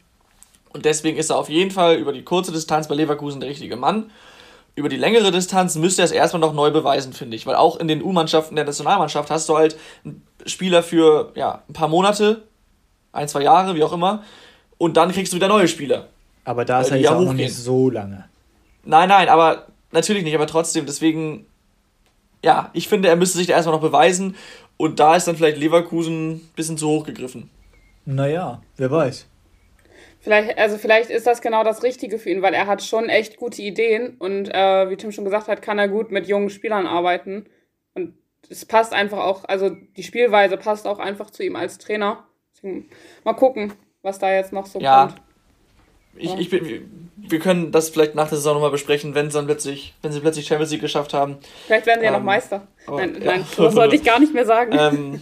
Und 0.74 0.86
deswegen 0.86 1.18
ist 1.18 1.30
er 1.30 1.38
auf 1.38 1.50
jeden 1.50 1.72
Fall 1.72 1.96
über 1.96 2.12
die 2.12 2.24
kurze 2.24 2.52
Distanz 2.52 2.88
bei 2.88 2.96
Leverkusen 2.96 3.40
der 3.40 3.50
richtige 3.50 3.78
Mann. 3.78 4.12
Über 4.76 4.90
die 4.90 4.98
längere 4.98 5.32
Distanz 5.32 5.76
müsste 5.76 6.02
er 6.02 6.06
es 6.06 6.12
erstmal 6.12 6.42
noch 6.42 6.54
neu 6.54 6.70
beweisen, 6.70 7.14
finde 7.14 7.38
ich. 7.38 7.48
Weil 7.48 7.56
auch 7.56 7.78
in 7.78 7.88
den 7.88 8.04
U-Mannschaften 8.04 8.56
der 8.56 8.66
Nationalmannschaft 8.66 9.32
hast 9.32 9.48
du 9.48 9.58
halt 9.58 9.78
Spieler 10.46 10.84
für 10.84 11.32
ja, 11.36 11.64
ein 11.70 11.74
paar 11.74 11.88
Monate, 11.88 12.44
ein, 13.16 13.28
zwei 13.28 13.42
Jahre, 13.42 13.76
wie 13.76 13.84
auch 13.84 13.94
immer. 13.94 14.24
Und 14.78 14.98
dann 14.98 15.12
kriegst 15.12 15.32
du 15.34 15.38
wieder 15.38 15.48
neue 15.48 15.68
Spieler. 15.68 16.10
Aber 16.44 16.66
da 16.66 16.82
ist 16.82 16.92
er 16.92 16.98
jetzt 16.98 17.10
auch 17.10 17.22
noch 17.22 17.34
nicht 17.34 17.56
so 17.56 17.90
lange. 17.90 18.26
Nein, 18.84 19.10
nein, 19.10 19.30
aber 19.30 19.68
natürlich 19.92 20.24
nicht, 20.24 20.36
aber 20.36 20.48
trotzdem, 20.48 20.86
deswegen, 20.86 21.48
ja, 22.44 22.70
ich 22.74 22.88
finde, 22.88 23.10
er 23.10 23.16
müsste 23.16 23.38
sich 23.38 23.48
da 23.48 23.54
erstmal 23.54 23.76
noch 23.76 23.82
beweisen. 23.82 24.36
Und 24.78 25.00
da 25.00 25.16
ist 25.16 25.28
dann 25.28 25.38
vielleicht 25.38 25.58
Leverkusen 25.58 26.34
ein 26.34 26.52
bisschen 26.56 26.78
zu 26.78 26.88
hoch 26.88 27.06
gegriffen. 27.06 27.50
Naja, 28.06 28.62
wer 28.78 28.92
weiß. 28.92 29.26
Vielleicht, 30.20 30.58
also 30.58 30.78
vielleicht 30.78 31.10
ist 31.10 31.28
das 31.28 31.42
genau 31.42 31.64
das 31.64 31.84
Richtige 31.84 32.20
für 32.20 32.30
ihn, 32.30 32.42
weil 32.42 32.54
er 32.54 32.68
hat 32.68 32.84
schon 32.84 33.10
echt 33.10 33.38
gute 33.38 33.62
Ideen 33.62 34.16
und 34.18 34.54
äh, 34.54 34.90
wie 34.90 34.98
Tim 34.98 35.12
schon 35.12 35.24
gesagt 35.24 35.48
hat, 35.48 35.62
kann 35.62 35.78
er 35.78 35.88
gut 35.88 36.12
mit 36.12 36.28
jungen 36.28 36.50
Spielern 36.50 36.88
arbeiten. 36.88 37.46
Und 37.94 38.16
es 38.50 38.66
passt 38.66 38.92
einfach 38.92 39.20
auch, 39.20 39.46
also 39.46 39.70
die 39.70 40.04
Spielweise 40.04 40.58
passt 40.58 40.88
auch 40.88 41.00
einfach 41.00 41.30
zu 41.30 41.44
ihm 41.44 41.56
als 41.56 41.78
Trainer. 41.78 42.26
Mal 43.24 43.34
gucken, 43.34 43.74
was 44.02 44.20
da 44.20 44.34
jetzt 44.34 44.54
noch 44.54 44.66
so 44.66 44.80
ja. 44.80 45.08
kommt. 45.08 45.22
Ich, 46.18 46.30
ja. 46.32 46.38
ich 46.40 46.50
bin, 46.50 47.12
wir 47.18 47.40
können 47.40 47.72
das 47.72 47.90
vielleicht 47.90 48.16
nach 48.16 48.30
der 48.30 48.38
Saison 48.38 48.56
nochmal 48.56 48.72
besprechen, 48.72 49.16
wenn 49.16 49.30
sie 49.30 49.38
dann 49.38 49.46
plötzlich, 49.46 49.94
wenn 50.02 50.12
sie 50.12 50.22
plötzlich 50.22 50.48
Champions 50.48 50.72
League 50.72 50.82
geschafft 50.82 51.14
haben. 51.14 51.38
Vielleicht 51.66 51.86
werden 51.86 52.00
sie 52.00 52.06
ähm, 52.06 52.12
ja 52.14 52.20
noch 52.20 52.20
ähm, 52.20 52.26
Meister. 52.26 52.68
Aber, 52.88 52.98
nein, 52.98 53.18
ja. 53.22 53.32
nein, 53.32 53.46
das 53.58 53.74
sollte 53.74 53.96
ich 53.96 54.04
gar 54.04 54.20
nicht 54.20 54.34
mehr 54.34 54.46
sagen. 54.46 54.72
Ähm, 54.78 55.22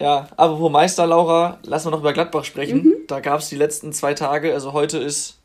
ja, 0.00 0.28
apropos 0.36 0.70
Meister, 0.70 1.06
Laura, 1.06 1.58
lassen 1.64 1.86
wir 1.86 1.90
noch 1.92 2.00
über 2.00 2.12
Gladbach 2.12 2.44
sprechen. 2.44 2.82
Mhm. 2.82 2.94
Da 3.08 3.20
gab 3.20 3.40
es 3.40 3.48
die 3.48 3.56
letzten 3.56 3.92
zwei 3.92 4.14
Tage, 4.14 4.54
also 4.54 4.72
heute 4.72 4.98
ist 4.98 5.38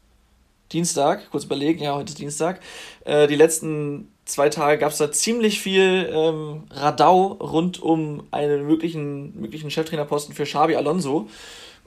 Dienstag, 0.72 1.30
kurz 1.32 1.46
überlegen, 1.46 1.84
ja, 1.84 1.96
heute 1.96 2.10
ist 2.10 2.20
Dienstag. 2.20 2.60
Äh, 3.04 3.28
die 3.28 3.36
letzten 3.36 4.12
zwei 4.30 4.50
Tage 4.50 4.78
gab 4.78 4.92
es 4.92 4.98
da 4.98 5.12
ziemlich 5.12 5.60
viel 5.60 6.10
ähm, 6.14 6.64
Radau 6.72 7.38
rund 7.40 7.82
um 7.82 8.28
einen 8.32 8.66
möglichen, 8.66 9.40
möglichen 9.40 9.72
Cheftrainerposten 9.72 10.36
für 10.36 10.44
Xabi 10.44 10.76
Alonso. 10.76 11.30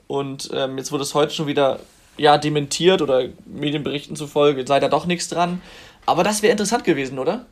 Und 0.07 0.49
ähm, 0.53 0.77
jetzt 0.77 0.91
wurde 0.91 1.03
es 1.03 1.13
heute 1.13 1.33
schon 1.33 1.47
wieder 1.47 1.79
ja, 2.17 2.37
dementiert 2.37 3.01
oder 3.01 3.29
Medienberichten 3.45 4.15
zufolge 4.15 4.65
sei 4.67 4.79
da 4.79 4.89
doch 4.89 5.05
nichts 5.05 5.27
dran. 5.29 5.61
Aber 6.05 6.23
das 6.23 6.41
wäre 6.43 6.51
interessant 6.51 6.83
gewesen, 6.83 7.17
oder? 7.19 7.45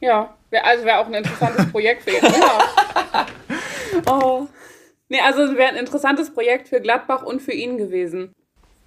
Ja, 0.00 0.34
wär, 0.50 0.64
also 0.64 0.84
wäre 0.84 0.98
auch 0.98 1.06
ein 1.06 1.14
interessantes 1.14 1.68
Projekt 1.72 2.04
für 2.04 2.12
ja. 2.12 3.26
Oh. 4.06 4.46
Nee, 5.08 5.20
also 5.20 5.42
es 5.42 5.56
wäre 5.56 5.70
ein 5.70 5.76
interessantes 5.76 6.32
Projekt 6.32 6.68
für 6.68 6.80
Gladbach 6.80 7.22
und 7.22 7.40
für 7.40 7.52
ihn 7.52 7.78
gewesen. 7.78 8.32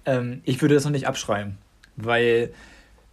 Ähm, 0.06 0.40
ich 0.44 0.62
würde 0.62 0.74
das 0.74 0.84
noch 0.84 0.92
nicht 0.92 1.06
abschreiben, 1.06 1.58
weil 1.96 2.54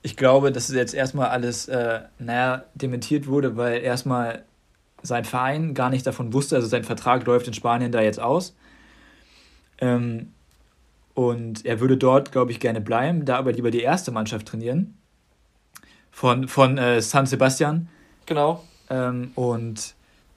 ich 0.10 0.18
glaube, 0.18 0.52
dass 0.52 0.70
jetzt 0.70 0.96
erstmal 0.96 1.30
alles, 1.30 1.68
äh, 1.68 2.00
naja, 2.18 2.64
dementiert 2.74 3.28
wurde, 3.28 3.58
weil 3.58 3.82
erstmal 3.82 4.44
sein 5.04 5.24
Verein 5.24 5.76
gar 5.76 5.92
nicht 5.92 6.08
davon 6.08 6.34
wusste, 6.34 6.56
also 6.56 6.68
sein 6.68 6.84
Vertrag 6.84 7.28
läuft 7.28 7.48
in 7.48 7.54
Spanien 7.54 7.92
da 7.92 8.02
jetzt 8.02 8.20
aus. 8.20 8.56
Ähm, 9.78 10.34
und 11.14 11.64
er 11.64 11.80
würde 11.80 11.96
dort, 11.96 12.32
glaube 12.32 12.52
ich, 12.52 12.60
gerne 12.60 12.82
bleiben, 12.82 13.24
da 13.24 13.38
aber 13.38 13.52
lieber 13.52 13.70
die 13.70 13.82
erste 13.82 14.10
Mannschaft 14.12 14.48
trainieren. 14.48 14.98
Von, 16.10 16.48
von 16.48 16.80
äh, 16.80 17.02
San 17.02 17.28
Sebastian. 17.28 17.88
Genau. 18.26 18.64
Ähm, 18.90 19.32
und 19.36 19.94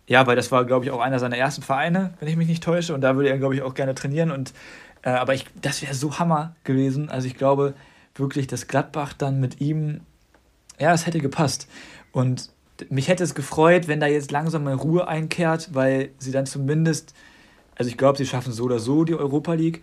ja, 0.06 0.26
weil 0.26 0.36
das 0.36 0.52
war, 0.52 0.66
glaube 0.66 0.84
ich, 0.84 0.90
auch 0.90 1.00
einer 1.00 1.18
seiner 1.18 1.38
ersten 1.38 1.62
Vereine, 1.62 2.12
wenn 2.20 2.28
ich 2.28 2.36
mich 2.36 2.48
nicht 2.48 2.62
täusche. 2.62 2.92
Und 2.92 3.00
da 3.00 3.16
würde 3.16 3.30
er, 3.30 3.38
glaube 3.38 3.54
ich, 3.54 3.62
auch 3.62 3.72
gerne 3.72 3.94
trainieren. 3.94 4.30
Und, 4.32 4.52
äh, 5.00 5.08
aber 5.08 5.32
ich, 5.32 5.46
das 5.62 5.80
wäre 5.80 5.94
so 5.94 6.18
Hammer 6.18 6.54
gewesen. 6.62 7.08
Also 7.08 7.26
ich 7.26 7.38
glaube, 7.38 7.72
wirklich, 8.14 8.46
dass 8.46 8.66
Gladbach 8.66 9.12
dann 9.12 9.40
mit 9.40 9.60
ihm, 9.60 10.00
ja, 10.78 10.92
es 10.92 11.06
hätte 11.06 11.20
gepasst. 11.20 11.68
Und 12.12 12.50
mich 12.90 13.08
hätte 13.08 13.24
es 13.24 13.34
gefreut, 13.34 13.88
wenn 13.88 14.00
da 14.00 14.06
jetzt 14.06 14.30
langsam 14.30 14.64
mal 14.64 14.74
Ruhe 14.74 15.08
einkehrt, 15.08 15.70
weil 15.72 16.10
sie 16.18 16.32
dann 16.32 16.46
zumindest, 16.46 17.14
also 17.76 17.88
ich 17.90 17.96
glaube, 17.96 18.18
sie 18.18 18.26
schaffen 18.26 18.52
so 18.52 18.64
oder 18.64 18.78
so 18.78 19.04
die 19.04 19.14
Europa 19.14 19.54
League. 19.54 19.82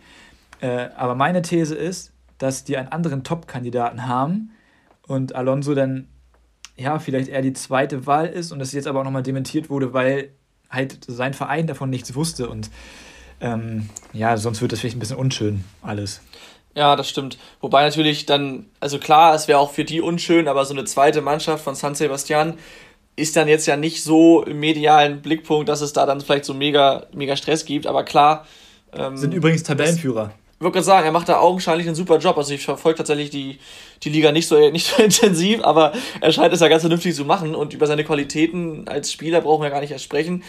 Äh, 0.62 0.90
aber 0.96 1.16
meine 1.16 1.42
These 1.42 1.76
ist, 1.76 2.12
dass 2.38 2.64
die 2.64 2.78
einen 2.78 2.90
anderen 2.90 3.24
Top-Kandidaten 3.24 4.08
haben 4.08 4.52
und 5.08 5.36
Alonso 5.36 5.76
dann, 5.76 6.08
ja, 6.78 7.00
vielleicht 7.00 7.30
eher 7.30 7.42
die 7.42 7.54
zweite 7.54 8.06
Wahl 8.06 8.28
ist 8.28 8.52
und 8.52 8.60
das 8.60 8.72
jetzt 8.72 8.88
aber 8.88 9.02
auch 9.02 9.04
nochmal 9.04 9.24
dementiert 9.24 9.70
wurde, 9.70 9.94
weil 9.94 10.30
halt 10.70 11.00
sein 11.08 11.34
Verein 11.34 11.68
davon 11.68 11.90
nichts 11.90 12.16
wusste 12.16 12.50
und 12.50 12.70
ähm, 13.42 13.90
ja, 14.14 14.38
sonst 14.38 14.62
wird 14.62 14.72
das 14.72 14.80
vielleicht 14.80 14.98
ein 14.98 15.00
bisschen 15.00 15.18
unschön 15.18 15.64
alles. 15.82 16.22
Ja, 16.76 16.96
das 16.96 17.10
stimmt. 17.10 17.38
Wobei 17.62 17.84
natürlich 17.84 18.26
dann, 18.26 18.68
also 18.80 19.00
klar, 19.00 19.34
es 19.34 19.48
wäre 19.48 19.60
auch 19.60 19.72
für 19.72 19.84
die 19.84 20.02
unschön, 20.02 20.48
aber 20.48 20.66
so 20.66 20.74
eine 20.74 20.86
zweite 20.86 21.22
Mannschaft 21.22 21.64
von 21.64 21.76
San 21.76 21.96
Sebastian 21.96 22.58
ist 23.16 23.36
dann 23.36 23.48
jetzt 23.48 23.66
ja 23.66 23.76
nicht 23.76 24.04
so 24.04 24.44
im 24.44 24.60
medialen 24.60 25.22
Blickpunkt, 25.22 25.68
dass 25.68 25.82
es 25.82 25.94
da 25.94 26.06
dann 26.06 26.22
vielleicht 26.22 26.46
so 26.46 26.54
mega, 26.54 27.08
mega 27.14 27.36
Stress 27.36 27.66
gibt, 27.66 27.86
aber 27.86 28.04
klar. 28.04 28.46
Ähm, 28.94 29.18
Sind 29.18 29.34
übrigens 29.34 29.64
Tabellenführer. 29.64 30.32
Ich 30.56 30.62
würde 30.62 30.74
gerade 30.74 30.86
sagen, 30.86 31.06
er 31.06 31.12
macht 31.12 31.30
da 31.30 31.40
augenscheinlich 31.40 31.88
einen 31.88 31.96
super 31.96 32.18
Job. 32.18 32.38
Also 32.38 32.54
ich 32.54 32.66
verfolge 32.66 32.98
tatsächlich 32.98 33.30
die, 33.30 33.60
die 34.04 34.10
Liga 34.10 34.32
nicht 34.32 34.48
so, 34.48 34.70
nicht 34.72 34.88
so 34.88 35.02
intensiv, 35.02 35.64
aber 35.64 35.94
er 36.22 36.32
scheint 36.32 36.54
es 36.54 36.60
ja 36.60 36.68
ganz 36.68 36.82
vernünftig 36.82 37.16
zu 37.16 37.26
machen 37.26 37.56
und 37.56 37.74
über 37.74 37.88
seine 37.88 38.04
Qualitäten 38.04 38.88
als 38.88 39.12
Spieler 39.12 39.42
brauchen 39.42 39.64
wir 39.64 39.70
gar 39.70 39.82
nicht 39.82 39.92
erst 39.92 40.04
sprechen 40.04 40.44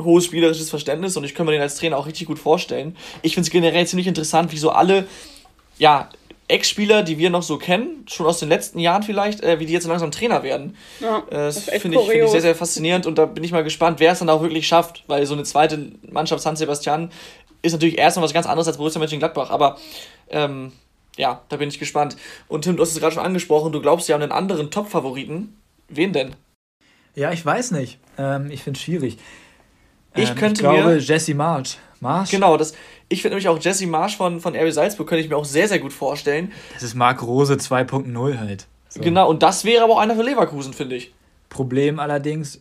hohes 0.00 0.24
spielerisches 0.24 0.70
Verständnis 0.70 1.16
und 1.16 1.24
ich 1.24 1.34
kann 1.34 1.46
mir 1.46 1.52
den 1.52 1.60
als 1.60 1.76
Trainer 1.76 1.98
auch 1.98 2.06
richtig 2.06 2.26
gut 2.26 2.38
vorstellen. 2.38 2.96
Ich 3.22 3.34
finde 3.34 3.46
es 3.46 3.50
generell 3.50 3.86
ziemlich 3.86 4.06
interessant, 4.06 4.52
wie 4.52 4.56
so 4.56 4.70
alle 4.70 5.06
ja, 5.82 6.08
Ex-Spieler, 6.46 7.02
die 7.02 7.18
wir 7.18 7.28
noch 7.28 7.42
so 7.42 7.58
kennen, 7.58 8.06
schon 8.08 8.26
aus 8.26 8.38
den 8.38 8.48
letzten 8.48 8.78
Jahren 8.78 9.02
vielleicht, 9.02 9.42
äh, 9.42 9.58
wie 9.58 9.66
die 9.66 9.72
jetzt 9.72 9.86
langsam 9.88 10.12
Trainer 10.12 10.44
werden. 10.44 10.76
Ja, 11.00 11.18
äh, 11.28 11.30
das 11.30 11.64
finde 11.64 11.98
ich, 11.98 12.08
find 12.08 12.22
ich 12.22 12.30
sehr, 12.30 12.40
sehr 12.40 12.54
faszinierend 12.54 13.04
und 13.04 13.18
da 13.18 13.26
bin 13.26 13.42
ich 13.42 13.50
mal 13.50 13.64
gespannt, 13.64 13.98
wer 13.98 14.12
es 14.12 14.20
dann 14.20 14.30
auch 14.30 14.42
wirklich 14.42 14.68
schafft, 14.68 15.02
weil 15.08 15.26
so 15.26 15.34
eine 15.34 15.42
zweite 15.42 15.90
Mannschaft 16.08 16.40
San 16.40 16.54
Sebastian 16.54 17.10
ist 17.62 17.72
natürlich 17.72 17.98
erstmal 17.98 18.24
was 18.24 18.32
ganz 18.32 18.46
anderes 18.46 18.68
als 18.68 18.76
Borussia 18.76 19.00
Mönchengladbach, 19.00 19.50
aber 19.50 19.76
ähm, 20.30 20.70
ja, 21.16 21.42
da 21.48 21.56
bin 21.56 21.68
ich 21.68 21.80
gespannt. 21.80 22.16
Und 22.46 22.62
Tim, 22.62 22.76
du 22.76 22.82
hast 22.82 22.92
es 22.92 23.00
gerade 23.00 23.14
schon 23.14 23.24
angesprochen, 23.24 23.72
du 23.72 23.80
glaubst 23.80 24.08
ja 24.08 24.14
an 24.14 24.22
einen 24.22 24.30
anderen 24.30 24.70
Top-Favoriten. 24.70 25.56
Wen 25.88 26.12
denn? 26.12 26.36
Ja, 27.16 27.32
ich 27.32 27.44
weiß 27.44 27.72
nicht. 27.72 27.98
Ähm, 28.18 28.52
ich 28.52 28.62
finde 28.62 28.78
es 28.78 28.84
schwierig. 28.84 29.18
Ich 30.14 30.30
ähm, 30.30 30.36
könnte 30.36 30.54
ich 30.54 30.68
glaube, 30.68 30.94
mir. 30.94 30.98
Jesse 30.98 31.34
March. 31.34 31.78
Marsch? 32.00 32.30
Genau, 32.30 32.56
das, 32.56 32.72
ich 33.08 33.22
finde 33.22 33.36
nämlich 33.36 33.48
auch 33.48 33.62
Jesse 33.62 33.86
Marsch 33.86 34.16
von, 34.16 34.40
von 34.40 34.56
RB 34.56 34.72
Salzburg 34.72 35.08
könnte 35.08 35.22
ich 35.22 35.30
mir 35.30 35.36
auch 35.36 35.44
sehr, 35.44 35.68
sehr 35.68 35.78
gut 35.78 35.92
vorstellen. 35.92 36.50
Das 36.74 36.82
ist 36.82 36.94
Marc 36.94 37.22
Rose 37.22 37.54
2.0 37.54 38.38
halt. 38.38 38.66
So. 38.88 39.00
Genau, 39.00 39.30
und 39.30 39.42
das 39.42 39.64
wäre 39.64 39.84
aber 39.84 39.94
auch 39.94 39.98
einer 39.98 40.16
für 40.16 40.22
Leverkusen, 40.22 40.74
finde 40.74 40.96
ich. 40.96 41.12
Problem 41.48 42.00
allerdings, 42.00 42.60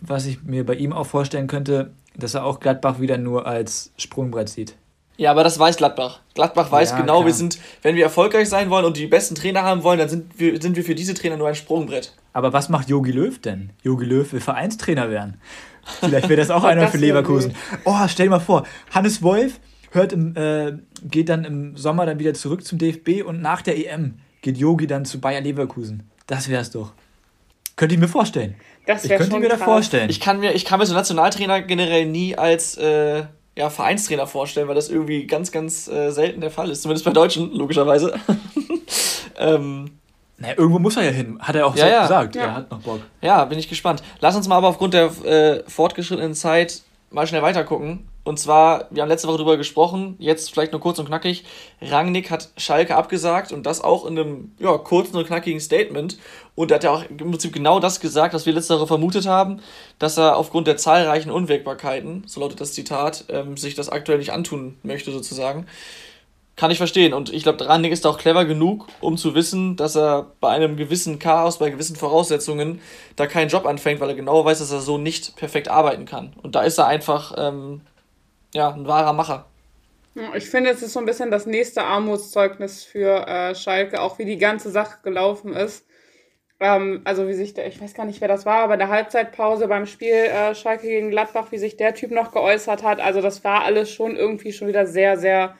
was 0.00 0.26
ich 0.26 0.42
mir 0.42 0.66
bei 0.66 0.74
ihm 0.74 0.92
auch 0.92 1.06
vorstellen 1.06 1.46
könnte, 1.46 1.92
dass 2.16 2.34
er 2.34 2.44
auch 2.44 2.60
Gladbach 2.60 3.00
wieder 3.00 3.16
nur 3.16 3.46
als 3.46 3.92
Sprungbrett 3.96 4.48
sieht. 4.48 4.76
Ja, 5.16 5.30
aber 5.30 5.44
das 5.44 5.58
weiß 5.58 5.76
Gladbach. 5.76 6.20
Gladbach 6.34 6.70
weiß 6.70 6.90
ja, 6.90 6.96
genau, 6.96 7.16
klar. 7.16 7.26
wir 7.26 7.34
sind, 7.34 7.58
wenn 7.82 7.96
wir 7.96 8.04
erfolgreich 8.04 8.48
sein 8.48 8.70
wollen 8.70 8.84
und 8.84 8.96
die 8.96 9.06
besten 9.06 9.34
Trainer 9.34 9.62
haben 9.62 9.82
wollen, 9.82 9.98
dann 9.98 10.08
sind 10.08 10.38
wir, 10.38 10.60
sind 10.60 10.76
wir 10.76 10.84
für 10.84 10.94
diese 10.94 11.14
Trainer 11.14 11.36
nur 11.36 11.48
ein 11.48 11.54
Sprungbrett. 11.54 12.14
Aber 12.32 12.52
was 12.52 12.68
macht 12.68 12.88
Jogi 12.88 13.12
Löw 13.12 13.38
denn? 13.40 13.70
Jogi 13.82 14.04
Löw 14.04 14.32
will 14.32 14.40
Vereinstrainer 14.40 15.10
werden. 15.10 15.40
Vielleicht 16.00 16.28
wäre 16.28 16.40
das 16.40 16.50
auch 16.50 16.64
einer 16.72 16.88
für 16.88 16.98
Leverkusen. 16.98 17.54
Oh, 17.84 17.96
stell 18.08 18.26
dir 18.26 18.30
mal 18.30 18.40
vor, 18.40 18.64
Hannes 18.90 19.22
Wolf 19.22 19.60
hört 19.90 20.12
im, 20.12 20.36
äh, 20.36 20.72
geht 21.04 21.28
dann 21.28 21.44
im 21.44 21.76
Sommer 21.76 22.06
dann 22.06 22.18
wieder 22.18 22.34
zurück 22.34 22.64
zum 22.64 22.78
DFB 22.78 23.22
und 23.24 23.40
nach 23.42 23.62
der 23.62 23.76
EM 23.76 24.18
geht 24.40 24.56
Yogi 24.56 24.86
dann 24.86 25.04
zu 25.04 25.20
Bayer 25.20 25.40
Leverkusen. 25.40 26.04
Das 26.26 26.48
wär's 26.48 26.70
doch. 26.70 26.92
Könnte 27.76 27.94
ich 27.94 28.00
mir 28.00 28.08
vorstellen. 28.08 28.54
Das 28.86 29.04
ich 29.04 29.10
könnte 29.10 29.38
mir 29.38 29.48
das 29.48 29.62
vorstellen. 29.62 30.10
Ich 30.10 30.20
kann 30.20 30.40
mir, 30.40 30.52
ich 30.52 30.64
kann 30.64 30.78
mir 30.78 30.86
so 30.86 30.94
Nationaltrainer 30.94 31.62
generell 31.62 32.06
nie 32.06 32.36
als 32.36 32.76
äh, 32.76 33.24
ja, 33.56 33.70
Vereinstrainer 33.70 34.26
vorstellen, 34.26 34.68
weil 34.68 34.74
das 34.74 34.88
irgendwie 34.88 35.26
ganz, 35.26 35.52
ganz 35.52 35.88
äh, 35.88 36.10
selten 36.10 36.40
der 36.40 36.50
Fall 36.50 36.70
ist. 36.70 36.82
Zumindest 36.82 37.04
bei 37.04 37.12
Deutschen, 37.12 37.52
logischerweise. 37.52 38.14
ähm, 39.38 39.90
naja, 40.42 40.54
irgendwo 40.58 40.80
muss 40.80 40.96
er 40.96 41.04
ja 41.04 41.10
hin. 41.10 41.38
Hat 41.40 41.54
er 41.54 41.66
auch 41.66 41.76
ja, 41.76 41.88
ja. 41.88 42.02
gesagt. 42.02 42.34
Ja. 42.34 42.42
Er 42.42 42.54
hat 42.56 42.70
noch 42.70 42.80
Bock. 42.80 43.00
Ja, 43.20 43.44
bin 43.44 43.60
ich 43.60 43.68
gespannt. 43.68 44.02
Lass 44.20 44.34
uns 44.34 44.48
mal 44.48 44.56
aber 44.56 44.68
aufgrund 44.68 44.92
der 44.92 45.04
äh, 45.24 45.62
fortgeschrittenen 45.68 46.34
Zeit 46.34 46.82
mal 47.10 47.28
schnell 47.28 47.42
weiter 47.42 47.62
gucken. 47.62 48.08
Und 48.24 48.38
zwar, 48.38 48.86
wir 48.90 49.02
haben 49.02 49.08
letzte 49.08 49.28
Woche 49.28 49.38
darüber 49.38 49.56
gesprochen, 49.56 50.16
jetzt 50.18 50.50
vielleicht 50.50 50.72
nur 50.72 50.80
kurz 50.80 50.98
und 50.98 51.06
knackig. 51.06 51.44
Rangnick 51.80 52.30
hat 52.30 52.50
Schalke 52.56 52.96
abgesagt 52.96 53.52
und 53.52 53.66
das 53.66 53.80
auch 53.80 54.04
in 54.04 54.18
einem 54.18 54.52
ja, 54.58 54.76
kurzen 54.78 55.16
und 55.16 55.26
knackigen 55.26 55.60
Statement. 55.60 56.18
Und 56.56 56.70
er 56.70 56.76
hat 56.76 56.84
ja 56.84 56.90
auch 56.90 57.04
im 57.08 57.16
Prinzip 57.16 57.52
genau 57.52 57.78
das 57.78 58.00
gesagt, 58.00 58.34
was 58.34 58.46
wir 58.46 58.52
letzte 58.52 58.76
Woche 58.76 58.86
vermutet 58.88 59.26
haben, 59.26 59.60
dass 59.98 60.18
er 60.18 60.36
aufgrund 60.36 60.66
der 60.66 60.76
zahlreichen 60.76 61.30
Unwägbarkeiten, 61.30 62.24
so 62.26 62.40
lautet 62.40 62.60
das 62.60 62.72
Zitat, 62.72 63.24
ähm, 63.28 63.56
sich 63.56 63.74
das 63.74 63.88
aktuell 63.88 64.18
nicht 64.18 64.32
antun 64.32 64.76
möchte, 64.82 65.12
sozusagen. 65.12 65.66
Kann 66.54 66.70
ich 66.70 66.78
verstehen. 66.78 67.14
Und 67.14 67.32
ich 67.32 67.42
glaube, 67.42 67.66
Rangnick 67.66 67.92
ist 67.92 68.06
auch 68.06 68.18
clever 68.18 68.44
genug, 68.44 68.86
um 69.00 69.16
zu 69.16 69.34
wissen, 69.34 69.76
dass 69.76 69.96
er 69.96 70.32
bei 70.40 70.50
einem 70.50 70.76
gewissen 70.76 71.18
Chaos, 71.18 71.58
bei 71.58 71.70
gewissen 71.70 71.96
Voraussetzungen 71.96 72.80
da 73.16 73.26
keinen 73.26 73.48
Job 73.48 73.66
anfängt, 73.66 74.00
weil 74.00 74.10
er 74.10 74.14
genau 74.14 74.44
weiß, 74.44 74.58
dass 74.58 74.70
er 74.70 74.80
so 74.80 74.98
nicht 74.98 75.36
perfekt 75.36 75.68
arbeiten 75.68 76.04
kann. 76.04 76.34
Und 76.42 76.54
da 76.54 76.62
ist 76.62 76.78
er 76.78 76.86
einfach 76.86 77.34
ähm, 77.38 77.80
ja, 78.54 78.70
ein 78.70 78.86
wahrer 78.86 79.12
Macher. 79.14 79.46
Ich 80.34 80.50
finde, 80.50 80.70
es 80.70 80.82
ist 80.82 80.92
so 80.92 81.00
ein 81.00 81.06
bisschen 81.06 81.30
das 81.30 81.46
nächste 81.46 81.84
Armutszeugnis 81.84 82.84
für 82.84 83.26
äh, 83.26 83.54
Schalke, 83.54 84.02
auch 84.02 84.18
wie 84.18 84.26
die 84.26 84.36
ganze 84.36 84.70
Sache 84.70 84.98
gelaufen 85.02 85.54
ist. 85.54 85.86
Ähm, 86.60 87.00
also 87.04 87.26
wie 87.28 87.34
sich 87.34 87.54
der, 87.54 87.66
ich 87.66 87.80
weiß 87.80 87.94
gar 87.94 88.04
nicht, 88.04 88.20
wer 88.20 88.28
das 88.28 88.44
war, 88.44 88.58
aber 88.58 88.74
in 88.74 88.80
der 88.80 88.90
Halbzeitpause 88.90 89.68
beim 89.68 89.86
Spiel 89.86 90.12
äh, 90.12 90.54
Schalke 90.54 90.86
gegen 90.86 91.10
Gladbach, 91.10 91.46
wie 91.50 91.58
sich 91.58 91.78
der 91.78 91.94
Typ 91.94 92.10
noch 92.10 92.30
geäußert 92.30 92.82
hat. 92.82 93.00
Also 93.00 93.22
das 93.22 93.42
war 93.42 93.64
alles 93.64 93.90
schon 93.90 94.16
irgendwie 94.16 94.52
schon 94.52 94.68
wieder 94.68 94.86
sehr, 94.86 95.16
sehr 95.16 95.56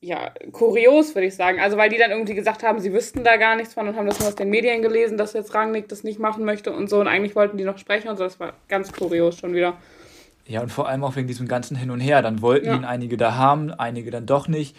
ja, 0.00 0.30
kurios, 0.52 1.14
würde 1.14 1.26
ich 1.26 1.34
sagen. 1.34 1.60
Also, 1.60 1.76
weil 1.76 1.90
die 1.90 1.98
dann 1.98 2.10
irgendwie 2.10 2.34
gesagt 2.34 2.62
haben, 2.62 2.78
sie 2.78 2.92
wüssten 2.92 3.24
da 3.24 3.36
gar 3.36 3.56
nichts 3.56 3.74
von 3.74 3.88
und 3.88 3.96
haben 3.96 4.06
das 4.06 4.20
nur 4.20 4.28
aus 4.28 4.36
den 4.36 4.48
Medien 4.48 4.80
gelesen, 4.80 5.18
dass 5.18 5.32
jetzt 5.32 5.54
Rangnick 5.54 5.88
das 5.88 6.04
nicht 6.04 6.20
machen 6.20 6.44
möchte 6.44 6.72
und 6.72 6.88
so. 6.88 7.00
Und 7.00 7.08
eigentlich 7.08 7.34
wollten 7.34 7.56
die 7.56 7.64
noch 7.64 7.78
sprechen 7.78 8.08
und 8.08 8.16
so. 8.16 8.24
Das 8.24 8.38
war 8.38 8.52
ganz 8.68 8.92
kurios 8.92 9.38
schon 9.38 9.54
wieder. 9.54 9.76
Ja, 10.46 10.62
und 10.62 10.70
vor 10.70 10.88
allem 10.88 11.04
auch 11.04 11.16
wegen 11.16 11.26
diesem 11.26 11.48
ganzen 11.48 11.76
Hin 11.76 11.90
und 11.90 12.00
Her. 12.00 12.22
Dann 12.22 12.42
wollten 12.42 12.66
ja. 12.66 12.76
ihn 12.76 12.84
einige 12.84 13.16
da 13.16 13.34
haben, 13.34 13.72
einige 13.72 14.10
dann 14.10 14.26
doch 14.26 14.46
nicht. 14.46 14.76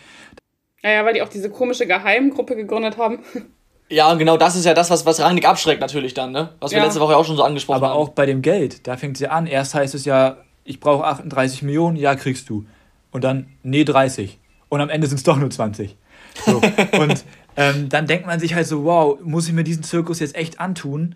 Ja, 0.81 0.91
ja, 0.91 1.05
weil 1.05 1.13
die 1.13 1.21
auch 1.21 1.29
diese 1.29 1.49
komische 1.49 1.85
Geheimgruppe 1.85 2.55
gegründet 2.55 2.97
haben. 2.97 3.23
Ja, 3.91 4.11
und 4.11 4.19
genau 4.19 4.37
das 4.37 4.55
ist 4.55 4.65
ja 4.65 4.75
das, 4.75 4.91
was, 4.91 5.07
was 5.07 5.19
Rangnick 5.19 5.47
abschreckt 5.47 5.81
natürlich 5.81 6.13
dann, 6.13 6.31
ne? 6.31 6.53
Was 6.59 6.69
wir 6.69 6.77
ja. 6.77 6.83
letzte 6.83 6.99
Woche 6.99 7.17
auch 7.17 7.25
schon 7.25 7.35
so 7.35 7.43
angesprochen 7.43 7.77
Aber 7.77 7.87
haben. 7.87 7.95
Aber 7.95 8.03
auch 8.03 8.09
bei 8.09 8.27
dem 8.27 8.43
Geld, 8.43 8.85
da 8.85 8.97
fängt 8.97 9.15
es 9.15 9.21
ja 9.21 9.31
an. 9.31 9.47
Erst 9.47 9.73
heißt 9.73 9.95
es 9.95 10.05
ja, 10.05 10.37
ich 10.63 10.79
brauche 10.79 11.05
38 11.05 11.63
Millionen, 11.63 11.97
ja, 11.97 12.13
kriegst 12.13 12.49
du. 12.49 12.65
Und 13.09 13.23
dann, 13.23 13.47
nee, 13.63 13.83
30. 13.83 14.38
Und 14.69 14.81
am 14.81 14.89
Ende 14.89 15.07
sind 15.07 15.17
es 15.17 15.23
doch 15.23 15.37
nur 15.37 15.49
20. 15.49 15.97
So. 16.45 16.57
und 16.99 17.25
ähm, 17.57 17.89
dann 17.89 18.07
denkt 18.07 18.25
man 18.25 18.39
sich 18.39 18.53
halt 18.53 18.67
so, 18.67 18.83
wow, 18.83 19.19
muss 19.21 19.47
ich 19.47 19.53
mir 19.53 19.63
diesen 19.63 19.83
Zirkus 19.83 20.19
jetzt 20.19 20.35
echt 20.35 20.59
antun? 20.59 21.15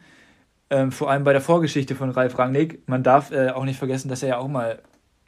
ähm, 0.74 0.92
vor 0.92 1.10
allem 1.10 1.24
bei 1.24 1.34
der 1.34 1.42
Vorgeschichte 1.42 1.96
von 1.96 2.10
Ralf 2.10 2.38
Rangnick. 2.40 2.88
Man 2.88 3.04
darf 3.04 3.32
äh, 3.32 3.50
auch 3.50 3.64
nicht 3.64 3.78
vergessen, 3.78 4.10
dass 4.10 4.24
er 4.24 4.30
ja 4.30 4.38
auch 4.40 4.48
mal 4.48 4.80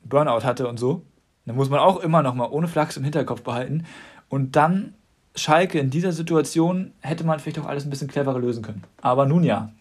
Burnout 0.03 0.43
hatte 0.43 0.67
und 0.67 0.79
so. 0.79 1.03
Da 1.45 1.53
muss 1.53 1.69
man 1.69 1.79
auch 1.79 1.99
immer 1.99 2.23
noch 2.23 2.33
mal 2.33 2.47
ohne 2.49 2.67
Flachs 2.67 2.97
im 2.97 3.03
Hinterkopf 3.03 3.43
behalten. 3.43 3.85
Und 4.27 4.55
dann 4.55 4.95
Schalke 5.35 5.77
in 5.77 5.91
dieser 5.91 6.11
Situation 6.11 6.93
hätte 7.01 7.23
man 7.25 7.39
vielleicht 7.39 7.59
auch 7.59 7.67
alles 7.67 7.85
ein 7.85 7.91
bisschen 7.91 8.07
cleverer 8.07 8.39
lösen 8.39 8.63
können. 8.63 8.83
Aber 9.01 9.27
nun 9.27 9.43
ja. 9.43 9.71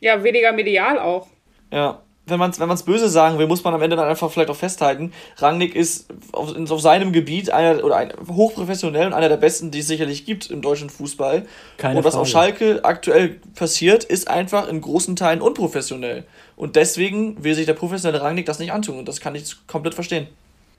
Ja, 0.00 0.24
weniger 0.24 0.52
medial 0.52 0.98
auch. 0.98 1.28
Ja, 1.70 2.00
wenn 2.32 2.40
man 2.40 2.50
es 2.50 2.58
wenn 2.58 2.68
böse 2.68 3.08
sagen 3.08 3.38
will, 3.38 3.46
muss 3.46 3.62
man 3.62 3.74
am 3.74 3.82
Ende 3.82 3.94
dann 3.94 4.08
einfach 4.08 4.30
vielleicht 4.30 4.50
auch 4.50 4.56
festhalten, 4.56 5.12
Rangnick 5.36 5.76
ist 5.76 6.06
auf, 6.32 6.54
auf 6.70 6.80
seinem 6.80 7.12
Gebiet 7.12 7.50
einer 7.50 7.84
oder 7.84 7.96
ein, 7.96 8.12
hochprofessionell 8.28 9.06
und 9.06 9.12
einer 9.12 9.28
der 9.28 9.36
besten, 9.36 9.70
die 9.70 9.78
es 9.78 9.86
sicherlich 9.86 10.26
gibt 10.26 10.50
im 10.50 10.62
deutschen 10.62 10.90
Fußball. 10.90 11.46
Keine 11.76 11.98
und 11.98 12.04
was 12.04 12.14
Frage. 12.14 12.22
auf 12.22 12.28
Schalke 12.28 12.80
aktuell 12.84 13.40
passiert, 13.54 14.02
ist 14.02 14.28
einfach 14.28 14.68
in 14.68 14.80
großen 14.80 15.14
Teilen 15.14 15.40
unprofessionell. 15.40 16.24
Und 16.56 16.74
deswegen 16.74 17.44
will 17.44 17.54
sich 17.54 17.66
der 17.66 17.74
professionelle 17.74 18.22
Rangnick 18.22 18.46
das 18.46 18.58
nicht 18.58 18.72
antun. 18.72 18.98
Und 18.98 19.06
das 19.06 19.20
kann 19.20 19.34
ich 19.36 19.54
komplett 19.68 19.94
verstehen. 19.94 20.26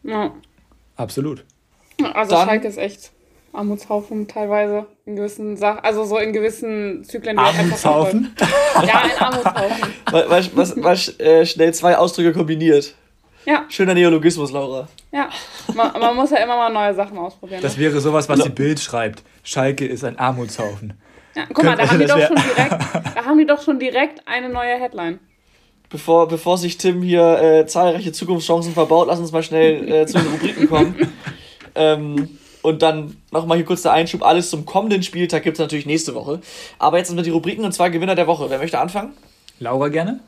Ja. 0.03 0.33
Absolut. 0.97 1.45
Also 2.13 2.35
dann, 2.35 2.47
Schalke 2.47 2.67
ist 2.67 2.77
echt 2.77 3.12
Armutshaufen 3.53 4.27
teilweise 4.27 4.87
in 5.05 5.15
gewissen 5.15 5.57
Sachen, 5.57 5.79
also 5.83 6.03
so 6.03 6.17
in 6.17 6.33
gewissen 6.33 7.03
Zyklen. 7.03 7.37
Armutshaufen? 7.37 8.35
ja, 8.85 9.01
ein 9.01 9.17
Armutshaufen. 9.19 9.93
Was, 10.11 10.49
was, 10.55 10.83
was 10.83 11.19
äh, 11.19 11.45
schnell 11.45 11.73
zwei 11.73 11.97
Ausdrücke 11.97 12.33
kombiniert. 12.33 12.95
Ja. 13.45 13.65
Schöner 13.69 13.93
Neologismus, 13.93 14.51
Laura. 14.51 14.87
Ja, 15.11 15.29
man, 15.75 15.91
man, 15.99 16.15
muss 16.15 16.31
ja 16.31 16.37
immer 16.37 16.55
mal 16.55 16.71
neue 16.71 16.95
Sachen 16.95 17.17
ausprobieren. 17.17 17.61
Das 17.61 17.77
ne? 17.77 17.83
wäre 17.83 17.99
sowas, 17.99 18.29
was 18.29 18.39
die 18.39 18.49
Bild 18.49 18.79
schreibt. 18.79 19.21
Schalke 19.43 19.85
ist 19.85 20.03
ein 20.03 20.17
Armutshaufen. 20.17 20.93
Ja, 21.35 21.43
guck 21.51 21.63
mal, 21.63 21.75
da 21.75 21.89
haben, 21.89 21.99
die 21.99 22.05
doch 22.07 22.19
schon 22.19 22.35
direkt, 22.35 22.71
da 23.15 23.25
haben 23.25 23.37
die 23.37 23.45
doch 23.45 23.61
schon 23.61 23.79
direkt 23.79 24.27
eine 24.27 24.49
neue 24.49 24.79
Headline. 24.79 25.19
Bevor, 25.89 26.27
bevor 26.27 26.57
sich 26.57 26.77
Tim 26.77 27.01
hier 27.01 27.39
äh, 27.39 27.67
zahlreiche 27.67 28.11
Zukunftschancen 28.11 28.73
verbaut, 28.73 29.07
lass 29.07 29.19
uns 29.19 29.31
mal 29.31 29.43
schnell 29.43 29.91
äh, 29.91 30.05
zu 30.05 30.17
den 30.17 30.27
Rubriken 30.27 30.69
kommen. 30.69 31.13
ähm, 31.75 32.39
und 32.63 32.81
dann 32.81 33.17
nochmal 33.31 33.57
hier 33.57 33.65
kurz 33.65 33.83
der 33.83 33.93
Einschub. 33.93 34.23
Alles 34.23 34.49
zum 34.49 34.65
kommenden 34.65 35.03
Spieltag 35.03 35.43
gibt 35.43 35.57
es 35.57 35.59
natürlich 35.59 35.85
nächste 35.85 36.15
Woche. 36.15 36.39
Aber 36.79 36.97
jetzt 36.97 37.09
sind 37.09 37.23
die 37.23 37.29
Rubriken 37.29 37.63
und 37.63 37.73
zwar 37.73 37.89
Gewinner 37.91 38.15
der 38.15 38.25
Woche. 38.25 38.49
Wer 38.49 38.57
möchte 38.57 38.79
anfangen? 38.79 39.13
Laura 39.59 39.89
gerne. 39.89 40.19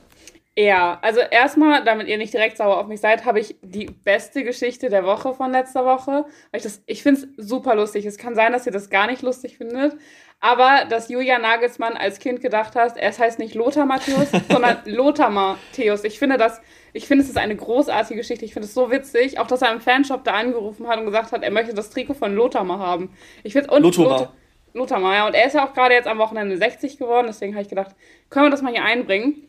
Ja, 0.57 0.99
also 1.01 1.19
erstmal, 1.19 1.83
damit 1.83 2.07
ihr 2.07 2.17
nicht 2.17 2.33
direkt 2.33 2.55
sauer 2.55 2.77
auf 2.77 2.87
mich 2.87 3.01
seid, 3.01 3.25
habe 3.25 3.41
ich 3.41 3.55
die 3.61 3.87
beste 3.87 4.43
Geschichte 4.43 4.89
der 4.89 5.03
Woche 5.03 5.33
von 5.33 5.51
letzter 5.51 5.85
Woche. 5.85 6.25
Weil 6.51 6.57
ich 6.57 6.63
das, 6.63 6.81
ich 6.85 7.03
finde 7.03 7.21
es 7.21 7.49
super 7.49 7.75
lustig. 7.75 8.05
Es 8.05 8.17
kann 8.17 8.35
sein, 8.35 8.53
dass 8.53 8.65
ihr 8.65 8.71
das 8.71 8.89
gar 8.89 9.07
nicht 9.07 9.21
lustig 9.21 9.57
findet. 9.57 9.97
Aber 10.39 10.85
dass 10.89 11.09
Julia 11.09 11.39
Nagelsmann 11.39 11.93
als 11.93 12.19
Kind 12.19 12.41
gedacht 12.41 12.75
hat, 12.75 12.97
es 12.97 13.19
heißt 13.19 13.39
nicht 13.39 13.55
Lothar 13.55 13.85
Matthäus, 13.85 14.29
sondern 14.49 14.77
Lothar 14.85 15.29
Matthäus. 15.29 16.03
Ich 16.03 16.19
finde 16.19 16.37
das 16.37 16.61
ich 16.95 17.07
finde, 17.07 17.25
es 17.25 17.29
ist 17.29 17.37
eine 17.37 17.57
großartige 17.57 18.21
Geschichte. 18.21 18.45
Ich 18.45 18.53
finde 18.53 18.67
es 18.67 18.73
so 18.73 18.89
witzig. 18.89 19.37
Auch, 19.37 19.47
dass 19.47 19.61
er 19.61 19.73
im 19.73 19.81
Fanshop 19.81 20.23
da 20.23 20.35
angerufen 20.35 20.87
hat 20.87 20.97
und 20.97 21.05
gesagt 21.05 21.33
hat, 21.33 21.43
er 21.43 21.51
möchte 21.51 21.73
das 21.73 21.89
Trikot 21.89 22.13
von 22.13 22.33
Lothar 22.33 22.63
mal 22.63 22.79
haben. 22.79 23.09
Ich 23.43 23.51
finde 23.51 23.69
und 23.71 23.83
Lothar. 23.83 24.31
Lothar 24.73 24.99
mal, 25.01 25.13
ja. 25.13 25.27
Und 25.27 25.33
er 25.33 25.45
ist 25.45 25.53
ja 25.53 25.67
auch 25.67 25.73
gerade 25.73 25.93
jetzt 25.93 26.07
am 26.07 26.19
Wochenende 26.19 26.55
60 26.55 26.97
geworden. 26.97 27.27
Deswegen 27.27 27.53
habe 27.53 27.63
ich 27.63 27.67
gedacht, 27.67 27.91
können 28.29 28.45
wir 28.45 28.49
das 28.49 28.61
mal 28.61 28.71
hier 28.71 28.85
einbringen. 28.85 29.45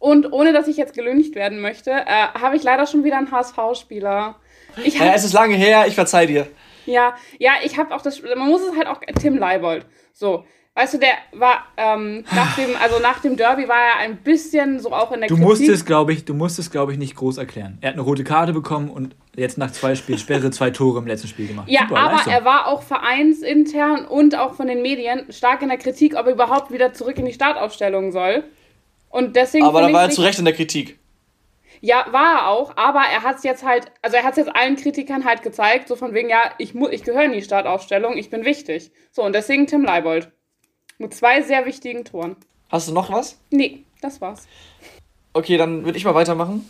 Und 0.00 0.32
ohne, 0.32 0.52
dass 0.52 0.66
ich 0.66 0.76
jetzt 0.76 0.94
gelüncht 0.94 1.36
werden 1.36 1.60
möchte, 1.60 1.92
äh, 1.92 2.04
habe 2.06 2.56
ich 2.56 2.64
leider 2.64 2.88
schon 2.88 3.04
wieder 3.04 3.18
einen 3.18 3.30
HSV-Spieler. 3.30 4.34
Ja, 4.84 5.14
es 5.14 5.24
ist 5.24 5.32
lange 5.32 5.54
her, 5.54 5.84
ich 5.86 5.94
verzeih 5.94 6.26
dir. 6.26 6.48
Ja, 6.86 7.14
ja, 7.38 7.52
ich 7.64 7.78
habe 7.78 7.94
auch 7.94 8.02
das, 8.02 8.22
man 8.22 8.48
muss 8.48 8.62
es 8.62 8.76
halt 8.76 8.86
auch, 8.86 9.00
Tim 9.20 9.38
Leibold. 9.38 9.86
So, 10.12 10.44
Weißt 10.76 10.94
du, 10.94 10.98
der 10.98 11.12
war 11.32 11.66
ähm, 11.76 12.24
nach 12.34 12.56
dem, 12.56 12.70
also 12.82 12.98
nach 12.98 13.20
dem 13.20 13.36
Derby 13.36 13.68
war 13.68 13.76
er 13.76 13.98
ein 14.00 14.16
bisschen 14.16 14.80
so 14.80 14.90
auch 14.92 15.12
in 15.12 15.20
der 15.20 15.28
Du 15.28 15.36
Kritik. 15.36 15.48
musstest, 15.48 15.86
glaube 15.86 16.12
ich, 16.12 16.24
du 16.24 16.34
musstest, 16.34 16.72
glaube 16.72 16.90
ich, 16.90 16.98
nicht 16.98 17.14
groß 17.14 17.38
erklären. 17.38 17.78
Er 17.80 17.90
hat 17.90 17.94
eine 17.94 18.02
rote 18.02 18.24
Karte 18.24 18.52
bekommen 18.52 18.90
und 18.90 19.14
jetzt 19.36 19.56
nach 19.56 19.70
zwei 19.70 19.94
Spielen 19.94 20.18
Sperre 20.18 20.50
zwei 20.50 20.70
Tore 20.70 20.98
im 20.98 21.06
letzten 21.06 21.28
Spiel 21.28 21.46
gemacht. 21.46 21.68
Ja, 21.68 21.82
Super, 21.82 22.00
aber 22.00 22.12
Leistung. 22.14 22.32
er 22.32 22.44
war 22.44 22.66
auch 22.66 22.82
vereinsintern 22.82 24.04
und 24.04 24.36
auch 24.36 24.54
von 24.54 24.66
den 24.66 24.82
Medien 24.82 25.26
stark 25.30 25.62
in 25.62 25.68
der 25.68 25.78
Kritik, 25.78 26.16
ob 26.18 26.26
er 26.26 26.32
überhaupt 26.32 26.72
wieder 26.72 26.92
zurück 26.92 27.18
in 27.18 27.26
die 27.26 27.32
Startaufstellung 27.32 28.10
soll. 28.10 28.42
Und 29.10 29.36
deswegen. 29.36 29.64
Aber 29.64 29.80
da 29.80 29.92
war 29.92 30.02
er 30.02 30.10
zu 30.10 30.22
Recht 30.22 30.40
in 30.40 30.44
der 30.44 30.54
Kritik. 30.54 30.98
Ja, 31.84 32.06
war 32.12 32.36
er 32.36 32.48
auch, 32.48 32.78
aber 32.78 33.00
er 33.00 33.22
hat 33.24 33.36
es 33.36 33.42
jetzt 33.42 33.62
halt, 33.62 33.92
also 34.00 34.16
er 34.16 34.22
hat 34.22 34.38
es 34.38 34.38
jetzt 34.38 34.56
allen 34.56 34.76
Kritikern 34.76 35.26
halt 35.26 35.42
gezeigt, 35.42 35.86
so 35.86 35.96
von 35.96 36.14
wegen, 36.14 36.30
ja, 36.30 36.54
ich, 36.56 36.74
ich 36.74 37.02
gehöre 37.02 37.24
in 37.24 37.32
die 37.32 37.42
Startaufstellung, 37.42 38.16
ich 38.16 38.30
bin 38.30 38.46
wichtig. 38.46 38.90
So, 39.12 39.22
und 39.22 39.34
deswegen 39.34 39.66
Tim 39.66 39.84
Leibold. 39.84 40.32
Mit 40.96 41.12
zwei 41.12 41.42
sehr 41.42 41.66
wichtigen 41.66 42.06
Toren. 42.06 42.36
Hast 42.70 42.88
du 42.88 42.94
noch 42.94 43.12
was? 43.12 43.38
Nee, 43.50 43.84
das 44.00 44.22
war's. 44.22 44.48
Okay, 45.34 45.58
dann 45.58 45.84
würde 45.84 45.98
ich 45.98 46.06
mal 46.06 46.14
weitermachen. 46.14 46.66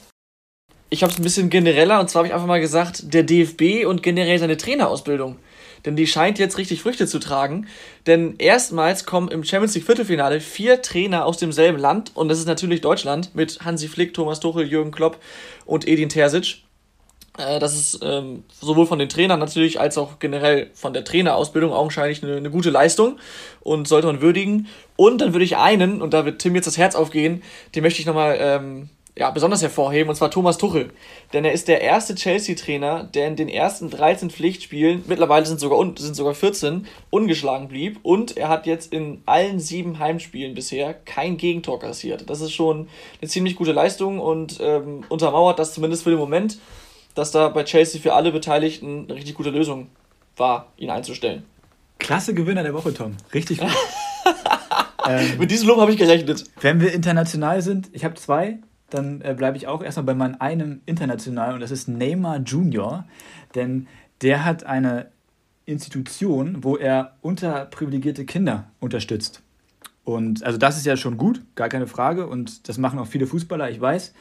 Ich 0.90 1.04
habe 1.04 1.12
es 1.12 1.18
ein 1.20 1.22
bisschen 1.22 1.48
genereller 1.48 2.00
und 2.00 2.10
zwar 2.10 2.20
habe 2.20 2.26
ich 2.26 2.34
einfach 2.34 2.48
mal 2.48 2.60
gesagt, 2.60 3.14
der 3.14 3.22
DFB 3.22 3.86
und 3.86 4.02
generell 4.02 4.40
seine 4.40 4.56
Trainerausbildung. 4.56 5.36
Denn 5.84 5.96
die 5.96 6.06
scheint 6.06 6.38
jetzt 6.38 6.58
richtig 6.58 6.80
Früchte 6.80 7.06
zu 7.06 7.18
tragen. 7.18 7.66
Denn 8.06 8.36
erstmals 8.38 9.06
kommen 9.06 9.28
im 9.28 9.44
Champions 9.44 9.74
League 9.74 9.86
Viertelfinale 9.86 10.40
vier 10.40 10.82
Trainer 10.82 11.26
aus 11.26 11.38
demselben 11.38 11.78
Land 11.78 12.12
und 12.14 12.28
das 12.28 12.38
ist 12.38 12.46
natürlich 12.46 12.80
Deutschland 12.80 13.34
mit 13.34 13.60
Hansi 13.64 13.88
Flick, 13.88 14.14
Thomas 14.14 14.40
Tuchel, 14.40 14.66
Jürgen 14.66 14.90
Klopp 14.90 15.18
und 15.66 15.86
Edin 15.86 16.08
Terzic. 16.08 16.64
Äh, 17.38 17.58
das 17.58 17.74
ist 17.74 18.00
ähm, 18.02 18.44
sowohl 18.60 18.86
von 18.86 18.98
den 18.98 19.08
Trainern 19.08 19.40
natürlich 19.40 19.80
als 19.80 19.98
auch 19.98 20.18
generell 20.18 20.70
von 20.74 20.92
der 20.92 21.04
Trainerausbildung 21.04 21.72
augenscheinlich 21.72 22.22
eine, 22.22 22.36
eine 22.36 22.50
gute 22.50 22.70
Leistung 22.70 23.18
und 23.60 23.88
sollte 23.88 24.06
man 24.06 24.20
würdigen. 24.20 24.68
Und 24.96 25.20
dann 25.20 25.32
würde 25.32 25.44
ich 25.44 25.56
einen, 25.56 26.00
und 26.00 26.14
da 26.14 26.24
wird 26.24 26.40
Tim 26.40 26.54
jetzt 26.54 26.66
das 26.66 26.78
Herz 26.78 26.94
aufgehen, 26.94 27.42
den 27.74 27.82
möchte 27.82 28.00
ich 28.00 28.06
nochmal 28.06 28.36
ähm, 28.40 28.88
ja, 29.16 29.30
besonders 29.30 29.62
hervorheben, 29.62 30.08
und 30.08 30.16
zwar 30.16 30.30
Thomas 30.30 30.58
Tuchel. 30.58 30.90
Denn 31.32 31.44
er 31.44 31.52
ist 31.52 31.68
der 31.68 31.80
erste 31.80 32.16
Chelsea-Trainer, 32.16 33.04
der 33.04 33.28
in 33.28 33.36
den 33.36 33.48
ersten 33.48 33.88
13 33.88 34.28
Pflichtspielen, 34.28 35.04
mittlerweile 35.06 35.46
sind 35.46 35.60
sogar, 35.60 35.78
sind 35.96 36.16
sogar 36.16 36.34
14, 36.34 36.86
ungeschlagen 37.10 37.68
blieb. 37.68 38.00
Und 38.02 38.36
er 38.36 38.48
hat 38.48 38.66
jetzt 38.66 38.92
in 38.92 39.22
allen 39.24 39.60
sieben 39.60 40.00
Heimspielen 40.00 40.54
bisher 40.54 40.94
kein 40.94 41.36
Gegentor 41.36 41.78
kassiert. 41.78 42.28
Das 42.28 42.40
ist 42.40 42.52
schon 42.52 42.88
eine 43.20 43.28
ziemlich 43.28 43.54
gute 43.54 43.70
Leistung 43.70 44.18
und 44.18 44.58
ähm, 44.60 45.04
untermauert 45.08 45.60
das 45.60 45.74
zumindest 45.74 46.02
für 46.02 46.10
den 46.10 46.18
Moment, 46.18 46.58
dass 47.14 47.30
da 47.30 47.48
bei 47.50 47.62
Chelsea 47.62 48.00
für 48.00 48.14
alle 48.14 48.32
Beteiligten 48.32 49.04
eine 49.04 49.14
richtig 49.14 49.36
gute 49.36 49.50
Lösung 49.50 49.90
war, 50.36 50.72
ihn 50.76 50.90
einzustellen. 50.90 51.44
Klasse 52.00 52.34
Gewinner 52.34 52.64
der 52.64 52.74
Woche, 52.74 52.92
Tom. 52.92 53.16
Richtig 53.32 53.58
gut. 53.58 53.70
ähm, 55.08 55.38
Mit 55.38 55.52
diesem 55.52 55.68
Lob 55.68 55.78
habe 55.78 55.92
ich 55.92 55.98
gerechnet. 55.98 56.42
Wenn 56.60 56.80
wir 56.80 56.92
international 56.92 57.62
sind, 57.62 57.90
ich 57.92 58.04
habe 58.04 58.16
zwei 58.16 58.58
dann 58.90 59.20
äh, 59.22 59.34
bleibe 59.36 59.56
ich 59.56 59.66
auch 59.66 59.82
erstmal 59.82 60.04
bei 60.04 60.14
meinem 60.14 60.36
einem 60.38 60.80
international 60.86 61.54
und 61.54 61.60
das 61.60 61.70
ist 61.70 61.88
Neymar 61.88 62.38
Junior, 62.38 63.04
denn 63.54 63.86
der 64.20 64.44
hat 64.44 64.64
eine 64.64 65.08
Institution, 65.66 66.62
wo 66.62 66.76
er 66.76 67.16
unterprivilegierte 67.22 68.24
Kinder 68.24 68.70
unterstützt. 68.80 69.42
Und 70.04 70.42
also 70.44 70.58
das 70.58 70.76
ist 70.76 70.84
ja 70.86 70.96
schon 70.96 71.16
gut, 71.16 71.42
gar 71.54 71.68
keine 71.68 71.86
Frage 71.86 72.26
und 72.26 72.68
das 72.68 72.78
machen 72.78 72.98
auch 72.98 73.06
viele 73.06 73.26
Fußballer, 73.26 73.70
ich 73.70 73.80
weiß. 73.80 74.12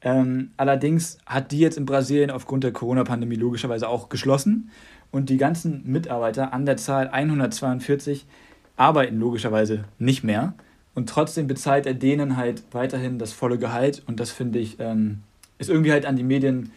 Ähm, 0.00 0.50
allerdings 0.56 1.18
hat 1.26 1.52
die 1.52 1.58
jetzt 1.58 1.76
in 1.76 1.86
Brasilien 1.86 2.30
aufgrund 2.30 2.64
der 2.64 2.72
Corona-Pandemie 2.72 3.36
logischerweise 3.36 3.88
auch 3.88 4.08
geschlossen 4.08 4.70
und 5.10 5.28
die 5.28 5.36
ganzen 5.36 5.82
Mitarbeiter 5.84 6.52
an 6.52 6.66
der 6.66 6.76
Zahl 6.76 7.08
142 7.08 8.26
arbeiten 8.76 9.18
logischerweise 9.18 9.84
nicht 9.98 10.24
mehr. 10.24 10.54
Und 10.94 11.08
trotzdem 11.08 11.46
bezahlt 11.46 11.86
er 11.86 11.94
denen 11.94 12.36
halt 12.36 12.62
weiterhin 12.72 13.18
das 13.18 13.32
volle 13.32 13.58
Gehalt. 13.58 14.02
Und 14.06 14.20
das 14.20 14.30
finde 14.30 14.58
ich, 14.58 14.78
ähm, 14.78 15.20
ist 15.58 15.70
irgendwie 15.70 15.92
halt 15.92 16.06
an 16.06 16.16
die 16.16 16.22
Medien 16.22 16.70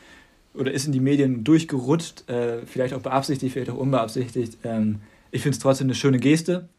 oder 0.53 0.71
ist 0.71 0.85
in 0.85 0.93
die 0.93 1.01
Medien 1.01 1.43
durchgerutscht, 1.43 2.29
äh, 2.29 2.65
vielleicht 2.65 2.93
auch 2.93 3.01
beabsichtigt, 3.01 3.53
vielleicht 3.53 3.71
auch 3.71 3.77
unbeabsichtigt. 3.77 4.57
Ähm, 4.63 5.01
ich 5.31 5.41
finde 5.41 5.55
es 5.55 5.59
trotzdem 5.59 5.87
eine 5.87 5.95
schöne 5.95 6.19
Geste. 6.19 6.69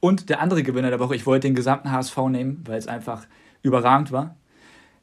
Und 0.00 0.30
der 0.30 0.40
andere 0.40 0.62
Gewinner 0.62 0.88
der 0.88 0.98
Woche, 0.98 1.14
ich 1.14 1.26
wollte 1.26 1.46
den 1.46 1.54
gesamten 1.54 1.92
HSV 1.92 2.16
nehmen, 2.30 2.64
weil 2.66 2.78
es 2.78 2.86
einfach 2.86 3.26
überragend 3.62 4.12
war. 4.12 4.36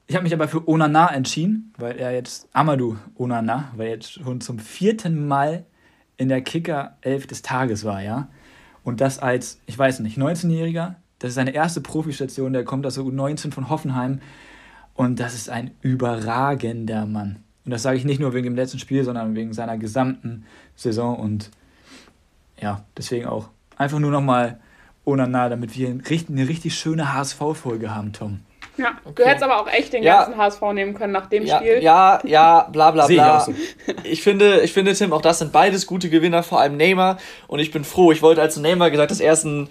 Ich 0.07 0.15
habe 0.15 0.23
mich 0.23 0.33
aber 0.33 0.47
für 0.47 0.67
Onana 0.67 1.13
entschieden, 1.13 1.73
weil 1.77 1.97
er 1.97 2.13
jetzt, 2.13 2.47
Amadou 2.53 2.95
Onana, 3.15 3.71
weil 3.75 3.87
er 3.87 3.93
jetzt 3.93 4.13
schon 4.13 4.41
zum 4.41 4.57
vierten 4.57 5.27
Mal 5.27 5.65
in 6.15 6.29
der 6.29 6.41
Kicker 6.41 6.97
11 7.01 7.27
des 7.27 7.41
Tages 7.43 7.83
war, 7.83 8.01
ja. 8.01 8.29
Und 8.83 9.01
das 9.01 9.19
als, 9.19 9.59
ich 9.65 9.77
weiß 9.77 9.99
nicht, 9.99 10.17
19-Jähriger, 10.17 10.95
das 11.19 11.29
ist 11.29 11.35
seine 11.35 11.53
erste 11.53 11.81
Profistation, 11.81 12.53
der 12.53 12.63
kommt 12.63 12.85
aus 12.85 12.95
der 12.95 13.03
U19 13.03 13.51
von 13.51 13.69
Hoffenheim. 13.69 14.21
Und 14.93 15.19
das 15.19 15.35
ist 15.35 15.49
ein 15.49 15.71
überragender 15.81 17.05
Mann. 17.05 17.37
Und 17.65 17.71
das 17.71 17.83
sage 17.83 17.97
ich 17.97 18.05
nicht 18.05 18.19
nur 18.19 18.33
wegen 18.33 18.45
dem 18.45 18.55
letzten 18.55 18.79
Spiel, 18.79 19.03
sondern 19.03 19.35
wegen 19.35 19.53
seiner 19.53 19.77
gesamten 19.77 20.45
Saison. 20.75 21.19
Und 21.19 21.51
ja, 22.59 22.83
deswegen 22.95 23.27
auch 23.27 23.49
einfach 23.77 23.99
nur 23.99 24.11
nochmal 24.11 24.59
Onana, 25.05 25.49
damit 25.49 25.77
wir 25.77 25.89
eine 25.89 26.47
richtig 26.49 26.75
schöne 26.75 27.13
HSV-Folge 27.13 27.93
haben, 27.93 28.13
Tom. 28.13 28.39
Ja, 28.77 28.91
okay. 29.05 29.23
du 29.23 29.25
hättest 29.25 29.43
aber 29.43 29.59
auch 29.59 29.67
echt 29.67 29.93
den 29.93 30.03
ja. 30.03 30.23
ganzen 30.23 30.37
HSV 30.37 30.61
nehmen 30.73 30.93
können 30.93 31.11
nach 31.11 31.25
dem 31.27 31.45
ja, 31.45 31.57
Spiel. 31.57 31.79
Ja, 31.81 32.19
ja, 32.23 32.69
bla 32.71 32.91
bla 32.91 33.07
bla. 33.07 33.39
Ich, 33.39 33.43
so. 33.43 33.53
ich, 34.03 34.21
finde, 34.21 34.61
ich 34.61 34.73
finde, 34.73 34.93
Tim, 34.93 35.13
auch 35.13 35.21
das 35.21 35.39
sind 35.39 35.51
beides 35.51 35.87
gute 35.87 36.09
Gewinner, 36.09 36.43
vor 36.43 36.59
allem 36.59 36.77
Neymar. 36.77 37.17
Und 37.47 37.59
ich 37.59 37.71
bin 37.71 37.83
froh, 37.83 38.11
ich 38.11 38.21
wollte, 38.21 38.41
als 38.41 38.57
Neymar 38.57 38.91
gesagt 38.91 39.11
dass 39.11 39.19
er 39.19 39.33
ist 39.33 39.45
ein 39.45 39.69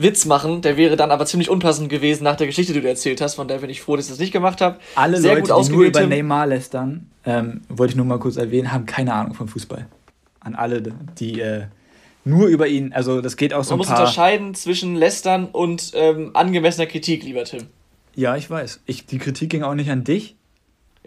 Witz 0.00 0.26
machen, 0.26 0.62
der 0.62 0.76
wäre 0.76 0.96
dann 0.96 1.10
aber 1.10 1.26
ziemlich 1.26 1.50
unpassend 1.50 1.88
gewesen 1.88 2.22
nach 2.22 2.36
der 2.36 2.46
Geschichte, 2.46 2.72
die 2.72 2.80
du 2.80 2.88
erzählt 2.88 3.20
hast, 3.20 3.34
von 3.34 3.48
der 3.48 3.58
bin 3.58 3.68
ich 3.68 3.80
froh, 3.80 3.96
dass 3.96 4.06
ich 4.06 4.12
das 4.12 4.20
nicht 4.20 4.32
gemacht 4.32 4.60
habe. 4.60 4.78
Alle 4.94 5.20
Sehr 5.20 5.34
Leute, 5.34 5.52
gut 5.52 5.66
die 5.66 5.72
nur 5.72 5.84
über 5.84 6.06
Neymar 6.06 6.46
lästern, 6.46 7.10
ähm, 7.26 7.62
wollte 7.68 7.92
ich 7.92 7.96
nur 7.96 8.06
mal 8.06 8.20
kurz 8.20 8.36
erwähnen, 8.36 8.70
haben 8.72 8.86
keine 8.86 9.12
Ahnung 9.12 9.34
von 9.34 9.48
Fußball. 9.48 9.88
An 10.40 10.54
alle, 10.54 10.82
die 11.18 11.40
äh, 11.40 11.64
nur 12.24 12.46
über 12.46 12.68
ihn, 12.68 12.92
also 12.92 13.20
das 13.20 13.36
geht 13.36 13.52
auch 13.52 13.64
so 13.64 13.76
Man 13.76 13.80
ein 13.80 13.86
paar... 13.88 13.96
Man 13.96 14.02
muss 14.04 14.10
unterscheiden 14.10 14.54
zwischen 14.54 14.94
Lästern 14.94 15.46
und 15.46 15.90
ähm, 15.94 16.30
angemessener 16.34 16.86
Kritik, 16.86 17.24
lieber 17.24 17.42
Tim. 17.44 17.66
Ja, 18.14 18.36
ich 18.36 18.48
weiß. 18.48 18.80
Ich, 18.86 19.06
die 19.06 19.18
Kritik 19.18 19.50
ging 19.50 19.64
auch 19.64 19.74
nicht 19.74 19.90
an 19.90 20.04
dich, 20.04 20.36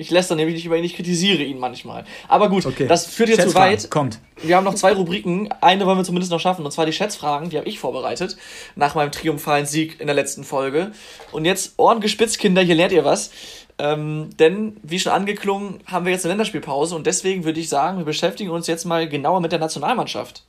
ich 0.02 0.10
lässt 0.10 0.32
nämlich 0.32 0.56
nicht 0.56 0.66
über 0.66 0.78
ihn, 0.78 0.84
ich 0.84 0.96
kritisiere 0.96 1.44
ihn 1.44 1.60
manchmal. 1.60 2.04
Aber 2.28 2.50
gut, 2.50 2.66
okay. 2.66 2.88
das 2.88 3.06
führt 3.06 3.30
jetzt 3.30 3.48
zu 3.48 3.56
weit. 3.56 3.90
Kommt. 3.90 4.20
Wir 4.42 4.58
haben 4.58 4.64
noch 4.64 4.74
zwei 4.74 4.94
Rubriken. 4.94 5.50
Eine 5.62 5.86
wollen 5.86 5.98
wir 5.98 6.04
zumindest 6.04 6.32
noch 6.32 6.40
schaffen, 6.40 6.66
und 6.66 6.72
zwar 6.72 6.86
die 6.86 6.94
Schätzfragen, 6.94 7.50
die 7.50 7.58
habe 7.58 7.70
ich 7.70 7.80
vorbereitet, 7.80 8.38
nach 8.76 8.96
meinem 8.96 9.12
triumphalen 9.12 9.66
Sieg 9.66 10.02
in 10.02 10.08
der 10.08 10.16
letzten 10.16 10.44
Folge. 10.44 10.92
Und 11.32 11.46
jetzt 11.46 11.74
Ohren 11.78 12.02
gespitzt, 12.02 12.40
Kinder, 12.40 12.62
hier 12.62 12.76
lernt 12.76 12.92
ihr 12.92 13.06
was. 13.06 13.32
Ähm, 13.78 14.30
denn, 14.38 14.78
wie 14.84 15.00
schon 15.00 15.12
angeklungen, 15.12 15.80
haben 15.86 16.06
wir 16.06 16.12
jetzt 16.12 16.26
eine 16.26 16.34
Länderspielpause 16.34 16.96
und 16.96 17.08
deswegen 17.08 17.46
würde 17.46 17.60
ich 17.60 17.70
sagen, 17.70 17.98
wir 17.98 18.06
beschäftigen 18.06 18.52
uns 18.52 18.68
jetzt 18.68 18.86
mal 18.86 19.08
genauer 19.08 19.42
mit 19.42 19.52
der 19.52 19.60
Nationalmannschaft. 19.60 20.44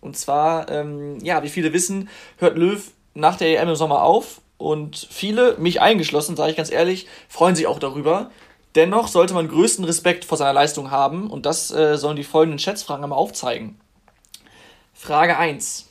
Und 0.00 0.16
zwar, 0.16 0.70
ähm, 0.70 1.18
ja, 1.22 1.42
wie 1.42 1.48
viele 1.48 1.72
wissen, 1.72 2.08
hört 2.38 2.56
Löw 2.56 2.82
nach 3.14 3.36
der 3.36 3.60
EM 3.60 3.70
im 3.70 3.74
Sommer 3.74 4.02
auf 4.02 4.40
und 4.58 5.08
viele, 5.10 5.56
mich 5.58 5.80
eingeschlossen, 5.80 6.36
sage 6.36 6.50
ich 6.50 6.56
ganz 6.56 6.70
ehrlich, 6.70 7.06
freuen 7.28 7.56
sich 7.56 7.66
auch 7.66 7.78
darüber. 7.78 8.30
Dennoch 8.78 9.08
sollte 9.08 9.34
man 9.34 9.48
größten 9.48 9.84
Respekt 9.84 10.24
vor 10.24 10.38
seiner 10.38 10.52
Leistung 10.52 10.92
haben 10.92 11.30
und 11.30 11.46
das 11.46 11.72
äh, 11.72 11.98
sollen 11.98 12.14
die 12.14 12.22
folgenden 12.22 12.60
Schätzfragen 12.60 13.02
einmal 13.02 13.18
aufzeigen. 13.18 13.80
Frage 14.94 15.36
1. 15.36 15.86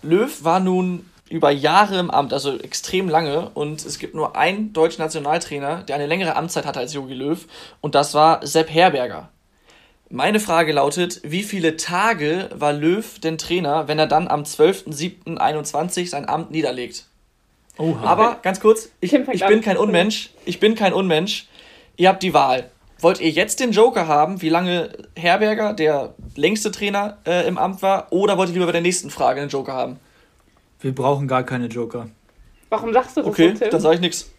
Löw 0.00 0.44
war 0.44 0.60
nun 0.60 1.10
über 1.28 1.50
Jahre 1.50 1.98
im 1.98 2.12
Amt, 2.12 2.32
also 2.32 2.56
extrem 2.60 3.08
lange, 3.08 3.50
und 3.54 3.84
es 3.84 3.98
gibt 3.98 4.14
nur 4.14 4.36
einen 4.36 4.72
deutschen 4.72 5.02
Nationaltrainer, 5.02 5.82
der 5.82 5.96
eine 5.96 6.06
längere 6.06 6.36
Amtszeit 6.36 6.64
hatte 6.64 6.78
als 6.78 6.94
Jogi 6.94 7.14
Löw, 7.14 7.44
und 7.80 7.96
das 7.96 8.14
war 8.14 8.46
Sepp 8.46 8.70
Herberger. 8.70 9.30
Meine 10.08 10.38
Frage 10.38 10.70
lautet, 10.70 11.22
wie 11.24 11.42
viele 11.42 11.76
Tage 11.76 12.50
war 12.54 12.72
Löw 12.72 13.18
denn 13.18 13.36
Trainer, 13.36 13.88
wenn 13.88 13.98
er 13.98 14.06
dann 14.06 14.28
am 14.28 14.44
12.07.21 14.44 16.08
sein 16.08 16.28
Amt 16.28 16.52
niederlegt? 16.52 17.06
Oha. 17.78 18.00
Aber 18.04 18.38
ganz 18.42 18.60
kurz, 18.60 18.90
ich, 19.00 19.12
ich 19.12 19.44
bin 19.44 19.60
kein 19.60 19.76
Unmensch. 19.76 20.30
Ich 20.44 20.60
bin 20.60 20.76
kein 20.76 20.92
Unmensch. 20.92 21.48
Ihr 21.96 22.08
habt 22.08 22.22
die 22.22 22.34
Wahl. 22.34 22.70
Wollt 23.00 23.20
ihr 23.20 23.30
jetzt 23.30 23.60
den 23.60 23.72
Joker 23.72 24.08
haben, 24.08 24.40
wie 24.40 24.48
lange 24.48 24.90
Herberger, 25.16 25.74
der 25.74 26.14
längste 26.36 26.70
Trainer 26.70 27.18
äh, 27.26 27.46
im 27.46 27.58
Amt 27.58 27.82
war, 27.82 28.12
oder 28.12 28.38
wollt 28.38 28.48
ihr 28.48 28.54
lieber 28.54 28.66
bei 28.66 28.72
der 28.72 28.80
nächsten 28.80 29.10
Frage 29.10 29.40
einen 29.40 29.50
Joker 29.50 29.72
haben? 29.72 29.98
Wir 30.80 30.94
brauchen 30.94 31.28
gar 31.28 31.42
keine 31.42 31.66
Joker. 31.66 32.08
Warum 32.70 32.92
sagst 32.92 33.16
du 33.16 33.20
das 33.20 33.28
Okay, 33.28 33.54
so, 33.56 33.66
dann 33.66 33.80
sage 33.80 33.96
ich 33.96 34.00
nichts. 34.00 34.30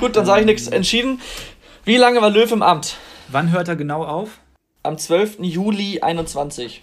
Gut, 0.00 0.16
dann 0.16 0.26
sage 0.26 0.40
ich 0.40 0.46
nichts. 0.46 0.68
Entschieden. 0.68 1.20
Wie 1.84 1.96
lange 1.96 2.20
war 2.20 2.30
Löw 2.30 2.50
im 2.50 2.62
Amt? 2.62 2.96
Wann 3.28 3.52
hört 3.52 3.68
er 3.68 3.76
genau 3.76 4.04
auf? 4.04 4.40
Am 4.82 4.98
12. 4.98 5.38
Juli 5.40 6.00
21. 6.00 6.82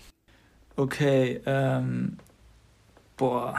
Okay, 0.76 1.42
ähm. 1.46 2.18
Boah. 3.18 3.56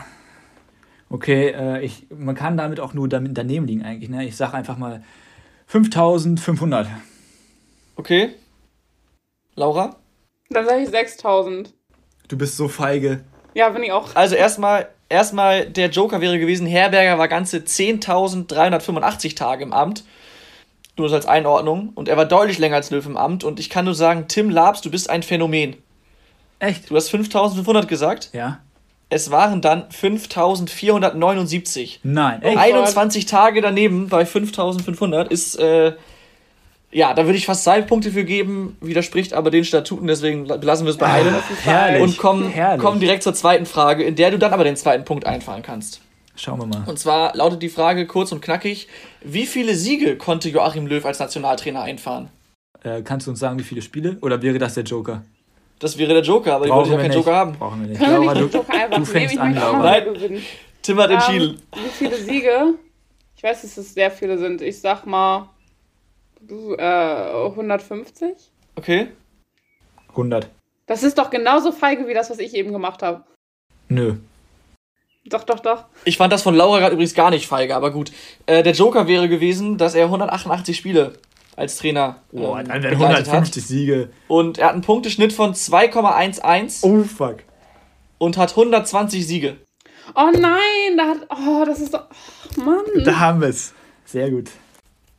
Okay, 1.08 1.50
äh, 1.50 1.80
ich, 1.84 2.06
man 2.10 2.34
kann 2.34 2.56
damit 2.56 2.80
auch 2.80 2.92
nur 2.92 3.08
daneben 3.08 3.66
liegen 3.66 3.84
eigentlich. 3.84 4.10
Ne? 4.10 4.26
Ich 4.26 4.36
sage 4.36 4.54
einfach 4.54 4.76
mal 4.76 5.02
5500. 5.66 6.88
Okay. 7.96 8.30
Laura? 9.54 9.96
Dann 10.50 10.66
sage 10.66 10.82
ich 10.82 10.88
6000. 10.90 11.72
Du 12.28 12.36
bist 12.36 12.56
so 12.56 12.68
feige. 12.68 13.24
Ja, 13.54 13.68
bin 13.70 13.82
ich 13.82 13.92
auch. 13.92 14.14
Also 14.14 14.34
erstmal, 14.34 14.88
erstmal 15.08 15.66
der 15.66 15.90
Joker 15.90 16.20
wäre 16.20 16.38
gewesen, 16.38 16.66
Herberger 16.66 17.18
war 17.18 17.28
ganze 17.28 17.58
10.385 17.58 19.36
Tage 19.36 19.62
im 19.62 19.72
Amt. 19.72 20.04
Nur 20.96 21.12
als 21.12 21.26
Einordnung. 21.26 21.90
Und 21.94 22.08
er 22.08 22.16
war 22.16 22.24
deutlich 22.24 22.58
länger 22.58 22.76
als 22.76 22.90
Löw 22.90 23.04
im 23.04 23.16
Amt. 23.16 23.42
Und 23.42 23.58
ich 23.58 23.68
kann 23.68 23.84
nur 23.84 23.94
sagen, 23.94 24.26
Tim 24.28 24.50
Labs, 24.50 24.80
du 24.80 24.90
bist 24.90 25.10
ein 25.10 25.22
Phänomen. 25.22 25.76
Echt? 26.60 26.90
Du 26.90 26.96
hast 26.96 27.10
5500 27.10 27.88
gesagt? 27.88 28.30
Ja. 28.32 28.60
Es 29.14 29.30
waren 29.30 29.60
dann 29.60 29.84
5479. 29.90 32.00
Nein, 32.02 32.42
echt? 32.42 32.58
21 32.58 33.26
Tage 33.26 33.60
daneben 33.60 34.08
bei 34.08 34.26
5500 34.26 35.30
ist, 35.30 35.54
äh, 35.54 35.92
ja, 36.90 37.14
da 37.14 37.24
würde 37.24 37.38
ich 37.38 37.46
fast 37.46 37.62
zwei 37.62 37.80
Punkte 37.80 38.10
für 38.10 38.24
geben, 38.24 38.76
widerspricht 38.80 39.32
aber 39.32 39.52
den 39.52 39.64
Statuten, 39.64 40.08
deswegen 40.08 40.48
belassen 40.48 40.84
wir 40.84 40.90
es 40.90 40.96
bei 40.96 41.06
einem. 41.06 41.32
Herrlich, 41.62 42.02
und 42.02 42.18
kommen, 42.18 42.52
kommen 42.78 42.98
direkt 42.98 43.22
zur 43.22 43.34
zweiten 43.34 43.66
Frage, 43.66 44.02
in 44.02 44.16
der 44.16 44.32
du 44.32 44.38
dann 44.38 44.52
aber 44.52 44.64
den 44.64 44.74
zweiten 44.74 45.04
Punkt 45.04 45.28
einfahren 45.28 45.62
kannst. 45.62 46.00
Schauen 46.34 46.58
wir 46.58 46.66
mal. 46.66 46.82
Und 46.86 46.98
zwar 46.98 47.36
lautet 47.36 47.62
die 47.62 47.68
Frage 47.68 48.08
kurz 48.08 48.32
und 48.32 48.42
knackig: 48.42 48.88
Wie 49.22 49.46
viele 49.46 49.76
Siege 49.76 50.16
konnte 50.16 50.48
Joachim 50.48 50.88
Löw 50.88 51.04
als 51.04 51.20
Nationaltrainer 51.20 51.82
einfahren? 51.82 52.30
Äh, 52.82 53.02
kannst 53.02 53.28
du 53.28 53.30
uns 53.30 53.38
sagen, 53.38 53.60
wie 53.60 53.64
viele 53.64 53.80
Spiele? 53.80 54.16
Oder 54.22 54.42
wäre 54.42 54.58
das 54.58 54.74
der 54.74 54.82
Joker? 54.82 55.22
Das 55.78 55.98
wäre 55.98 56.14
der 56.14 56.22
Joker, 56.22 56.54
aber 56.54 56.66
Brauchen 56.66 56.84
ich 56.84 56.90
wollte 56.90 57.02
ja 57.02 57.08
keinen 57.08 57.18
Joker 57.18 57.34
haben. 57.34 57.52
Brauchen 57.58 57.80
wir 57.80 57.88
nicht. 57.88 58.00
Können 58.00 58.12
Laura, 58.12 58.34
wir 58.34 58.42
nicht 58.42 58.54
du, 58.54 58.58
Joker 58.58 58.74
einfach 58.74 58.96
du 58.98 59.04
fängst 59.04 59.38
an, 59.38 59.54
Laura. 59.54 59.78
Nein, 59.82 60.42
Tim 60.82 61.00
hat 61.00 61.10
entschieden. 61.10 61.50
Um, 61.50 61.78
ähm, 61.78 61.84
wie 61.84 61.88
viele 61.88 62.16
Siege? 62.16 62.74
Ich 63.36 63.42
weiß, 63.42 63.62
dass 63.62 63.76
es 63.76 63.94
sehr 63.94 64.10
viele 64.10 64.38
sind. 64.38 64.62
Ich 64.62 64.80
sag 64.80 65.06
mal 65.06 65.50
äh, 66.48 67.46
150. 67.46 68.34
Okay. 68.76 69.08
100. 70.10 70.48
Das 70.86 71.02
ist 71.02 71.18
doch 71.18 71.30
genauso 71.30 71.72
feige 71.72 72.06
wie 72.06 72.14
das, 72.14 72.30
was 72.30 72.38
ich 72.38 72.54
eben 72.54 72.72
gemacht 72.72 73.02
habe. 73.02 73.24
Nö. 73.88 74.16
Doch, 75.26 75.44
doch, 75.44 75.60
doch. 75.60 75.84
Ich 76.04 76.18
fand 76.18 76.32
das 76.32 76.42
von 76.42 76.54
Laura 76.54 76.80
gerade 76.80 76.92
übrigens 76.92 77.14
gar 77.14 77.30
nicht 77.30 77.46
feige, 77.46 77.74
aber 77.74 77.90
gut. 77.90 78.12
Äh, 78.44 78.62
der 78.62 78.74
Joker 78.74 79.06
wäre 79.06 79.28
gewesen, 79.28 79.78
dass 79.78 79.94
er 79.94 80.04
188 80.04 80.76
Spiele 80.76 81.14
als 81.56 81.78
Trainer. 81.78 82.22
Boah, 82.32 82.60
ähm, 82.60 82.68
dann 82.68 82.82
wären 82.82 82.94
150 82.94 83.62
hat. 83.62 83.68
Siege. 83.68 84.08
Und 84.28 84.58
er 84.58 84.66
hat 84.66 84.72
einen 84.74 84.82
Punkteschnitt 84.82 85.32
von 85.32 85.54
2,11. 85.54 86.80
Oh, 86.82 87.04
fuck. 87.04 87.38
Und 88.18 88.36
hat 88.36 88.50
120 88.50 89.26
Siege. 89.26 89.56
Oh 90.14 90.30
nein, 90.32 90.96
da 90.96 91.08
hat. 91.08 91.26
Oh, 91.30 91.64
das 91.64 91.80
ist 91.80 91.94
doch. 91.94 92.04
Oh, 92.58 92.60
Mann. 92.60 92.84
Da 93.04 93.18
haben 93.18 93.40
wir 93.40 93.48
es. 93.48 93.72
Sehr 94.04 94.30
gut. 94.30 94.50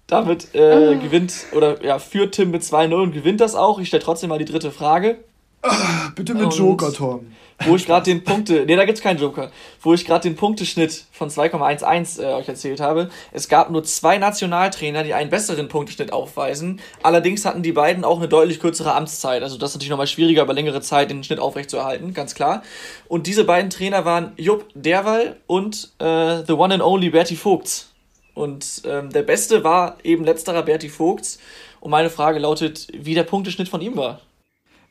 Damit 0.07 0.53
äh, 0.53 0.95
oh. 0.95 0.99
gewinnt 0.99 1.33
oder 1.53 1.83
ja, 1.83 1.97
führt 1.97 2.35
Tim 2.35 2.51
mit 2.51 2.61
2-0 2.61 2.93
und 2.93 3.11
gewinnt 3.11 3.41
das 3.41 3.55
auch. 3.55 3.79
Ich 3.79 3.87
stelle 3.87 4.03
trotzdem 4.03 4.29
mal 4.29 4.37
die 4.37 4.45
dritte 4.45 4.71
Frage. 4.71 5.23
Ah, 5.63 6.11
bitte 6.15 6.35
mit 6.35 6.45
und 6.45 6.55
Joker, 6.55 6.93
Tom 6.93 7.25
wo 7.63 7.75
ich 7.75 7.85
gerade 7.85 8.05
den 8.05 8.23
Punkte, 8.23 8.65
nee, 8.65 8.75
da 8.75 8.85
gibt's 8.85 9.01
keinen 9.01 9.19
Joker, 9.19 9.49
wo 9.81 9.93
ich 9.93 10.05
gerade 10.05 10.27
den 10.27 10.35
Punkteschnitt 10.35 11.05
von 11.11 11.29
2,11 11.29 12.21
äh, 12.21 12.33
euch 12.33 12.47
erzählt 12.47 12.81
habe. 12.81 13.09
Es 13.31 13.47
gab 13.47 13.69
nur 13.69 13.83
zwei 13.83 14.17
Nationaltrainer, 14.17 15.03
die 15.03 15.13
einen 15.13 15.29
besseren 15.29 15.67
Punkteschnitt 15.67 16.11
aufweisen. 16.11 16.81
Allerdings 17.01 17.45
hatten 17.45 17.63
die 17.63 17.71
beiden 17.71 18.03
auch 18.03 18.17
eine 18.17 18.27
deutlich 18.27 18.59
kürzere 18.59 18.93
Amtszeit. 18.93 19.41
Also 19.41 19.57
das 19.57 19.71
ist 19.71 19.75
natürlich 19.75 19.89
nochmal 19.89 20.07
schwieriger, 20.07 20.43
über 20.43 20.53
längere 20.53 20.81
Zeit 20.81 21.09
den 21.09 21.23
Schnitt 21.23 21.39
aufrechtzuerhalten, 21.39 22.13
ganz 22.13 22.35
klar. 22.35 22.61
Und 23.07 23.27
diese 23.27 23.45
beiden 23.45 23.69
Trainer 23.69 24.05
waren 24.05 24.33
Jupp 24.37 24.65
Derwall 24.73 25.37
und 25.47 25.93
äh, 25.99 26.43
the 26.45 26.53
one 26.53 26.73
and 26.73 26.83
only 26.83 27.09
Bertie 27.09 27.37
Vogts. 27.37 27.91
Und 28.33 28.81
ähm, 28.85 29.09
der 29.11 29.23
Beste 29.23 29.63
war 29.63 29.97
eben 30.03 30.25
letzterer 30.25 30.63
Bertie 30.63 30.89
Vogts. 30.89 31.39
Und 31.79 31.91
meine 31.91 32.09
Frage 32.09 32.39
lautet, 32.39 32.87
wie 32.93 33.13
der 33.13 33.23
Punkteschnitt 33.23 33.69
von 33.69 33.79
ihm 33.79 33.95
war. 33.95 34.19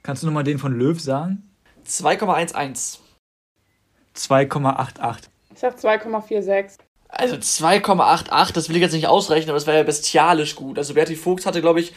Kannst 0.02 0.22
du 0.22 0.26
nochmal 0.26 0.44
den 0.44 0.58
von 0.58 0.72
Löw 0.78 0.98
sagen? 0.98 1.42
2,11. 1.86 2.98
2,88. 4.16 5.18
Ich 5.52 5.58
sag 5.58 5.76
2,46. 5.76 6.78
Also 7.08 7.36
2,88, 7.36 8.52
das 8.52 8.68
will 8.68 8.76
ich 8.76 8.82
jetzt 8.82 8.92
nicht 8.92 9.06
ausrechnen, 9.06 9.50
aber 9.50 9.58
es 9.58 9.66
wäre 9.66 9.78
ja 9.78 9.82
bestialisch 9.84 10.56
gut. 10.56 10.78
Also 10.78 10.94
Bertie 10.94 11.14
Fuchs 11.14 11.46
hatte, 11.46 11.60
glaube 11.60 11.80
ich, 11.80 11.94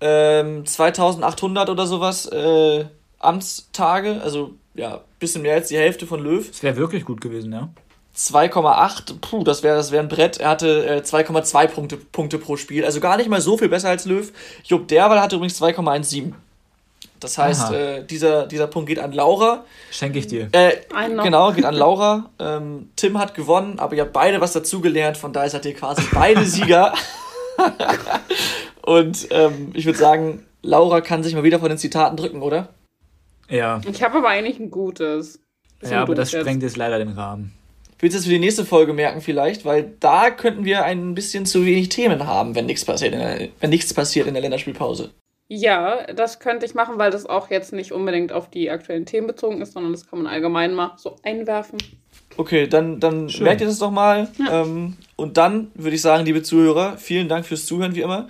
ähm, 0.00 0.66
2800 0.66 1.70
oder 1.70 1.86
sowas 1.86 2.26
äh, 2.26 2.84
Amtstage, 3.20 4.20
also 4.22 4.54
ja, 4.74 5.02
bisschen 5.20 5.42
mehr 5.42 5.54
als 5.54 5.68
die 5.68 5.76
Hälfte 5.76 6.06
von 6.06 6.20
Löw. 6.20 6.46
Das 6.48 6.62
wäre 6.62 6.76
wirklich 6.76 7.04
gut 7.04 7.20
gewesen, 7.20 7.52
ja. 7.52 7.68
2,8, 8.16 9.20
puh, 9.20 9.44
das 9.44 9.62
wäre 9.62 9.76
das 9.76 9.90
wär 9.90 10.00
ein 10.00 10.08
Brett. 10.08 10.38
Er 10.38 10.50
hatte 10.50 10.86
äh, 10.86 11.00
2,2 11.00 11.68
Punkte, 11.68 11.96
Punkte 11.96 12.38
pro 12.38 12.56
Spiel, 12.56 12.84
also 12.84 13.00
gar 13.00 13.16
nicht 13.16 13.30
mal 13.30 13.40
so 13.40 13.56
viel 13.56 13.68
besser 13.68 13.88
als 13.88 14.04
Löw. 14.04 14.30
Jupp 14.64 14.88
Derwal 14.88 15.20
hatte 15.20 15.36
übrigens 15.36 15.60
2,17. 15.62 16.32
Das 17.22 17.38
heißt, 17.38 17.72
äh, 17.72 18.04
dieser, 18.04 18.46
dieser 18.46 18.66
Punkt 18.66 18.88
geht 18.88 18.98
an 18.98 19.12
Laura. 19.12 19.64
Schenke 19.90 20.18
ich 20.18 20.26
dir. 20.26 20.48
Äh, 20.52 20.72
genau, 21.22 21.52
geht 21.52 21.64
an 21.64 21.74
Laura. 21.74 22.30
Ähm, 22.38 22.90
Tim 22.96 23.18
hat 23.18 23.34
gewonnen, 23.34 23.78
aber 23.78 23.94
ihr 23.94 24.02
habt 24.02 24.12
beide 24.12 24.40
was 24.40 24.52
dazugelernt, 24.52 25.16
von 25.16 25.32
daher 25.32 25.50
seid 25.50 25.64
ihr 25.66 25.74
quasi 25.74 26.02
beide 26.12 26.44
Sieger. 26.44 26.94
Und 28.82 29.28
ähm, 29.30 29.70
ich 29.74 29.86
würde 29.86 29.98
sagen, 29.98 30.42
Laura 30.62 31.00
kann 31.00 31.22
sich 31.22 31.34
mal 31.34 31.44
wieder 31.44 31.60
von 31.60 31.68
den 31.68 31.78
Zitaten 31.78 32.16
drücken, 32.16 32.42
oder? 32.42 32.68
Ja. 33.48 33.80
Ich 33.88 34.02
habe 34.02 34.18
aber 34.18 34.28
eigentlich 34.28 34.58
ein 34.58 34.70
gutes. 34.70 35.40
ja, 35.82 36.02
aber 36.02 36.14
das 36.14 36.32
sprengt 36.32 36.62
jetzt 36.62 36.76
leider 36.76 36.98
den 36.98 37.10
Rahmen. 37.10 37.52
Willst 37.98 38.16
du 38.16 38.18
es 38.18 38.24
für 38.24 38.32
die 38.32 38.40
nächste 38.40 38.64
Folge 38.64 38.92
merken 38.92 39.20
vielleicht? 39.20 39.64
Weil 39.64 39.92
da 40.00 40.30
könnten 40.30 40.64
wir 40.64 40.84
ein 40.84 41.14
bisschen 41.14 41.46
zu 41.46 41.64
wenig 41.64 41.88
Themen 41.88 42.26
haben, 42.26 42.56
wenn 42.56 42.66
nichts 42.66 42.84
passiert 42.84 43.12
in 43.12 43.20
der, 43.20 43.48
wenn 43.60 43.70
nichts 43.70 43.94
passiert 43.94 44.26
in 44.26 44.34
der 44.34 44.42
Länderspielpause. 44.42 45.10
Ja, 45.54 46.06
das 46.14 46.38
könnte 46.38 46.64
ich 46.64 46.74
machen, 46.74 46.94
weil 46.96 47.10
das 47.10 47.26
auch 47.26 47.50
jetzt 47.50 47.74
nicht 47.74 47.92
unbedingt 47.92 48.32
auf 48.32 48.48
die 48.48 48.70
aktuellen 48.70 49.04
Themen 49.04 49.26
bezogen 49.26 49.60
ist, 49.60 49.74
sondern 49.74 49.92
das 49.92 50.08
kann 50.08 50.22
man 50.22 50.32
allgemein 50.32 50.72
mal 50.72 50.92
so 50.96 51.16
einwerfen. 51.24 51.76
Okay, 52.38 52.66
dann, 52.66 53.00
dann 53.00 53.26
merkt 53.40 53.60
ihr 53.60 53.66
das 53.66 53.78
doch 53.78 53.90
mal. 53.90 54.28
Ja. 54.38 54.62
Ähm, 54.62 54.96
und 55.14 55.36
dann 55.36 55.70
würde 55.74 55.94
ich 55.94 56.00
sagen, 56.00 56.24
liebe 56.24 56.42
Zuhörer, 56.42 56.96
vielen 56.96 57.28
Dank 57.28 57.44
fürs 57.44 57.66
Zuhören 57.66 57.94
wie 57.94 58.00
immer. 58.00 58.28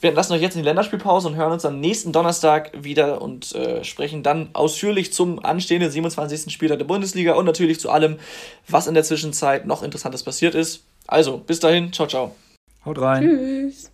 Wir 0.00 0.10
lassen 0.10 0.32
euch 0.32 0.42
jetzt 0.42 0.56
in 0.56 0.62
die 0.62 0.66
Länderspielpause 0.66 1.28
und 1.28 1.36
hören 1.36 1.52
uns 1.52 1.64
am 1.64 1.78
nächsten 1.78 2.10
Donnerstag 2.10 2.72
wieder 2.76 3.22
und 3.22 3.54
äh, 3.54 3.84
sprechen 3.84 4.24
dann 4.24 4.48
ausführlich 4.52 5.12
zum 5.12 5.44
anstehenden 5.44 5.92
27. 5.92 6.52
Spieltag 6.52 6.78
der 6.78 6.86
Bundesliga 6.86 7.34
und 7.34 7.44
natürlich 7.44 7.78
zu 7.78 7.88
allem, 7.88 8.16
was 8.66 8.88
in 8.88 8.94
der 8.94 9.04
Zwischenzeit 9.04 9.64
noch 9.64 9.84
Interessantes 9.84 10.24
passiert 10.24 10.56
ist. 10.56 10.82
Also, 11.06 11.38
bis 11.38 11.60
dahin, 11.60 11.92
ciao, 11.92 12.08
ciao. 12.08 12.34
Haut 12.84 13.00
rein. 13.00 13.22
Tschüss. 13.22 13.93